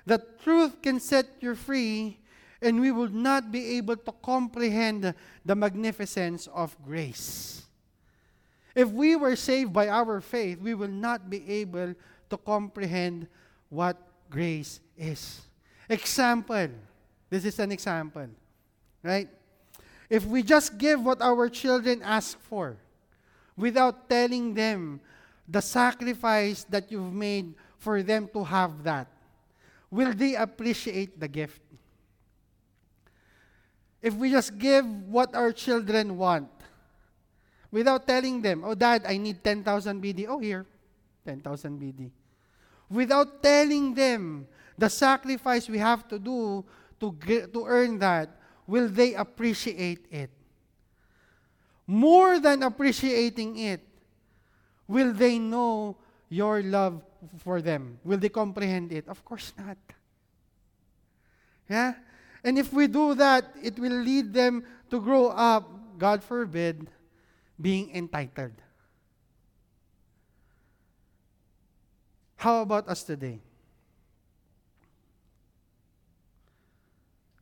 that 0.04 0.42
truth 0.42 0.82
can 0.82 1.00
set 1.00 1.26
you 1.40 1.54
free, 1.54 2.18
and 2.64 2.80
we 2.80 2.90
will 2.90 3.12
not 3.12 3.52
be 3.52 3.76
able 3.76 3.96
to 3.96 4.12
comprehend 4.24 5.14
the 5.44 5.54
magnificence 5.54 6.48
of 6.52 6.74
grace. 6.82 7.62
If 8.74 8.90
we 8.90 9.14
were 9.14 9.36
saved 9.36 9.72
by 9.72 9.88
our 9.88 10.20
faith, 10.20 10.58
we 10.60 10.74
will 10.74 10.90
not 10.90 11.30
be 11.30 11.48
able 11.62 11.94
to 12.30 12.36
comprehend 12.38 13.28
what 13.68 13.96
grace 14.30 14.80
is. 14.96 15.42
Example. 15.88 16.70
This 17.30 17.44
is 17.44 17.58
an 17.58 17.70
example. 17.70 18.28
Right? 19.02 19.28
If 20.08 20.24
we 20.24 20.42
just 20.42 20.78
give 20.78 21.04
what 21.04 21.20
our 21.20 21.48
children 21.48 22.02
ask 22.02 22.38
for 22.40 22.76
without 23.56 24.08
telling 24.08 24.54
them 24.54 25.00
the 25.46 25.60
sacrifice 25.60 26.64
that 26.64 26.90
you've 26.90 27.12
made 27.12 27.54
for 27.78 28.02
them 28.02 28.28
to 28.32 28.42
have 28.42 28.82
that, 28.82 29.06
will 29.90 30.12
they 30.12 30.34
appreciate 30.34 31.20
the 31.20 31.28
gift? 31.28 31.60
If 34.04 34.12
we 34.20 34.28
just 34.28 34.58
give 34.60 34.84
what 35.08 35.34
our 35.34 35.48
children 35.48 36.20
want 36.20 36.52
without 37.72 38.06
telling 38.06 38.42
them, 38.42 38.60
oh, 38.62 38.74
dad, 38.74 39.08
I 39.08 39.16
need 39.16 39.42
10,000 39.42 39.64
BD. 39.96 40.26
Oh, 40.28 40.38
here, 40.38 40.66
10,000 41.24 41.80
BD. 41.80 42.10
Without 42.90 43.42
telling 43.42 43.94
them 43.94 44.46
the 44.76 44.90
sacrifice 44.90 45.70
we 45.70 45.78
have 45.78 46.06
to 46.08 46.18
do 46.18 46.62
to, 47.00 47.16
to 47.48 47.64
earn 47.64 47.98
that, 47.98 48.28
will 48.66 48.88
they 48.88 49.14
appreciate 49.14 50.04
it? 50.10 50.28
More 51.86 52.38
than 52.38 52.62
appreciating 52.62 53.56
it, 53.56 53.80
will 54.86 55.14
they 55.14 55.38
know 55.38 55.96
your 56.28 56.62
love 56.62 57.02
for 57.38 57.62
them? 57.62 57.98
Will 58.04 58.18
they 58.18 58.28
comprehend 58.28 58.92
it? 58.92 59.08
Of 59.08 59.24
course 59.24 59.54
not. 59.56 59.78
Yeah? 61.70 61.94
And 62.44 62.58
if 62.58 62.72
we 62.72 62.86
do 62.86 63.14
that, 63.14 63.56
it 63.62 63.78
will 63.78 64.04
lead 64.04 64.34
them 64.34 64.64
to 64.90 65.00
grow 65.00 65.28
up, 65.28 65.98
God 65.98 66.22
forbid, 66.22 66.90
being 67.58 67.90
entitled. 67.96 68.52
How 72.36 72.60
about 72.60 72.86
us 72.86 73.02
today? 73.02 73.40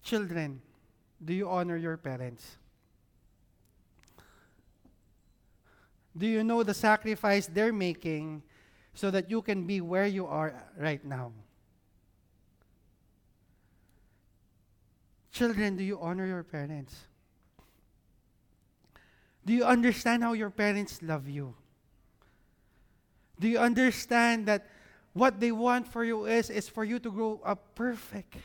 Children, 0.05 0.63
do 1.25 1.35
you 1.35 1.49
honor 1.49 1.77
your 1.77 1.97
parents? 1.97 2.59
Do 6.17 6.27
you 6.27 6.45
know 6.45 6.63
the 6.63 6.75
sacrifice 6.75 7.47
they're 7.47 7.73
making 7.73 8.43
so 8.95 9.11
that 9.11 9.31
you 9.31 9.43
can 9.43 9.67
be 9.67 9.81
where 9.81 10.07
you 10.07 10.27
are 10.27 10.55
right 10.79 11.05
now? 11.05 11.33
Children, 15.33 15.76
do 15.76 15.83
you 15.83 15.99
honor 15.99 16.26
your 16.26 16.43
parents? 16.45 16.95
Do 19.45 19.53
you 19.53 19.64
understand 19.64 20.22
how 20.22 20.35
your 20.35 20.51
parents 20.51 21.01
love 21.03 21.28
you? 21.28 21.55
Do 23.41 23.49
you 23.49 23.59
understand 23.59 24.47
that 24.47 24.68
what 25.14 25.41
they 25.41 25.51
want 25.51 25.89
for 25.89 26.05
you 26.05 26.26
is, 26.26 26.49
is 26.51 26.68
for 26.68 26.85
you 26.85 26.99
to 27.01 27.11
grow 27.11 27.41
up 27.45 27.74
perfect? 27.74 28.37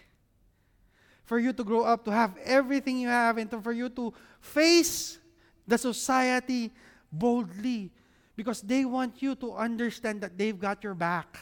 For 1.25 1.38
you 1.38 1.53
to 1.53 1.63
grow 1.63 1.83
up 1.83 2.05
to 2.05 2.11
have 2.11 2.35
everything 2.43 2.97
you 2.97 3.09
have 3.09 3.38
and 3.38 3.51
to, 3.51 3.61
for 3.61 3.73
you 3.73 3.89
to 3.89 4.13
face 4.39 5.19
the 5.67 5.77
society 5.77 6.71
boldly 7.11 7.91
because 8.35 8.61
they 8.61 8.85
want 8.85 9.21
you 9.21 9.35
to 9.35 9.53
understand 9.53 10.21
that 10.21 10.38
they've 10.38 10.57
got 10.57 10.83
your 10.83 10.95
back. 10.95 11.38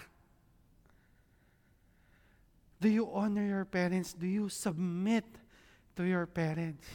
Do 2.81 2.89
you 2.89 3.09
honor 3.11 3.45
your 3.45 3.65
parents? 3.65 4.13
Do 4.13 4.27
you 4.27 4.49
submit 4.49 5.25
to 5.95 6.03
your 6.03 6.25
parents? 6.25 6.85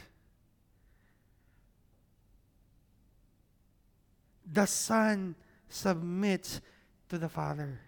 The 4.52 4.66
Son 4.66 5.34
submits 5.68 6.60
to 7.08 7.18
the 7.18 7.28
Father. 7.28 7.80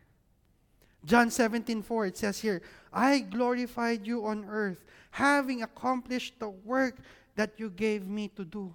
John 1.05 1.30
17, 1.30 1.82
4, 1.82 2.07
it 2.07 2.16
says 2.16 2.38
here, 2.40 2.62
I 2.93 3.20
glorified 3.20 4.07
you 4.07 4.24
on 4.26 4.45
earth, 4.49 4.84
having 5.11 5.62
accomplished 5.62 6.38
the 6.38 6.49
work 6.49 6.99
that 7.34 7.59
you 7.59 7.70
gave 7.70 8.07
me 8.07 8.28
to 8.36 8.45
do. 8.45 8.74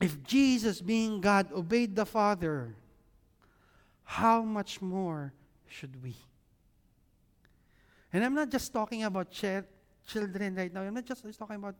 If 0.00 0.22
Jesus, 0.22 0.80
being 0.80 1.20
God, 1.20 1.52
obeyed 1.52 1.96
the 1.96 2.06
Father, 2.06 2.74
how 4.08 4.40
much 4.40 4.80
more 4.80 5.34
should 5.66 6.02
we? 6.02 6.16
And 8.10 8.24
I'm 8.24 8.32
not 8.32 8.48
just 8.48 8.72
talking 8.72 9.04
about 9.04 9.30
ch- 9.30 9.68
children 10.06 10.54
right 10.56 10.72
now. 10.72 10.80
I'm 10.80 10.94
not 10.94 11.04
just, 11.04 11.22
just 11.26 11.38
talking 11.38 11.56
about 11.56 11.74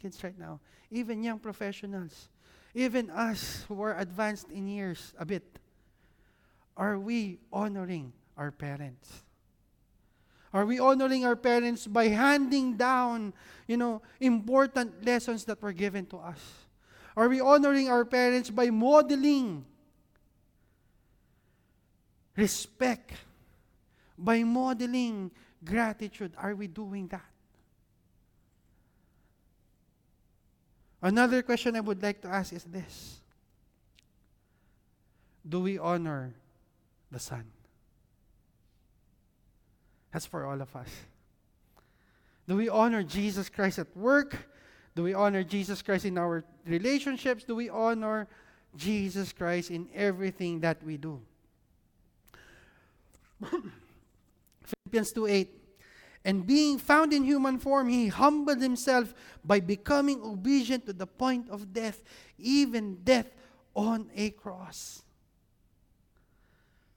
kids 0.00 0.24
right 0.24 0.36
now. 0.38 0.60
Even 0.90 1.22
young 1.22 1.38
professionals. 1.38 2.30
Even 2.72 3.10
us 3.10 3.66
who 3.68 3.82
are 3.82 3.98
advanced 3.98 4.50
in 4.50 4.66
years 4.66 5.12
a 5.18 5.26
bit. 5.26 5.44
Are 6.74 6.98
we 6.98 7.38
honoring 7.52 8.14
our 8.38 8.50
parents? 8.50 9.22
Are 10.54 10.64
we 10.64 10.78
honoring 10.78 11.26
our 11.26 11.36
parents 11.36 11.86
by 11.86 12.08
handing 12.08 12.78
down, 12.78 13.34
you 13.68 13.76
know, 13.76 14.00
important 14.20 15.04
lessons 15.04 15.44
that 15.44 15.60
were 15.60 15.74
given 15.74 16.06
to 16.06 16.16
us? 16.16 16.40
Are 17.14 17.28
we 17.28 17.42
honoring 17.42 17.90
our 17.90 18.06
parents 18.06 18.48
by 18.48 18.70
modeling 18.70 19.66
respect, 22.36 23.12
by 24.16 24.42
modeling 24.42 25.30
gratitude? 25.64 26.32
Are 26.38 26.54
we 26.54 26.66
doing 26.66 27.08
that? 27.08 27.24
Another 31.02 31.42
question 31.42 31.76
I 31.76 31.80
would 31.80 32.02
like 32.02 32.22
to 32.22 32.28
ask 32.28 32.52
is 32.52 32.64
this 32.64 33.20
Do 35.46 35.60
we 35.60 35.78
honor 35.78 36.34
the 37.10 37.18
Son? 37.18 37.44
That's 40.12 40.26
for 40.26 40.46
all 40.46 40.60
of 40.60 40.74
us. 40.74 40.88
Do 42.46 42.56
we 42.56 42.68
honor 42.68 43.02
Jesus 43.02 43.48
Christ 43.48 43.78
at 43.78 43.94
work? 43.96 44.48
Do 44.94 45.02
we 45.02 45.12
honor 45.12 45.42
Jesus 45.42 45.82
Christ 45.82 46.04
in 46.04 46.16
our 46.16 46.44
relationships? 46.64 47.44
Do 47.44 47.56
we 47.56 47.68
honor 47.68 48.28
Jesus 48.76 49.32
Christ 49.32 49.70
in 49.70 49.88
everything 49.92 50.60
that 50.60 50.82
we 50.84 50.96
do? 50.96 51.20
Philippians 53.40 55.12
2 55.12 55.26
8. 55.26 55.60
And 56.24 56.46
being 56.46 56.78
found 56.78 57.12
in 57.12 57.22
human 57.22 57.58
form, 57.58 57.88
he 57.88 58.08
humbled 58.08 58.62
himself 58.62 59.12
by 59.44 59.60
becoming 59.60 60.22
obedient 60.22 60.86
to 60.86 60.94
the 60.94 61.06
point 61.06 61.50
of 61.50 61.72
death, 61.72 62.02
even 62.38 62.96
death 63.04 63.30
on 63.74 64.08
a 64.14 64.30
cross. 64.30 65.02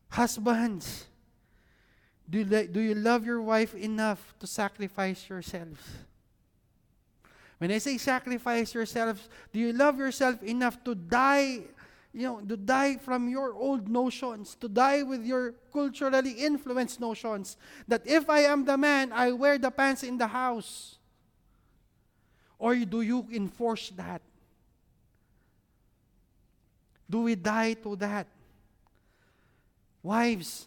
Husbands, 0.10 1.08
do 2.30 2.40
you, 2.40 2.68
do 2.68 2.80
you 2.80 2.96
love 2.96 3.26
your 3.26 3.42
wife 3.42 3.76
enough 3.76 4.34
to 4.40 4.48
sacrifice 4.48 5.28
yourselves? 5.28 5.82
When 7.58 7.72
I 7.72 7.80
say 7.80 7.98
sacrifice 7.98 8.74
yourselves, 8.74 9.28
do 9.52 9.60
you 9.60 9.74
love 9.74 9.98
yourself 9.98 10.44
enough 10.44 10.84
to 10.84 10.94
die, 10.94 11.64
you 12.18 12.24
know, 12.24 12.42
to 12.42 12.58
die 12.58 12.98
from 12.98 13.30
your 13.30 13.54
old 13.54 13.88
notions, 13.88 14.56
to 14.56 14.68
die 14.68 15.04
with 15.04 15.24
your 15.24 15.54
culturally 15.72 16.32
influenced 16.32 17.00
notions 17.00 17.58
that 17.88 18.02
if 18.08 18.28
I 18.28 18.40
am 18.40 18.66
the 18.66 18.76
man, 18.76 19.12
I 19.14 19.32
wear 19.34 19.60
the 19.60 19.70
pants 19.70 20.02
in 20.02 20.18
the 20.18 20.26
house? 20.26 20.98
Or 22.58 22.74
do 22.74 23.02
you 23.02 23.28
enforce 23.32 23.92
that? 23.92 24.24
Do 27.08 27.22
we 27.22 27.36
die 27.36 27.74
to 27.74 27.96
that? 27.98 28.26
Wives, 30.02 30.66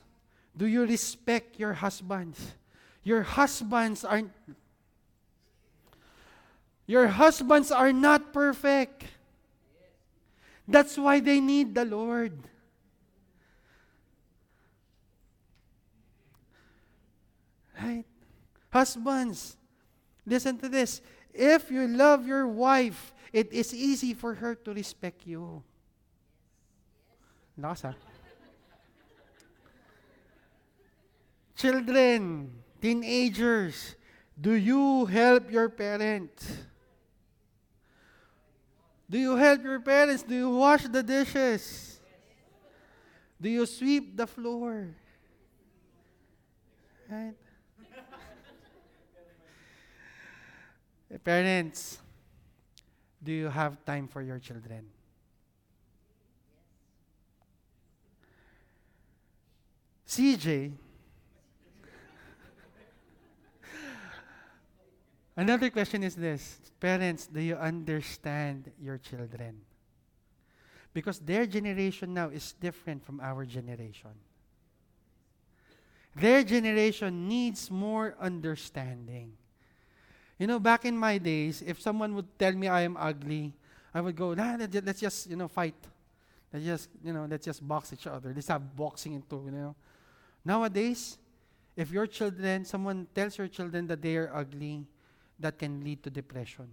do 0.56 0.66
you 0.66 0.86
respect 0.86 1.58
your 1.58 1.72
husbands? 1.72 2.54
Your 3.02 3.24
husbands 3.24 4.04
aren't 4.04 4.30
your 6.86 7.08
husbands 7.08 7.72
are 7.72 7.92
not 7.92 8.32
perfect. 8.32 9.04
That's 10.70 10.96
why 10.96 11.18
they 11.18 11.40
need 11.40 11.74
the 11.74 11.84
Lord. 11.84 12.32
Right? 17.74 18.04
Husbands, 18.70 19.56
listen 20.24 20.58
to 20.58 20.68
this. 20.68 21.02
If 21.34 21.70
you 21.70 21.88
love 21.88 22.26
your 22.26 22.46
wife, 22.46 23.12
it 23.32 23.52
is 23.52 23.74
easy 23.74 24.14
for 24.14 24.34
her 24.34 24.54
to 24.54 24.72
respect 24.72 25.26
you. 25.26 25.62
Lakas 27.58 27.90
ah. 27.90 27.94
Children, 31.56 32.52
teenagers, 32.80 33.96
do 34.40 34.54
you 34.54 35.04
help 35.06 35.50
your 35.50 35.68
parents? 35.68 36.69
Do 39.10 39.18
you 39.18 39.34
help 39.34 39.64
your 39.64 39.80
parents? 39.80 40.22
Do 40.22 40.36
you 40.36 40.50
wash 40.50 40.84
the 40.84 41.02
dishes? 41.02 41.98
Do 43.40 43.48
you 43.50 43.66
sweep 43.66 44.16
the 44.16 44.28
floor? 44.28 44.94
Right? 47.10 47.34
parents, 51.24 51.98
do 53.20 53.32
you 53.32 53.48
have 53.48 53.84
time 53.84 54.06
for 54.06 54.22
your 54.22 54.38
children? 54.38 54.86
CJ, 60.06 60.72
another 65.36 65.70
question 65.70 66.02
is 66.02 66.14
this 66.14 66.60
Parents, 66.80 67.26
do 67.26 67.40
you 67.40 67.56
understand 67.56 68.70
your 68.80 68.98
children? 68.98 69.60
Because 70.92 71.18
their 71.20 71.46
generation 71.46 72.14
now 72.14 72.30
is 72.30 72.52
different 72.52 73.04
from 73.04 73.20
our 73.20 73.44
generation. 73.44 74.10
Their 76.16 76.42
generation 76.42 77.28
needs 77.28 77.70
more 77.70 78.16
understanding. 78.18 79.32
You 80.38 80.46
know, 80.46 80.58
back 80.58 80.84
in 80.84 80.96
my 80.96 81.18
days, 81.18 81.62
if 81.62 81.80
someone 81.80 82.14
would 82.14 82.38
tell 82.38 82.52
me 82.52 82.66
I 82.66 82.80
am 82.80 82.96
ugly, 82.96 83.52
I 83.94 84.00
would 84.00 84.16
go, 84.16 84.34
nah, 84.34 84.56
let's 84.58 85.00
just, 85.00 85.28
you 85.28 85.36
know, 85.36 85.48
fight. 85.48 85.76
Let's 86.52 86.64
just, 86.64 86.88
you 87.04 87.12
know, 87.12 87.26
let's 87.30 87.44
just 87.44 87.66
box 87.66 87.92
each 87.92 88.06
other. 88.06 88.32
Let's 88.34 88.48
have 88.48 88.74
boxing 88.74 89.12
into, 89.12 89.42
you 89.44 89.52
know. 89.52 89.76
Nowadays, 90.44 91.18
if 91.76 91.92
your 91.92 92.06
children, 92.06 92.64
someone 92.64 93.06
tells 93.14 93.38
your 93.38 93.48
children 93.48 93.86
that 93.86 94.02
they 94.02 94.16
are 94.16 94.30
ugly, 94.34 94.86
that 95.40 95.58
can 95.58 95.82
lead 95.82 96.02
to 96.04 96.10
depression. 96.10 96.68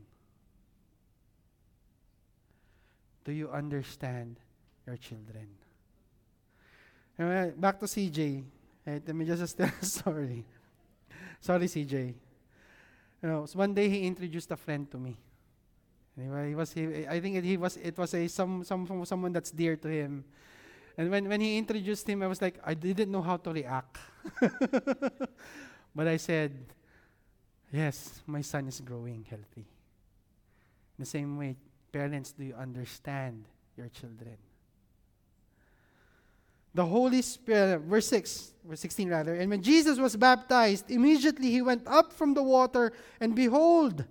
Do 3.24 3.32
you 3.32 3.50
understand 3.50 4.40
your 4.86 4.98
children? 4.98 5.48
Anyway, 7.20 7.54
back 7.58 7.80
to 7.80 7.86
CJ. 7.86 8.44
Let 8.86 9.16
me 9.16 9.26
just 9.26 9.58
tell 9.58 9.72
a 9.82 9.86
story. 9.86 10.46
Sorry, 11.42 11.66
CJ. 11.66 12.14
You 13.24 13.30
know, 13.30 13.46
so 13.46 13.60
one 13.60 13.74
day 13.74 13.90
he 13.90 14.06
introduced 14.06 14.52
a 14.52 14.56
friend 14.56 14.90
to 14.92 14.98
me. 14.98 15.18
Anyway, 16.18 16.50
he 16.50 16.56
was 16.56 16.72
he, 16.72 17.08
I 17.08 17.20
think 17.20 17.44
he 17.44 17.58
was 17.58 17.78
it 17.78 17.98
was 17.98 18.14
a 18.14 18.28
some 18.28 18.64
some 18.64 19.06
someone 19.06 19.34
that's 19.34 19.52
dear 19.52 19.76
to 19.76 19.88
him. 19.88 20.24
And 20.98 21.12
when, 21.12 21.30
when 21.30 21.42
he 21.42 21.58
introduced 21.60 22.10
him, 22.10 22.24
I 22.24 22.28
was 22.28 22.42
like, 22.42 22.58
I 22.66 22.74
didn't 22.74 23.12
know 23.12 23.22
how 23.22 23.38
to 23.38 23.52
react. 23.52 23.98
but 25.96 26.08
I 26.08 26.18
said, 26.18 26.58
Yes, 27.72 28.22
my 28.26 28.42
son 28.42 28.68
is 28.68 28.80
growing 28.80 29.26
healthy. 29.30 29.66
In 30.98 31.00
the 31.00 31.06
same 31.06 31.38
way, 31.38 31.56
parents, 31.92 32.32
do 32.32 32.44
you 32.44 32.56
understand 32.56 33.46
your 33.76 33.90
children? 33.90 34.38
The 36.74 36.86
Holy 36.86 37.22
Spirit, 37.22 37.82
verse 37.82 38.08
6, 38.08 38.54
verse 38.64 38.80
16 38.82 39.10
rather, 39.10 39.34
and 39.36 39.50
when 39.50 39.62
Jesus 39.62 39.98
was 39.98 40.16
baptized, 40.16 40.92
immediately 40.92 41.50
he 41.50 41.62
went 41.62 41.88
up 41.88 42.14
from 42.14 42.34
the 42.34 42.44
water, 42.44 42.94
and 43.20 43.36
behold, 43.36 44.06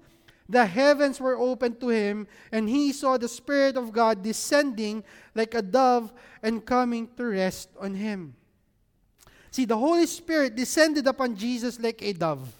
the 0.48 0.66
heavens 0.66 1.20
were 1.20 1.36
opened 1.36 1.80
to 1.80 1.88
him, 1.88 2.26
and 2.52 2.68
he 2.68 2.92
saw 2.92 3.16
the 3.16 3.28
Spirit 3.28 3.76
of 3.76 3.92
God 3.92 4.22
descending 4.22 5.02
like 5.34 5.54
a 5.54 5.62
dove 5.62 6.12
and 6.42 6.64
coming 6.64 7.08
to 7.16 7.24
rest 7.24 7.68
on 7.80 7.94
him. 7.94 8.34
See, 9.50 9.64
the 9.64 9.78
Holy 9.78 10.06
Spirit 10.06 10.54
descended 10.54 11.06
upon 11.06 11.36
Jesus 11.36 11.80
like 11.80 12.02
a 12.02 12.12
dove. 12.12 12.52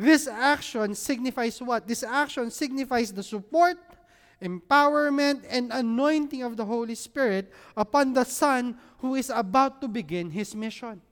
This 0.00 0.26
action 0.26 0.94
signifies 0.94 1.60
what? 1.60 1.86
This 1.86 2.02
action 2.02 2.50
signifies 2.50 3.12
the 3.12 3.22
support, 3.22 3.76
empowerment, 4.40 5.44
and 5.46 5.70
anointing 5.70 6.42
of 6.42 6.56
the 6.56 6.64
Holy 6.64 6.94
Spirit 6.94 7.52
upon 7.76 8.14
the 8.14 8.24
Son 8.24 8.78
who 9.04 9.14
is 9.14 9.28
about 9.28 9.82
to 9.82 9.88
begin 9.88 10.30
his 10.30 10.56
mission. 10.56 11.02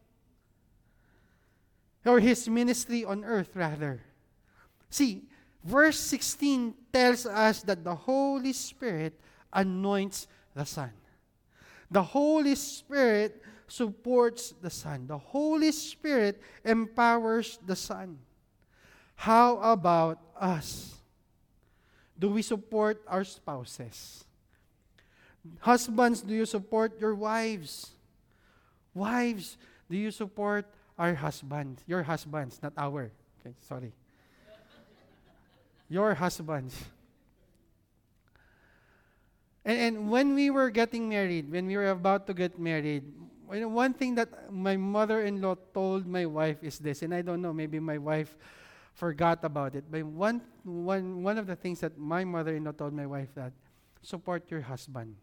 Or 2.06 2.18
his 2.18 2.48
ministry 2.48 3.04
on 3.04 3.26
earth, 3.26 3.50
rather. 3.54 4.00
See, 4.88 5.28
verse 5.62 6.00
16 6.00 6.72
tells 6.90 7.26
us 7.26 7.60
that 7.64 7.84
the 7.84 7.94
Holy 7.94 8.54
Spirit 8.54 9.20
anoints 9.52 10.26
the 10.54 10.64
Son. 10.64 10.92
The 11.90 12.02
Holy 12.02 12.54
Spirit 12.54 13.42
supports 13.66 14.54
the 14.62 14.70
Son. 14.70 15.06
The 15.06 15.18
Holy 15.18 15.72
Spirit 15.72 16.40
empowers 16.64 17.58
the 17.66 17.76
Son. 17.76 18.16
How 19.18 19.58
about 19.58 20.18
us? 20.38 20.94
Do 22.18 22.30
we 22.30 22.42
support 22.42 23.02
our 23.06 23.24
spouses? 23.24 24.24
Husbands, 25.60 26.22
do 26.22 26.34
you 26.34 26.46
support 26.46 26.98
your 27.00 27.14
wives? 27.14 27.90
Wives, 28.94 29.56
do 29.90 29.96
you 29.96 30.10
support 30.10 30.66
our 30.98 31.14
husbands? 31.14 31.82
Your 31.86 32.02
husbands, 32.02 32.58
not 32.62 32.72
our. 32.76 33.10
Okay, 33.40 33.54
sorry 33.68 33.92
your 35.88 36.14
husbands. 36.14 36.76
And, 39.64 39.78
and 39.78 40.10
when 40.10 40.34
we 40.34 40.50
were 40.50 40.70
getting 40.70 41.08
married, 41.08 41.50
when 41.50 41.66
we 41.66 41.76
were 41.76 41.90
about 41.90 42.26
to 42.28 42.34
get 42.34 42.58
married, 42.58 43.04
one 43.48 43.94
thing 43.94 44.14
that 44.16 44.52
my 44.52 44.76
mother 44.76 45.22
in 45.22 45.40
law 45.40 45.56
told 45.72 46.06
my 46.06 46.26
wife 46.26 46.62
is 46.62 46.78
this, 46.78 47.02
and 47.02 47.14
I 47.14 47.22
don't 47.22 47.40
know, 47.40 47.52
maybe 47.52 47.80
my 47.80 47.96
wife 47.96 48.36
forgot 48.98 49.44
about 49.44 49.76
it, 49.76 49.84
but 49.88 50.02
one, 50.02 50.42
one, 50.64 51.22
one 51.22 51.38
of 51.38 51.46
the 51.46 51.54
things 51.54 51.78
that 51.78 51.96
my 51.96 52.24
mother 52.24 52.56
in 52.56 52.64
law 52.64 52.72
told 52.72 52.92
my 52.92 53.06
wife 53.06 53.28
that 53.36 53.52
support 54.02 54.50
your 54.50 54.60
husband, 54.60 55.14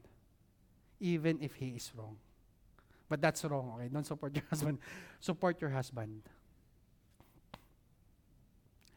even 1.01 1.38
if 1.41 1.55
he 1.55 1.76
is 1.76 1.91
wrong. 1.93 2.15
But 3.09 3.19
that's 3.19 3.43
wrong, 3.43 3.73
okay? 3.76 3.89
Don't 3.91 4.05
support 4.05 4.34
your 4.34 4.45
husband. 4.49 4.80
Support 5.19 5.59
your 5.59 5.71
husband. 5.71 6.21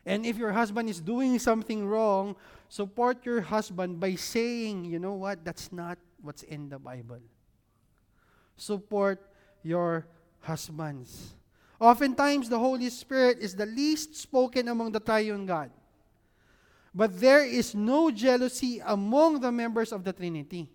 And 0.07 0.25
if 0.25 0.39
your 0.39 0.53
husband 0.53 0.89
is 0.89 1.01
doing 1.01 1.41
something 1.41 1.85
wrong, 1.85 2.37
support 2.69 3.27
your 3.27 3.41
husband 3.41 3.99
by 3.99 4.15
saying, 4.15 4.85
you 4.85 5.01
know 5.01 5.15
what, 5.15 5.45
that's 5.45 5.73
not 5.73 5.99
what's 6.23 6.45
in 6.45 6.69
the 6.69 6.79
Bible. 6.79 7.19
Support 8.57 9.21
your 9.65 10.07
husbands. 10.39 11.35
Oftentimes, 11.81 12.49
the 12.49 12.59
Holy 12.59 12.91
Spirit 12.91 13.39
is 13.39 13.55
the 13.55 13.67
least 13.67 14.17
spoken 14.17 14.69
among 14.69 14.93
the 14.93 15.01
triune 15.01 15.47
God. 15.47 15.71
But 16.95 17.21
there 17.21 17.45
is 17.45 17.75
no 17.75 18.11
jealousy 18.11 18.81
among 18.85 19.41
the 19.41 19.53
members 19.53 19.93
of 19.93 20.03
the 20.03 20.13
Trinity. 20.13 20.69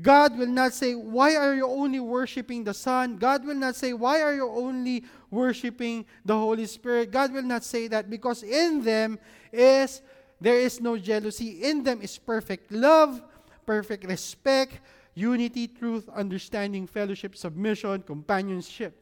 God 0.00 0.38
will 0.38 0.48
not 0.48 0.72
say, 0.72 0.94
Why 0.94 1.36
are 1.36 1.54
you 1.54 1.66
only 1.66 2.00
worshiping 2.00 2.64
the 2.64 2.74
Son? 2.74 3.16
God 3.16 3.44
will 3.44 3.54
not 3.54 3.76
say, 3.76 3.92
Why 3.92 4.22
are 4.22 4.34
you 4.34 4.48
only 4.48 5.04
worshiping 5.30 6.06
the 6.24 6.36
Holy 6.36 6.66
Spirit? 6.66 7.10
God 7.10 7.32
will 7.32 7.42
not 7.42 7.64
say 7.64 7.88
that 7.88 8.08
because 8.08 8.42
in 8.42 8.82
them 8.82 9.18
is 9.52 10.02
there 10.40 10.58
is 10.58 10.80
no 10.80 10.96
jealousy. 10.98 11.62
In 11.62 11.82
them 11.82 12.00
is 12.00 12.16
perfect 12.18 12.70
love, 12.72 13.22
perfect 13.66 14.04
respect, 14.04 14.80
unity, 15.14 15.68
truth, 15.68 16.08
understanding, 16.08 16.86
fellowship, 16.86 17.36
submission, 17.36 18.02
companionship. 18.02 19.01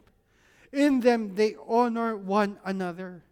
In 0.73 1.01
them 1.01 1.35
they 1.35 1.57
honor 1.67 2.17
one 2.17 2.59
another. 2.65 3.23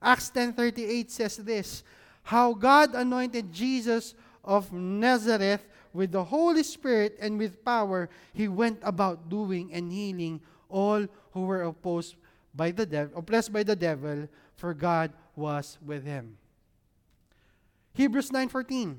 Acts 0.00 0.30
10:38 0.30 1.10
says 1.10 1.36
this, 1.38 1.82
how 2.26 2.54
God 2.54 2.94
anointed 2.98 3.52
Jesus 3.52 4.14
of 4.42 4.72
Nazareth 4.72 5.62
with 5.92 6.10
the 6.10 6.24
Holy 6.24 6.64
Spirit 6.64 7.16
and 7.20 7.38
with 7.38 7.64
power, 7.64 8.10
he 8.34 8.48
went 8.48 8.80
about 8.82 9.30
doing 9.30 9.72
and 9.72 9.92
healing 9.92 10.40
all 10.68 11.06
who 11.30 11.46
were 11.46 11.62
opposed 11.62 12.16
by 12.52 12.72
the 12.72 12.84
devil, 12.84 13.18
oppressed 13.18 13.52
by 13.52 13.62
the 13.62 13.76
devil, 13.76 14.26
for 14.56 14.74
God 14.74 15.12
was 15.36 15.78
with 15.86 16.02
him. 16.04 16.36
Hebrews 17.94 18.30
9:14 18.30 18.98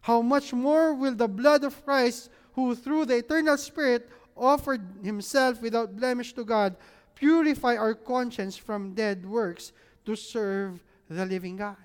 How 0.00 0.22
much 0.22 0.54
more 0.54 0.94
will 0.94 1.14
the 1.14 1.28
blood 1.28 1.62
of 1.62 1.84
Christ, 1.84 2.30
who 2.54 2.74
through 2.74 3.04
the 3.04 3.18
eternal 3.20 3.58
Spirit 3.58 4.08
offered 4.40 4.82
himself 5.04 5.60
without 5.60 5.94
blemish 5.94 6.32
to 6.32 6.44
God, 6.44 6.74
purify 7.14 7.76
our 7.76 7.94
conscience 7.94 8.56
from 8.56 8.94
dead 8.94 9.28
works 9.28 9.72
to 10.06 10.16
serve 10.16 10.82
the 11.08 11.26
living 11.26 11.56
God? 11.56 11.76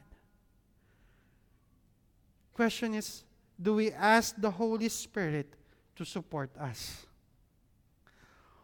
Question 2.54 2.96
is, 2.96 3.24
do 3.62 3.76
we 3.76 3.92
ask 3.92 4.36
the 4.40 4.50
Holy 4.50 4.88
Spirit 4.88 5.54
to 5.98 6.06
support 6.06 6.50
us? 6.58 7.06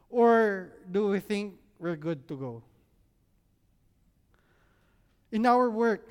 Or 0.09 0.71
do 0.89 1.07
we 1.07 1.19
think 1.19 1.55
we're 1.77 1.97
good 1.97 2.27
to 2.27 2.37
go? 2.37 2.63
In 5.31 5.45
our 5.45 5.69
work, 5.69 6.07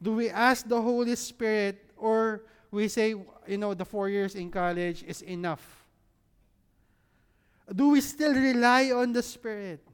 do 0.00 0.12
we 0.12 0.30
ask 0.30 0.68
the 0.68 0.80
Holy 0.80 1.16
Spirit 1.16 1.90
or 1.96 2.44
we 2.70 2.88
say, 2.88 3.14
you 3.46 3.58
know, 3.58 3.74
the 3.74 3.84
four 3.84 4.08
years 4.08 4.34
in 4.34 4.50
college 4.50 5.02
is 5.04 5.22
enough? 5.22 5.87
Do 7.74 7.90
we 7.90 8.00
still 8.00 8.32
rely 8.32 8.90
on 8.92 9.12
the 9.12 9.22
Spirit? 9.22 9.84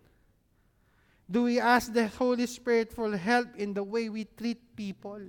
Do 1.30 1.44
we 1.44 1.58
ask 1.58 1.92
the 1.92 2.06
Holy 2.06 2.46
Spirit 2.46 2.92
for 2.92 3.16
help 3.16 3.56
in 3.56 3.74
the 3.74 3.82
way 3.82 4.08
we 4.08 4.24
treat 4.24 4.76
people? 4.76 5.20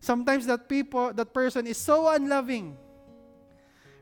Sometimes 0.00 0.46
that 0.46 0.68
people, 0.68 1.12
that 1.12 1.32
person 1.32 1.66
is 1.66 1.78
so 1.78 2.08
unloving. 2.08 2.76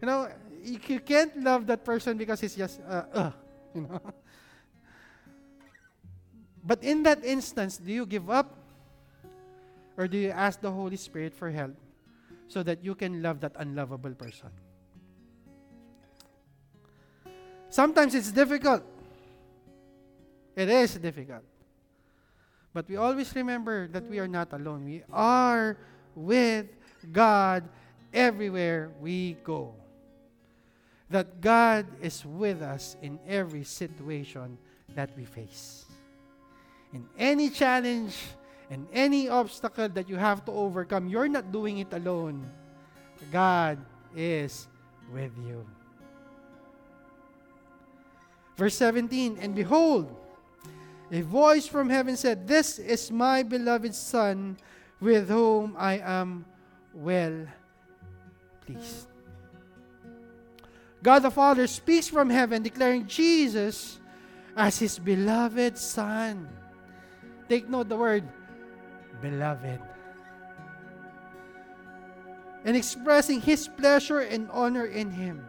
You 0.00 0.06
know, 0.06 0.28
you, 0.64 1.00
can't 1.00 1.42
love 1.42 1.66
that 1.66 1.84
person 1.84 2.16
because 2.16 2.40
he's 2.40 2.54
just, 2.54 2.80
uh, 2.88 3.04
uh, 3.12 3.30
you 3.74 3.82
know. 3.82 4.00
But 6.64 6.82
in 6.82 7.02
that 7.02 7.24
instance, 7.24 7.76
do 7.76 7.92
you 7.92 8.06
give 8.06 8.30
up? 8.30 8.56
Or 9.96 10.08
do 10.08 10.16
you 10.16 10.30
ask 10.30 10.60
the 10.60 10.70
Holy 10.70 10.96
Spirit 10.96 11.34
for 11.34 11.50
help 11.50 11.76
so 12.48 12.62
that 12.62 12.82
you 12.82 12.94
can 12.94 13.22
love 13.22 13.40
that 13.40 13.52
unlovable 13.56 14.14
person? 14.14 14.48
Sometimes 17.72 18.14
it's 18.14 18.30
difficult. 18.30 18.84
It 20.54 20.68
is 20.68 20.94
difficult. 20.96 21.40
But 22.74 22.86
we 22.86 22.96
always 22.96 23.34
remember 23.34 23.88
that 23.88 24.04
we 24.04 24.18
are 24.18 24.28
not 24.28 24.52
alone. 24.52 24.84
We 24.84 25.02
are 25.10 25.78
with 26.14 26.66
God 27.10 27.64
everywhere 28.12 28.92
we 29.00 29.38
go. 29.42 29.72
That 31.08 31.40
God 31.40 31.86
is 32.02 32.20
with 32.26 32.60
us 32.60 32.96
in 33.00 33.18
every 33.26 33.64
situation 33.64 34.58
that 34.94 35.16
we 35.16 35.24
face. 35.24 35.86
in 36.92 37.08
any 37.16 37.48
challenge 37.48 38.12
and 38.68 38.86
any 38.92 39.30
obstacle 39.30 39.88
that 39.88 40.10
you 40.10 40.16
have 40.16 40.44
to 40.44 40.52
overcome, 40.52 41.08
you're 41.08 41.28
not 41.28 41.50
doing 41.50 41.78
it 41.78 41.88
alone. 41.92 42.44
God 43.32 43.78
is 44.14 44.68
with 45.10 45.32
you. 45.48 45.64
Verse 48.56 48.74
17 48.76 49.38
And 49.40 49.54
behold, 49.54 50.14
a 51.10 51.20
voice 51.20 51.66
from 51.66 51.90
heaven 51.90 52.16
said, 52.16 52.48
This 52.48 52.78
is 52.78 53.10
my 53.10 53.42
beloved 53.42 53.94
Son, 53.94 54.56
with 55.00 55.28
whom 55.28 55.76
I 55.78 55.98
am 55.98 56.46
well 56.94 57.46
pleased. 58.64 59.08
God 61.02 61.20
the 61.20 61.30
Father 61.30 61.66
speaks 61.66 62.08
from 62.08 62.30
heaven, 62.30 62.62
declaring 62.62 63.06
Jesus 63.06 63.98
as 64.56 64.78
his 64.78 64.98
beloved 64.98 65.76
Son. 65.76 66.48
Take 67.48 67.68
note 67.68 67.88
the 67.88 67.96
word 67.96 68.24
beloved. 69.20 69.80
And 72.64 72.76
expressing 72.76 73.40
his 73.40 73.66
pleasure 73.66 74.20
and 74.20 74.48
honor 74.50 74.86
in 74.86 75.10
him. 75.10 75.44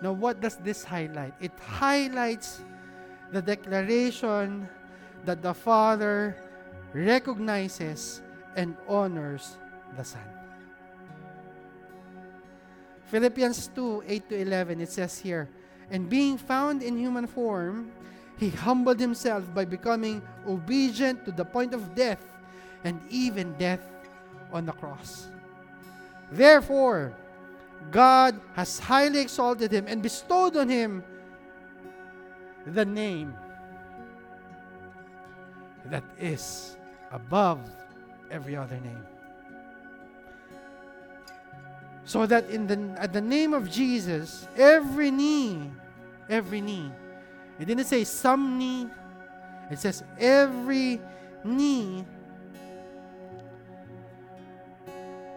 Now, 0.00 0.12
what 0.12 0.40
does 0.40 0.56
this 0.56 0.84
highlight? 0.84 1.34
It 1.40 1.52
highlights 1.58 2.60
the 3.32 3.42
declaration 3.42 4.68
that 5.24 5.42
the 5.42 5.54
Father 5.54 6.36
recognizes 6.92 8.22
and 8.56 8.76
honors 8.88 9.56
the 9.96 10.04
Son. 10.04 10.22
Philippians 13.06 13.68
2 13.74 14.04
8 14.06 14.28
to 14.28 14.36
11, 14.40 14.80
it 14.80 14.90
says 14.90 15.18
here, 15.18 15.48
And 15.90 16.08
being 16.08 16.38
found 16.38 16.82
in 16.82 16.96
human 16.96 17.26
form, 17.26 17.92
he 18.38 18.50
humbled 18.50 18.98
himself 18.98 19.44
by 19.54 19.64
becoming 19.64 20.22
obedient 20.46 21.24
to 21.24 21.32
the 21.32 21.44
point 21.44 21.74
of 21.74 21.94
death, 21.94 22.22
and 22.82 23.00
even 23.08 23.54
death 23.54 23.80
on 24.52 24.66
the 24.66 24.72
cross. 24.72 25.28
Therefore, 26.30 27.14
God 27.90 28.40
has 28.54 28.78
highly 28.78 29.20
exalted 29.20 29.70
him 29.70 29.86
and 29.86 30.02
bestowed 30.02 30.56
on 30.56 30.68
him 30.68 31.04
the 32.66 32.84
name 32.84 33.34
that 35.86 36.04
is 36.18 36.76
above 37.12 37.60
every 38.30 38.56
other 38.56 38.80
name. 38.80 39.04
So 42.04 42.26
that 42.26 42.48
in 42.50 42.66
the 42.66 42.76
at 43.00 43.12
the 43.12 43.20
name 43.20 43.54
of 43.54 43.70
Jesus, 43.70 44.46
every 44.56 45.10
knee, 45.10 45.70
every 46.28 46.60
knee. 46.60 46.92
It 47.58 47.66
didn't 47.66 47.86
say 47.86 48.04
some 48.04 48.58
knee. 48.58 48.88
It 49.70 49.78
says 49.78 50.04
every 50.18 51.00
knee 51.44 52.04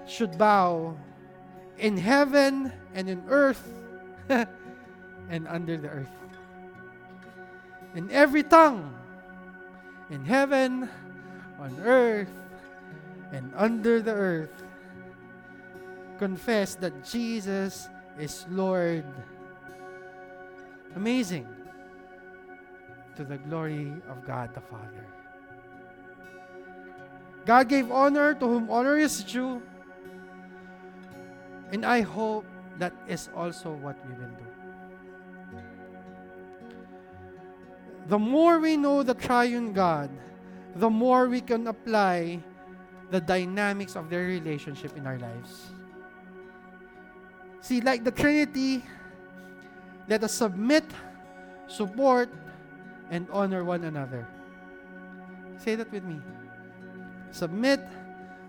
should 0.06 0.38
bow 0.38 0.98
in 1.78 1.98
heaven 1.98 2.72
and 2.94 3.10
in 3.10 3.24
earth 3.30 3.62
and 4.30 5.48
under 5.48 5.78
the 5.78 5.90
earth. 5.90 6.10
And 7.96 8.12
every 8.12 8.44
tongue 8.44 8.94
in 10.10 10.24
heaven, 10.26 10.90
on 11.60 11.76
earth, 11.82 12.32
and 13.32 13.52
under 13.56 14.02
the 14.02 14.14
earth 14.14 14.64
confess 16.18 16.76
that 16.76 17.04
Jesus 17.04 17.90
is 18.20 18.46
Lord. 18.50 19.06
Amazing. 20.96 21.48
To 23.16 23.24
the 23.24 23.38
glory 23.38 23.94
of 24.10 24.26
God 24.26 24.54
the 24.54 24.62
Father. 24.62 25.06
God 27.46 27.70
gave 27.70 27.92
honor 27.92 28.34
to 28.36 28.46
whom 28.46 28.70
honor 28.70 28.98
is 28.98 29.24
due. 29.24 29.62
And 31.72 31.86
I 31.86 32.02
hope 32.02 32.46
that 32.80 32.94
is 33.08 33.30
also 33.36 33.72
what 33.72 33.98
we 34.08 34.14
will 34.14 34.32
do. 34.32 34.46
The 38.08 38.20
more 38.20 38.60
we 38.60 38.78
know 38.78 39.04
the 39.04 39.14
triune 39.14 39.74
God, 39.74 40.10
the 40.76 40.90
more 40.90 41.28
we 41.28 41.42
can 41.42 41.68
apply 41.68 42.40
the 43.12 43.20
dynamics 43.20 43.96
of 43.96 44.10
their 44.10 44.26
relationship 44.26 44.96
in 44.96 45.06
our 45.06 45.20
lives. 45.20 45.72
See, 47.60 47.82
like 47.82 48.04
the 48.04 48.12
Trinity, 48.12 48.84
let 50.08 50.24
us 50.24 50.34
submit, 50.34 50.86
support, 51.68 52.30
and 53.10 53.28
honor 53.32 53.64
one 53.64 53.84
another. 53.84 54.26
Say 55.58 55.76
that 55.76 55.92
with 55.92 56.04
me. 56.04 56.22
Submit, 57.32 57.82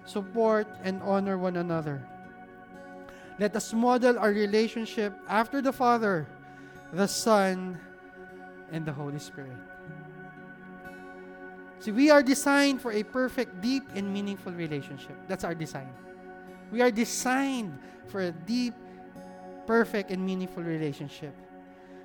support, 0.04 0.68
and 0.84 1.02
honor 1.02 1.38
one 1.38 1.56
another. 1.56 2.02
Let 3.38 3.54
us 3.54 3.72
model 3.72 4.18
our 4.18 4.30
relationship 4.30 5.14
after 5.28 5.62
the 5.62 5.72
Father, 5.72 6.26
the 6.92 7.06
Son, 7.06 7.78
and 8.72 8.84
the 8.84 8.92
Holy 8.92 9.18
Spirit. 9.18 9.56
See, 11.80 11.92
we 11.92 12.10
are 12.10 12.22
designed 12.22 12.82
for 12.82 12.90
a 12.90 13.04
perfect, 13.04 13.60
deep, 13.60 13.84
and 13.94 14.12
meaningful 14.12 14.52
relationship. 14.52 15.14
That's 15.28 15.44
our 15.44 15.54
design. 15.54 15.88
We 16.72 16.82
are 16.82 16.90
designed 16.90 17.78
for 18.08 18.20
a 18.20 18.32
deep, 18.32 18.74
perfect 19.66 20.10
and 20.10 20.24
meaningful 20.24 20.64
relationship. 20.64 21.34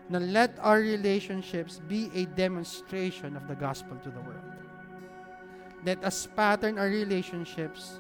Now 0.09 0.19
let 0.19 0.59
our 0.61 0.79
relationships 0.79 1.81
be 1.87 2.11
a 2.13 2.25
demonstration 2.25 3.35
of 3.35 3.47
the 3.47 3.55
gospel 3.55 3.97
to 4.03 4.09
the 4.11 4.21
world. 4.21 4.45
Let 5.85 6.03
us 6.03 6.27
pattern 6.27 6.77
our 6.77 6.87
relationships 6.87 7.99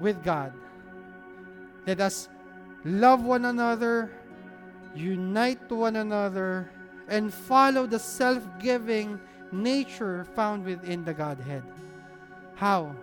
with 0.00 0.24
God. 0.24 0.54
Let 1.86 2.00
us 2.00 2.28
love 2.84 3.22
one 3.22 3.44
another, 3.44 4.10
unite 4.94 5.68
to 5.68 5.74
one 5.74 5.96
another, 5.96 6.70
and 7.08 7.32
follow 7.32 7.86
the 7.86 7.98
self 7.98 8.42
giving 8.60 9.20
nature 9.52 10.24
found 10.36 10.64
within 10.64 11.04
the 11.04 11.14
Godhead. 11.14 11.62
How? 12.54 12.94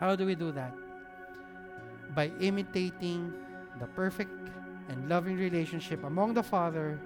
How 0.00 0.16
do 0.16 0.26
we 0.26 0.34
do 0.34 0.52
that? 0.52 0.74
By 2.14 2.30
imitating 2.40 3.32
the 3.78 3.86
perfect 3.86 4.32
and 4.88 5.08
loving 5.08 5.36
relationship 5.36 6.04
among 6.04 6.34
the 6.34 6.42
Father, 6.42 6.98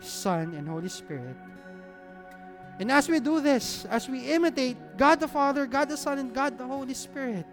Son, 0.00 0.54
and 0.54 0.68
Holy 0.68 0.88
Spirit. 0.88 1.36
And 2.78 2.92
as 2.92 3.08
we 3.08 3.20
do 3.20 3.40
this, 3.40 3.86
as 3.86 4.08
we 4.08 4.30
imitate 4.30 4.76
God 4.96 5.20
the 5.20 5.28
Father, 5.28 5.66
God 5.66 5.88
the 5.88 5.96
Son, 5.96 6.18
and 6.18 6.34
God 6.34 6.58
the 6.58 6.66
Holy 6.66 6.94
Spirit, 6.94 7.46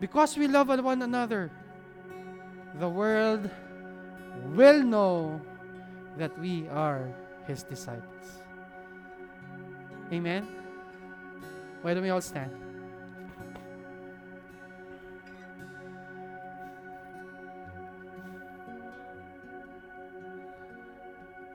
because 0.00 0.36
we 0.36 0.46
love 0.46 0.68
one 0.68 1.02
another, 1.02 1.50
the 2.78 2.88
world 2.88 3.50
will 4.54 4.82
know 4.82 5.40
that 6.16 6.36
we 6.38 6.68
are 6.68 7.08
His 7.46 7.62
disciples. 7.62 8.42
Amen? 10.12 10.46
Why 11.82 11.94
don't 11.94 12.02
we 12.02 12.10
all 12.10 12.20
stand? 12.20 12.50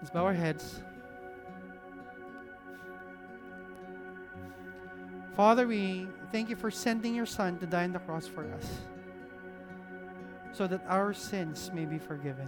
Let's 0.02 0.12
bow 0.12 0.26
our 0.26 0.34
heads. 0.34 0.82
Father, 5.36 5.68
we 5.68 6.08
thank 6.32 6.50
you 6.50 6.56
for 6.56 6.70
sending 6.70 7.16
your 7.16 7.26
Son 7.26 7.58
to 7.60 7.66
die 7.66 7.84
on 7.84 7.94
the 7.94 8.00
cross 8.00 8.28
for 8.28 8.46
us 8.54 8.68
so 10.52 10.68
that 10.68 10.84
our 10.88 11.14
sins 11.14 11.72
may 11.74 11.86
be 11.86 11.98
forgiven. 11.98 12.48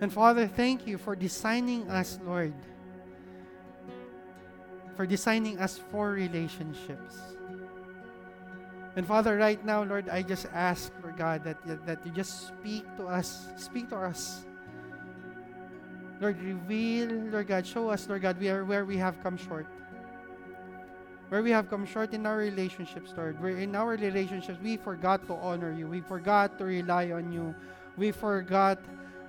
And 0.00 0.12
Father, 0.12 0.46
thank 0.46 0.86
you 0.86 0.98
for 0.98 1.14
designing 1.14 1.88
us, 1.90 2.18
Lord, 2.24 2.54
for 4.96 5.06
designing 5.06 5.58
us 5.58 5.78
for 5.90 6.10
relationships. 6.10 7.16
And 8.96 9.06
Father, 9.06 9.36
right 9.36 9.64
now, 9.64 9.84
Lord, 9.84 10.08
I 10.08 10.22
just 10.22 10.46
ask, 10.52 10.92
for 11.00 11.12
God, 11.12 11.44
that, 11.44 11.86
that 11.86 12.04
you 12.04 12.10
just 12.10 12.48
speak 12.48 12.84
to 12.96 13.06
us, 13.06 13.46
speak 13.56 13.90
to 13.90 13.96
us 13.96 14.44
Lord, 16.20 16.40
reveal, 16.42 17.10
Lord 17.30 17.46
God, 17.46 17.66
show 17.66 17.90
us, 17.90 18.08
Lord 18.08 18.22
God, 18.22 18.40
we 18.40 18.48
are 18.48 18.64
where 18.64 18.84
we 18.84 18.96
have 18.96 19.22
come 19.22 19.36
short. 19.36 19.66
Where 21.28 21.42
we 21.42 21.50
have 21.50 21.68
come 21.68 21.84
short 21.84 22.14
in 22.14 22.24
our 22.24 22.38
relationships, 22.38 23.12
Lord. 23.16 23.40
Where 23.40 23.56
in 23.58 23.76
our 23.76 23.96
relationships, 23.96 24.58
we 24.62 24.76
forgot 24.76 25.26
to 25.26 25.34
honor 25.34 25.72
you. 25.72 25.86
We 25.86 26.00
forgot 26.00 26.58
to 26.58 26.64
rely 26.64 27.12
on 27.12 27.32
you. 27.32 27.54
We 27.96 28.12
forgot, 28.12 28.78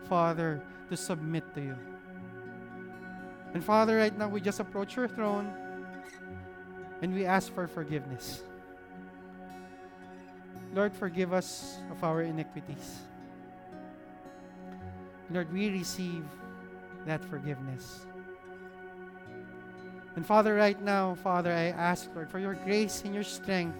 Father, 0.08 0.62
to 0.90 0.96
submit 0.96 1.44
to 1.56 1.62
you. 1.62 1.76
And 3.54 3.64
Father, 3.64 3.98
right 3.98 4.16
now, 4.18 4.30
we 4.30 4.40
just 4.40 4.60
approach 4.60 4.96
your 4.96 5.08
throne 5.08 5.52
and 7.02 7.14
we 7.14 7.26
ask 7.26 7.54
for 7.54 7.68
forgiveness. 7.68 8.44
Lord, 10.74 10.94
forgive 10.94 11.34
us 11.34 11.80
of 11.90 12.04
our 12.04 12.22
iniquities. 12.22 13.00
Lord, 15.32 15.52
we 15.52 15.70
receive 15.70 16.24
that 17.06 17.26
forgiveness. 17.26 18.06
And 20.20 20.28
Father, 20.28 20.54
right 20.54 20.76
now, 20.84 21.16
Father, 21.16 21.50
I 21.50 21.72
ask, 21.72 22.12
Lord, 22.14 22.30
for 22.30 22.40
your 22.40 22.56
grace 22.68 23.04
and 23.06 23.16
your 23.16 23.24
strength. 23.24 23.80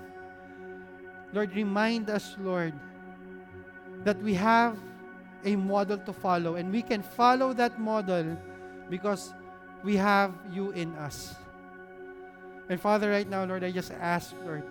Lord, 1.34 1.54
remind 1.54 2.10
us, 2.10 2.38
Lord, 2.40 2.72
that 4.06 4.16
we 4.24 4.36
have 4.36 4.80
a 5.44 5.58
model 5.58 5.98
to 5.98 6.14
follow 6.14 6.56
and 6.56 6.72
we 6.72 6.82
can 6.82 7.04
follow 7.04 7.52
that 7.60 7.78
model 7.78 8.40
because 8.90 9.34
we 9.84 9.98
have 9.98 10.32
you 10.50 10.72
in 10.72 10.96
us. 10.96 11.36
And 12.70 12.80
Father, 12.80 13.12
right 13.12 13.28
now, 13.28 13.44
Lord, 13.44 13.66
I 13.66 13.72
just 13.72 13.92
ask, 14.00 14.34
Lord, 14.46 14.64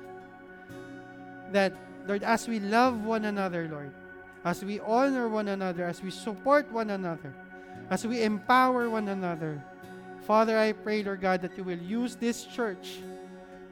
that, 1.52 1.74
Lord, 2.06 2.22
as 2.22 2.48
we 2.48 2.60
love 2.60 3.04
one 3.04 3.26
another, 3.26 3.68
Lord, 3.70 3.92
as 4.42 4.64
we 4.64 4.80
honor 4.80 5.28
one 5.28 5.48
another, 5.48 5.84
as 5.84 6.00
we 6.02 6.10
support 6.10 6.72
one 6.72 6.88
another, 6.88 7.34
as 7.90 8.06
we 8.06 8.22
empower 8.22 8.88
one 8.88 9.08
another, 9.08 9.62
Father, 10.28 10.58
I 10.58 10.72
pray, 10.72 11.02
Lord 11.02 11.22
God, 11.22 11.40
that 11.40 11.56
you 11.56 11.64
will 11.64 11.80
use 11.80 12.14
this 12.14 12.44
church 12.44 13.00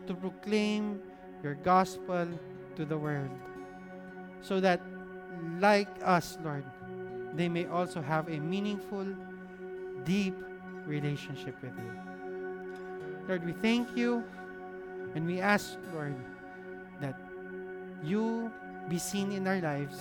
to 0.07 0.15
proclaim 0.15 1.03
your 1.43 1.53
gospel 1.53 2.27
to 2.77 2.85
the 2.87 2.97
world. 2.97 3.29
So 4.41 4.59
that, 4.61 4.81
like 5.61 5.93
us, 6.03 6.39
Lord, 6.43 6.65
they 7.35 7.51
may 7.51 7.67
also 7.67 8.01
have 8.01 8.31
a 8.31 8.41
meaningful, 8.41 9.05
deep 10.05 10.35
relationship 10.87 11.61
with 11.61 11.77
you. 11.77 11.93
Lord, 13.29 13.45
we 13.45 13.53
thank 13.53 13.95
you 13.95 14.25
and 15.15 15.27
we 15.27 15.43
ask, 15.43 15.77
Lord, 15.93 16.17
that 17.03 17.21
you 18.03 18.51
be 18.89 18.97
seen 18.97 19.31
in 19.31 19.47
our 19.47 19.61
lives, 19.61 20.01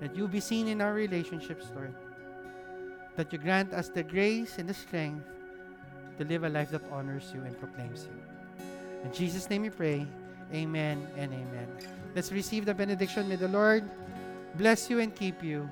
that 0.00 0.16
you 0.16 0.26
be 0.26 0.40
seen 0.40 0.66
in 0.66 0.80
our 0.80 0.94
relationships, 0.94 1.70
Lord, 1.76 1.94
that 3.20 3.34
you 3.34 3.38
grant 3.38 3.74
us 3.76 3.90
the 3.90 4.02
grace 4.02 4.56
and 4.56 4.66
the 4.66 4.72
strength 4.72 5.28
to 6.16 6.24
live 6.24 6.42
a 6.42 6.48
life 6.48 6.70
that 6.70 6.80
honors 6.90 7.32
you 7.36 7.42
and 7.44 7.52
proclaims 7.60 8.08
you. 8.08 8.16
In 9.04 9.12
Jesus' 9.12 9.44
name 9.50 9.60
we 9.60 9.68
pray. 9.68 10.06
Amen 10.54 11.06
and 11.18 11.28
amen. 11.28 11.68
Let's 12.16 12.32
receive 12.32 12.64
the 12.64 12.72
benediction. 12.72 13.28
May 13.28 13.36
the 13.36 13.52
Lord 13.52 13.84
bless 14.54 14.88
you 14.88 15.00
and 15.00 15.14
keep 15.14 15.44
you. 15.44 15.68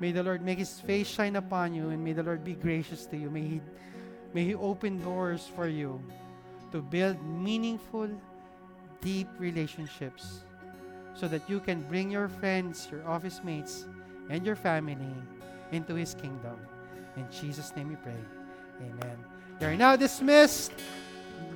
May 0.00 0.12
the 0.12 0.22
Lord 0.22 0.40
make 0.40 0.56
his 0.56 0.80
face 0.80 1.06
shine 1.06 1.36
upon 1.36 1.74
you 1.74 1.90
and 1.90 2.02
may 2.02 2.14
the 2.14 2.22
Lord 2.22 2.42
be 2.42 2.54
gracious 2.54 3.04
to 3.12 3.18
you. 3.18 3.28
May 3.28 3.42
he, 3.42 3.60
may 4.32 4.44
he 4.44 4.54
open 4.54 4.96
doors 5.04 5.44
for 5.54 5.68
you 5.68 6.00
to 6.72 6.80
build 6.80 7.22
meaningful, 7.22 8.08
deep 9.02 9.28
relationships 9.38 10.40
so 11.12 11.28
that 11.28 11.44
you 11.50 11.60
can 11.60 11.82
bring 11.82 12.10
your 12.10 12.28
friends, 12.28 12.88
your 12.90 13.06
office 13.06 13.44
mates, 13.44 13.84
and 14.30 14.46
your 14.46 14.56
family 14.56 14.96
into 15.70 15.94
his 15.94 16.14
kingdom. 16.14 16.56
In 17.18 17.26
Jesus' 17.32 17.74
name 17.74 17.88
we 17.88 17.96
pray. 17.96 18.12
Amen. 18.80 19.16
You 19.60 19.66
are 19.66 19.76
now 19.76 19.96
dismissed. 19.96 20.72